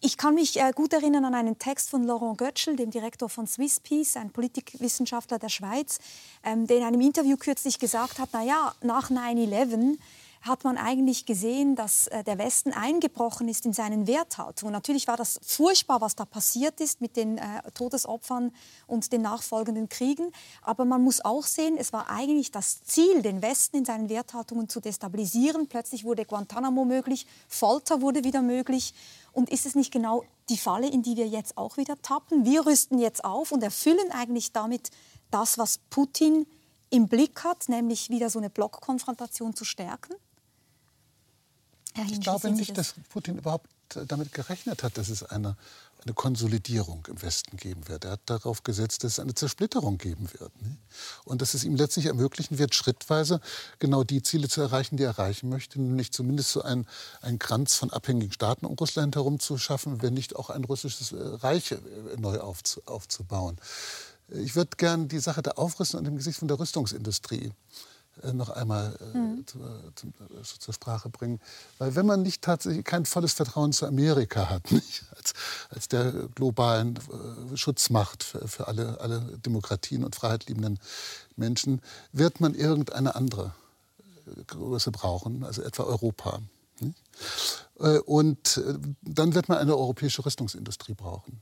Ich 0.00 0.16
kann 0.16 0.36
mich 0.36 0.60
äh, 0.60 0.70
gut 0.72 0.92
erinnern 0.92 1.24
an 1.24 1.34
einen 1.34 1.58
Text 1.58 1.90
von 1.90 2.04
Laurent 2.04 2.38
Götschel, 2.38 2.76
dem 2.76 2.92
Direktor 2.92 3.28
von 3.28 3.48
Swiss 3.48 3.80
Peace, 3.80 4.16
ein 4.16 4.30
Politikwissenschaftler 4.30 5.40
der 5.40 5.48
Schweiz, 5.48 5.98
ähm, 6.44 6.68
der 6.68 6.78
in 6.78 6.84
einem 6.84 7.00
Interview 7.00 7.36
kürzlich 7.36 7.80
gesagt 7.80 8.20
hat, 8.20 8.28
na 8.32 8.44
ja, 8.44 8.74
nach 8.80 9.10
9/11 9.10 9.98
hat 10.48 10.64
man 10.64 10.76
eigentlich 10.76 11.26
gesehen, 11.26 11.76
dass 11.76 12.08
äh, 12.08 12.24
der 12.24 12.38
Westen 12.38 12.72
eingebrochen 12.72 13.48
ist 13.48 13.66
in 13.66 13.72
seinen 13.72 14.06
Werthaltungen. 14.06 14.72
Natürlich 14.72 15.06
war 15.06 15.16
das 15.16 15.38
furchtbar, 15.42 16.00
was 16.00 16.16
da 16.16 16.24
passiert 16.24 16.80
ist 16.80 17.00
mit 17.00 17.16
den 17.16 17.38
äh, 17.38 17.42
Todesopfern 17.74 18.52
und 18.86 19.12
den 19.12 19.22
nachfolgenden 19.22 19.88
Kriegen. 19.88 20.32
Aber 20.62 20.84
man 20.84 21.02
muss 21.02 21.24
auch 21.24 21.44
sehen, 21.44 21.76
es 21.78 21.92
war 21.92 22.10
eigentlich 22.10 22.50
das 22.50 22.82
Ziel, 22.82 23.22
den 23.22 23.42
Westen 23.42 23.76
in 23.78 23.84
seinen 23.84 24.08
Werthaltungen 24.08 24.68
zu 24.68 24.80
destabilisieren. 24.80 25.68
Plötzlich 25.68 26.04
wurde 26.04 26.24
Guantanamo 26.24 26.84
möglich, 26.84 27.26
Folter 27.46 28.00
wurde 28.00 28.24
wieder 28.24 28.42
möglich. 28.42 28.94
Und 29.32 29.50
ist 29.50 29.66
es 29.66 29.74
nicht 29.74 29.92
genau 29.92 30.24
die 30.48 30.56
Falle, 30.56 30.88
in 30.88 31.02
die 31.02 31.16
wir 31.16 31.28
jetzt 31.28 31.56
auch 31.58 31.76
wieder 31.76 32.00
tappen? 32.02 32.44
Wir 32.44 32.66
rüsten 32.66 32.98
jetzt 32.98 33.24
auf 33.24 33.52
und 33.52 33.62
erfüllen 33.62 34.10
eigentlich 34.10 34.52
damit 34.52 34.90
das, 35.30 35.58
was 35.58 35.78
Putin 35.90 36.46
im 36.90 37.08
Blick 37.08 37.44
hat, 37.44 37.68
nämlich 37.68 38.10
wieder 38.10 38.30
so 38.30 38.38
eine 38.38 38.50
Blockkonfrontation 38.50 39.54
zu 39.54 39.64
stärken? 39.64 40.14
Ich 42.10 42.20
glaube 42.20 42.50
nicht, 42.50 42.76
dass 42.76 42.94
Putin 43.08 43.38
überhaupt 43.38 43.68
damit 44.06 44.32
gerechnet 44.32 44.82
hat, 44.82 44.98
dass 44.98 45.08
es 45.08 45.22
eine, 45.22 45.56
eine 46.04 46.14
Konsolidierung 46.14 47.06
im 47.08 47.20
Westen 47.22 47.56
geben 47.56 47.88
wird. 47.88 48.04
Er 48.04 48.12
hat 48.12 48.20
darauf 48.26 48.62
gesetzt, 48.62 49.04
dass 49.04 49.12
es 49.12 49.20
eine 49.20 49.34
Zersplitterung 49.34 49.98
geben 49.98 50.28
wird. 50.38 50.62
Ne? 50.62 50.76
Und 51.24 51.42
dass 51.42 51.54
es 51.54 51.64
ihm 51.64 51.74
letztlich 51.76 52.06
ermöglichen 52.06 52.58
wird, 52.58 52.74
schrittweise 52.74 53.40
genau 53.78 54.04
die 54.04 54.22
Ziele 54.22 54.48
zu 54.48 54.60
erreichen, 54.60 54.96
die 54.96 55.04
er 55.04 55.10
erreichen 55.10 55.48
möchte, 55.48 55.80
nämlich 55.80 56.12
zumindest 56.12 56.50
so 56.50 56.62
ein, 56.62 56.86
ein 57.22 57.38
Kranz 57.38 57.76
von 57.76 57.90
abhängigen 57.90 58.32
Staaten 58.32 58.66
um 58.66 58.74
Russland 58.74 59.16
herum 59.16 59.40
zu 59.40 59.58
schaffen, 59.58 60.02
wenn 60.02 60.14
nicht 60.14 60.36
auch 60.36 60.50
ein 60.50 60.64
russisches 60.64 61.12
äh, 61.12 61.16
Reich 61.18 61.72
äh, 61.72 61.78
neu 62.18 62.38
aufzubauen. 62.40 63.56
Ich 64.30 64.54
würde 64.56 64.76
gerne 64.76 65.06
die 65.06 65.20
Sache 65.20 65.40
der 65.40 65.58
Aufrüstung 65.58 66.00
und 66.00 66.04
dem 66.04 66.16
Gesicht 66.16 66.38
von 66.38 66.48
der 66.48 66.58
Rüstungsindustrie 66.58 67.46
äh, 67.46 67.52
noch 68.32 68.50
einmal 68.50 68.96
äh, 69.14 69.18
mhm. 69.18 69.46
zu, 69.46 69.58
zu, 69.94 70.06
äh, 70.06 70.42
zur 70.42 70.74
Sprache 70.74 71.08
bringen. 71.08 71.40
Weil 71.78 71.94
wenn 71.94 72.06
man 72.06 72.22
nicht 72.22 72.42
tatsächlich 72.42 72.84
kein 72.84 73.04
volles 73.04 73.32
Vertrauen 73.32 73.72
zu 73.72 73.86
Amerika 73.86 74.48
hat, 74.48 74.70
nicht, 74.72 75.04
als, 75.16 75.34
als 75.70 75.88
der 75.88 76.12
globalen 76.34 76.96
äh, 76.96 77.56
Schutzmacht 77.56 78.24
für, 78.24 78.46
für, 78.48 78.68
alle, 78.68 79.00
alle 79.00 79.20
Demokratien 79.44 80.04
und 80.04 80.14
freiheitliebenden 80.14 80.78
Menschen, 81.36 81.80
wird 82.12 82.40
man 82.40 82.54
irgendeine 82.54 83.14
andere 83.14 83.54
äh, 83.98 84.44
Größe 84.46 84.90
brauchen, 84.90 85.44
also 85.44 85.62
etwa 85.62 85.84
Europa. 85.84 86.40
Nicht? 86.80 87.02
Und 88.04 88.62
dann 89.02 89.34
wird 89.34 89.48
man 89.48 89.58
eine 89.58 89.76
europäische 89.76 90.24
Rüstungsindustrie 90.24 90.94
brauchen. 90.94 91.40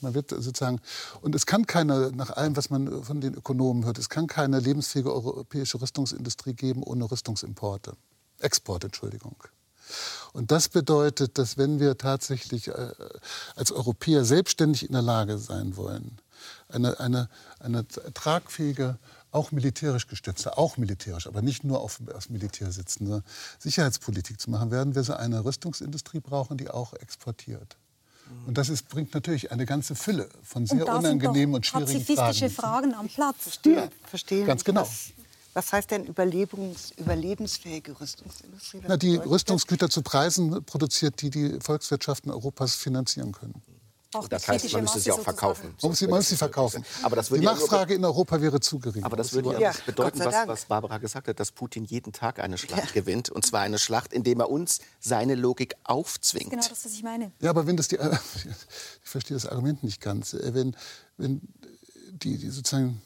Man 0.00 0.14
wird 0.14 0.30
sozusagen, 0.30 0.80
und 1.20 1.34
es 1.34 1.46
kann 1.46 1.66
keine, 1.66 2.12
nach 2.12 2.30
allem, 2.30 2.56
was 2.56 2.70
man 2.70 3.02
von 3.04 3.20
den 3.20 3.34
Ökonomen 3.34 3.84
hört, 3.84 3.98
es 3.98 4.08
kann 4.08 4.26
keine 4.26 4.60
lebensfähige 4.60 5.12
europäische 5.12 5.80
Rüstungsindustrie 5.80 6.54
geben 6.54 6.82
ohne 6.82 7.10
Rüstungsimporte. 7.10 7.94
Export, 8.38 8.84
Entschuldigung. 8.84 9.36
Und 10.32 10.50
das 10.50 10.68
bedeutet, 10.68 11.38
dass 11.38 11.58
wenn 11.58 11.80
wir 11.80 11.98
tatsächlich 11.98 12.68
äh, 12.68 12.92
als 13.56 13.72
Europäer 13.72 14.24
selbstständig 14.24 14.86
in 14.86 14.92
der 14.92 15.02
Lage 15.02 15.38
sein 15.38 15.76
wollen, 15.76 16.18
eine, 16.68 16.98
eine, 16.98 17.28
eine 17.60 17.86
tragfähige, 17.86 18.98
auch 19.30 19.50
militärisch 19.50 20.06
gestützte, 20.08 20.58
auch 20.58 20.76
militärisch, 20.76 21.26
aber 21.26 21.42
nicht 21.42 21.64
nur 21.64 21.80
auf, 21.80 22.00
auf 22.14 22.28
Militär 22.28 22.70
sitzende 22.70 23.22
Sicherheitspolitik 23.58 24.40
zu 24.40 24.50
machen, 24.50 24.70
werden 24.70 24.94
wir 24.94 25.04
so 25.04 25.14
eine 25.14 25.44
Rüstungsindustrie 25.44 26.20
brauchen, 26.20 26.58
die 26.58 26.68
auch 26.68 26.92
exportiert. 26.94 27.76
Und 28.46 28.58
das 28.58 28.68
ist, 28.68 28.88
bringt 28.88 29.14
natürlich 29.14 29.52
eine 29.52 29.66
ganze 29.66 29.94
Fülle 29.94 30.28
von 30.42 30.66
sehr 30.66 30.86
unangenehmen 30.86 31.54
und 31.54 31.66
schwierigen 31.66 31.92
pazifistische 31.92 32.50
Fragen. 32.50 32.92
Fragen 32.92 32.94
am 32.94 33.08
Platz. 33.08 33.36
Verstehen, 33.38 33.74
ja. 33.74 33.88
verstehen. 34.06 34.46
Ganz 34.46 34.64
genau. 34.64 34.82
Was, 34.82 35.12
was 35.54 35.72
heißt 35.72 35.90
denn 35.90 36.04
überlebens, 36.06 36.92
überlebensfähige 36.96 37.98
Rüstungsindustrie? 38.00 38.80
Na, 38.86 38.96
die 38.96 39.16
Rüstungsgüter 39.16 39.90
zu 39.90 40.02
Preisen 40.02 40.64
produziert, 40.64 41.20
die 41.20 41.30
die 41.30 41.58
Volkswirtschaften 41.60 42.30
Europas 42.30 42.74
finanzieren 42.74 43.32
können. 43.32 43.62
Auch 44.14 44.28
das 44.28 44.46
heißt, 44.46 44.72
man 44.72 44.82
müsste 44.82 45.00
sie 45.00 45.12
auch 45.12 45.20
verkaufen. 45.20 45.74
Man 45.80 45.90
muss 45.90 45.98
sie, 45.98 46.06
man 46.06 46.18
muss 46.18 46.28
sie 46.28 46.36
verkaufen. 46.36 46.84
Aber 47.02 47.16
das 47.16 47.28
die 47.28 47.38
Nachfrage 47.38 47.94
in 47.94 48.04
Europa 48.04 48.40
wäre 48.40 48.60
zu 48.60 48.78
gering. 48.78 49.04
Aber 49.04 49.16
das 49.16 49.32
würde 49.32 49.52
ja, 49.52 49.58
ja 49.58 49.72
bedeuten, 49.86 50.20
was, 50.20 50.46
was, 50.46 50.64
Barbara 50.66 50.98
gesagt 50.98 51.28
hat, 51.28 51.40
dass 51.40 51.52
Putin 51.52 51.84
jeden 51.84 52.12
Tag 52.12 52.38
eine 52.38 52.58
Schlacht 52.58 52.88
ja. 52.88 52.92
gewinnt. 52.92 53.30
Und 53.30 53.46
zwar 53.46 53.60
eine 53.60 53.78
Schlacht, 53.78 54.12
indem 54.12 54.40
er 54.40 54.50
uns 54.50 54.80
seine 55.00 55.34
Logik 55.34 55.74
aufzwingt. 55.84 56.50
Genau 56.50 56.62
das, 56.68 56.84
was 56.84 56.92
ich 56.92 57.02
meine. 57.02 57.32
Ja, 57.40 57.50
aber 57.50 57.66
wenn 57.66 57.76
das 57.76 57.88
die... 57.88 57.98
Ich 59.04 59.10
verstehe 59.10 59.36
das 59.36 59.46
Argument 59.46 59.82
nicht 59.82 60.00
ganz. 60.00 60.34
Wenn, 60.38 60.76
wenn 61.16 61.40
die, 62.22 62.38
die 62.38 62.48
sozusagen 62.50 63.02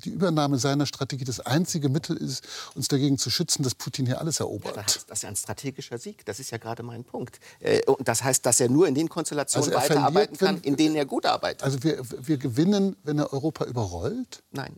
die 0.00 0.10
Übernahme 0.10 0.58
seiner 0.58 0.86
Strategie 0.86 1.24
das 1.24 1.40
einzige 1.40 1.88
Mittel 1.88 2.16
ist, 2.16 2.46
uns 2.74 2.88
dagegen 2.88 3.18
zu 3.18 3.30
schützen, 3.30 3.62
dass 3.62 3.74
Putin 3.74 4.06
hier 4.06 4.20
alles 4.20 4.40
erobert. 4.40 4.76
Ja, 4.76 4.82
das 4.82 4.96
ist 5.08 5.22
ja 5.22 5.28
ein 5.28 5.36
strategischer 5.36 5.98
Sieg. 5.98 6.24
Das 6.24 6.40
ist 6.40 6.50
ja 6.50 6.58
gerade 6.58 6.82
mein 6.82 7.04
Punkt. 7.04 7.40
Äh, 7.60 7.82
und 7.86 8.06
das 8.06 8.22
heißt, 8.22 8.44
dass 8.46 8.60
er 8.60 8.68
nur 8.68 8.88
in 8.88 8.94
den 8.94 9.08
Konstellationen 9.08 9.72
also 9.72 9.80
weiterarbeiten 9.80 10.36
kann, 10.36 10.56
wenn, 10.56 10.62
in 10.62 10.76
denen 10.76 10.96
er 10.96 11.06
gut 11.06 11.26
arbeitet. 11.26 11.62
Also 11.62 11.82
wir, 11.82 12.02
wir 12.02 12.36
gewinnen, 12.36 12.96
wenn 13.04 13.18
er 13.18 13.32
Europa 13.32 13.64
überrollt? 13.64 14.42
Nein. 14.52 14.76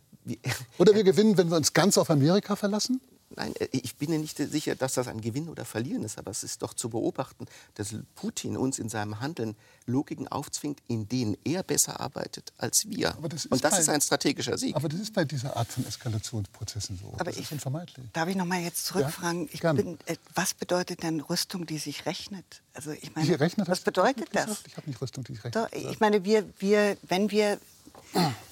Oder 0.79 0.95
wir 0.95 1.05
gewinnen, 1.05 1.37
wenn 1.37 1.51
wir 1.51 1.57
uns 1.57 1.73
ganz 1.73 1.99
auf 1.99 2.11
Amerika 2.11 2.55
verlassen? 2.57 3.01
Nein, 3.37 3.55
äh, 3.57 3.69
ich 3.73 3.97
bin 3.97 4.11
mir 4.11 4.19
nicht 4.19 4.37
sicher, 4.37 4.75
dass 4.75 4.95
das 4.95 5.09
ein 5.09 5.21
Gewinn 5.21 5.49
oder 5.49 5.65
Verlieren 5.65 6.03
ist, 6.05 6.19
aber 6.19 6.31
es 6.31 6.43
ist 6.43 6.63
doch 6.63 6.75
zu 6.75 6.89
beobachten, 6.91 7.47
dass 7.75 7.95
Putin 8.15 8.57
uns 8.57 8.79
in 8.79 8.89
seinem 8.89 9.21
Handeln 9.21 9.57
Logiken 9.87 10.29
aufzwingt, 10.29 10.81
in 10.89 11.09
denen 11.09 11.37
er 11.45 11.63
besser 11.63 12.01
arbeitet 12.01 12.53
als 12.59 12.89
wir. 12.89 13.17
Das 13.29 13.47
Und 13.47 13.65
das 13.65 13.73
bei, 13.73 13.79
ist 13.79 13.89
ein 13.89 14.01
strategischer 14.01 14.57
Sieg. 14.59 14.77
Aber 14.77 14.89
das 14.89 15.01
ist 15.01 15.13
bei 15.13 15.25
dieser 15.25 15.57
Art 15.57 15.69
von 15.69 15.87
Eskalationsprozessen 15.87 16.99
so. 16.99 17.13
Aber 17.15 17.25
das 17.25 17.37
ich, 17.37 17.43
ist 17.43 17.53
unvermeidlich. 17.53 18.07
Darf 18.13 18.29
ich 18.29 18.37
noch 18.37 18.45
mal 18.45 18.61
jetzt 18.61 18.87
zurückfragen? 18.87 19.49
Ja, 19.53 19.73
bin, 19.73 19.99
äh, 20.07 20.17
was 20.35 20.55
bedeutet 20.55 21.03
denn 21.03 21.21
Rüstung, 21.21 21.67
die 21.67 21.79
sich 21.79 22.07
rechnet? 22.07 22.63
Also 22.75 22.93
ich 22.93 23.15
meine, 23.15 23.39
rechnet, 23.41 23.69
was 23.69 23.81
bedeutet 23.81 24.29
das? 24.33 24.63
Ich 24.67 24.77
habe 24.77 24.89
nicht 24.89 25.01
Rüstung, 25.01 25.25
die 25.25 25.35
sich 25.35 25.45
rechnet. 25.45 25.65
Doch, 25.65 25.73
ich 25.73 26.01
meine, 26.01 26.25
wir, 26.25 26.49
wir, 26.59 26.97
wenn 27.03 27.31
wir 27.31 27.59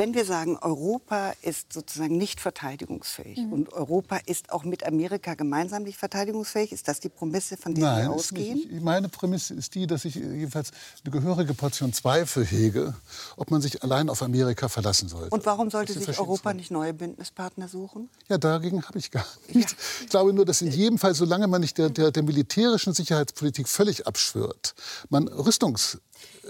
wenn 0.00 0.14
wir 0.14 0.24
sagen, 0.24 0.56
Europa 0.62 1.34
ist 1.42 1.74
sozusagen 1.74 2.16
nicht 2.16 2.40
verteidigungsfähig 2.40 3.36
mhm. 3.36 3.52
und 3.52 3.72
Europa 3.74 4.18
ist 4.24 4.50
auch 4.50 4.64
mit 4.64 4.86
Amerika 4.86 5.34
gemeinsam 5.34 5.82
nicht 5.82 5.98
verteidigungsfähig, 5.98 6.72
ist 6.72 6.88
das 6.88 7.00
die 7.00 7.10
Prämisse, 7.10 7.58
von 7.58 7.74
der 7.74 7.84
Nein, 7.84 8.04
wir 8.04 8.12
ausgehen? 8.12 8.54
Nicht. 8.54 8.82
Meine 8.82 9.10
Prämisse 9.10 9.52
ist 9.52 9.74
die, 9.74 9.86
dass 9.86 10.06
ich 10.06 10.14
jedenfalls 10.14 10.70
eine 11.04 11.12
gehörige 11.12 11.52
Portion 11.52 11.92
Zweifel 11.92 12.46
hege, 12.46 12.94
ob 13.36 13.50
man 13.50 13.60
sich 13.60 13.82
allein 13.82 14.08
auf 14.08 14.22
Amerika 14.22 14.70
verlassen 14.70 15.10
sollte. 15.10 15.34
Und 15.34 15.44
warum 15.44 15.70
sollte 15.70 15.92
sich 15.92 16.18
Europa 16.18 16.54
nicht 16.54 16.70
neue 16.70 16.94
Bündnispartner 16.94 17.68
suchen? 17.68 18.08
Ja, 18.30 18.38
dagegen 18.38 18.82
habe 18.82 18.98
ich 18.98 19.10
gar 19.10 19.26
nichts. 19.52 19.72
Ja. 19.72 20.04
Ich 20.04 20.08
glaube 20.08 20.32
nur, 20.32 20.46
dass 20.46 20.62
in 20.62 20.70
jedem 20.70 20.96
Fall, 20.96 21.14
solange 21.14 21.46
man 21.46 21.60
nicht 21.60 21.76
der, 21.76 21.90
der, 21.90 22.10
der 22.10 22.22
militärischen 22.22 22.94
Sicherheitspolitik 22.94 23.68
völlig 23.68 24.06
abschwört, 24.06 24.74
man 25.10 25.28
Rüstungs 25.28 25.98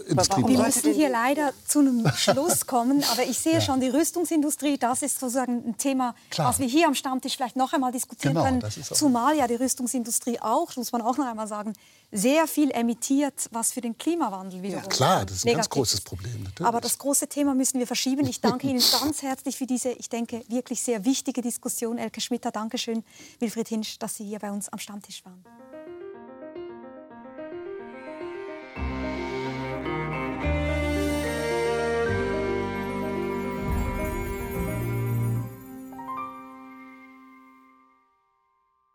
Industrie 0.06 0.44
Wir 0.46 0.58
müssen 0.58 0.92
hier 0.94 1.08
leider 1.08 1.52
zu 1.66 1.80
einem 1.80 2.06
Schluss 2.14 2.66
kommen, 2.66 3.04
aber 3.12 3.24
ich 3.24 3.38
sehe 3.38 3.54
ja. 3.54 3.60
schon, 3.60 3.80
die 3.80 3.88
Rüstungsindustrie, 3.88 4.78
das 4.78 5.02
ist 5.02 5.20
sozusagen 5.20 5.64
ein 5.66 5.76
Thema, 5.76 6.14
Klar. 6.30 6.48
was 6.48 6.58
wir 6.58 6.66
hier 6.66 6.86
am 6.86 6.94
Stammtisch 6.94 7.36
vielleicht 7.36 7.56
noch 7.56 7.72
einmal 7.72 7.92
diskutieren 7.92 8.34
genau, 8.34 8.44
können. 8.44 8.62
Zumal 8.92 9.36
ja 9.36 9.46
die 9.46 9.54
Rüstungsindustrie 9.54 10.40
auch, 10.40 10.74
muss 10.76 10.92
man 10.92 11.02
auch 11.02 11.16
noch 11.16 11.26
einmal 11.26 11.46
sagen, 11.46 11.72
sehr 12.12 12.46
viel 12.46 12.70
emittiert, 12.72 13.48
was 13.52 13.72
für 13.72 13.80
den 13.80 13.96
Klimawandel 13.96 14.62
wiederum. 14.62 14.84
Ja, 14.84 14.88
klar, 14.88 15.24
das 15.24 15.36
ist 15.36 15.46
ein 15.46 15.54
ganz 15.54 15.68
großes 15.68 16.00
Problem. 16.00 16.42
Natürlich. 16.42 16.66
Aber 16.66 16.80
das 16.80 16.98
große 16.98 17.28
Thema 17.28 17.54
müssen 17.54 17.78
wir 17.78 17.86
verschieben. 17.86 18.26
Ich 18.26 18.40
danke 18.40 18.66
Ihnen 18.66 18.82
ganz 19.00 19.22
herzlich 19.22 19.56
für 19.56 19.66
diese, 19.66 19.90
ich 19.90 20.08
denke, 20.08 20.42
wirklich 20.48 20.82
sehr 20.82 21.04
wichtige 21.04 21.40
Diskussion. 21.40 21.98
Elke 21.98 22.20
Schmitter, 22.20 22.50
Dankeschön. 22.50 23.04
Wilfried 23.38 23.68
Hinsch, 23.68 23.98
dass 23.98 24.16
Sie 24.16 24.24
hier 24.24 24.38
bei 24.38 24.50
uns 24.50 24.68
am 24.68 24.78
Stammtisch 24.78 25.24
waren. 25.24 25.44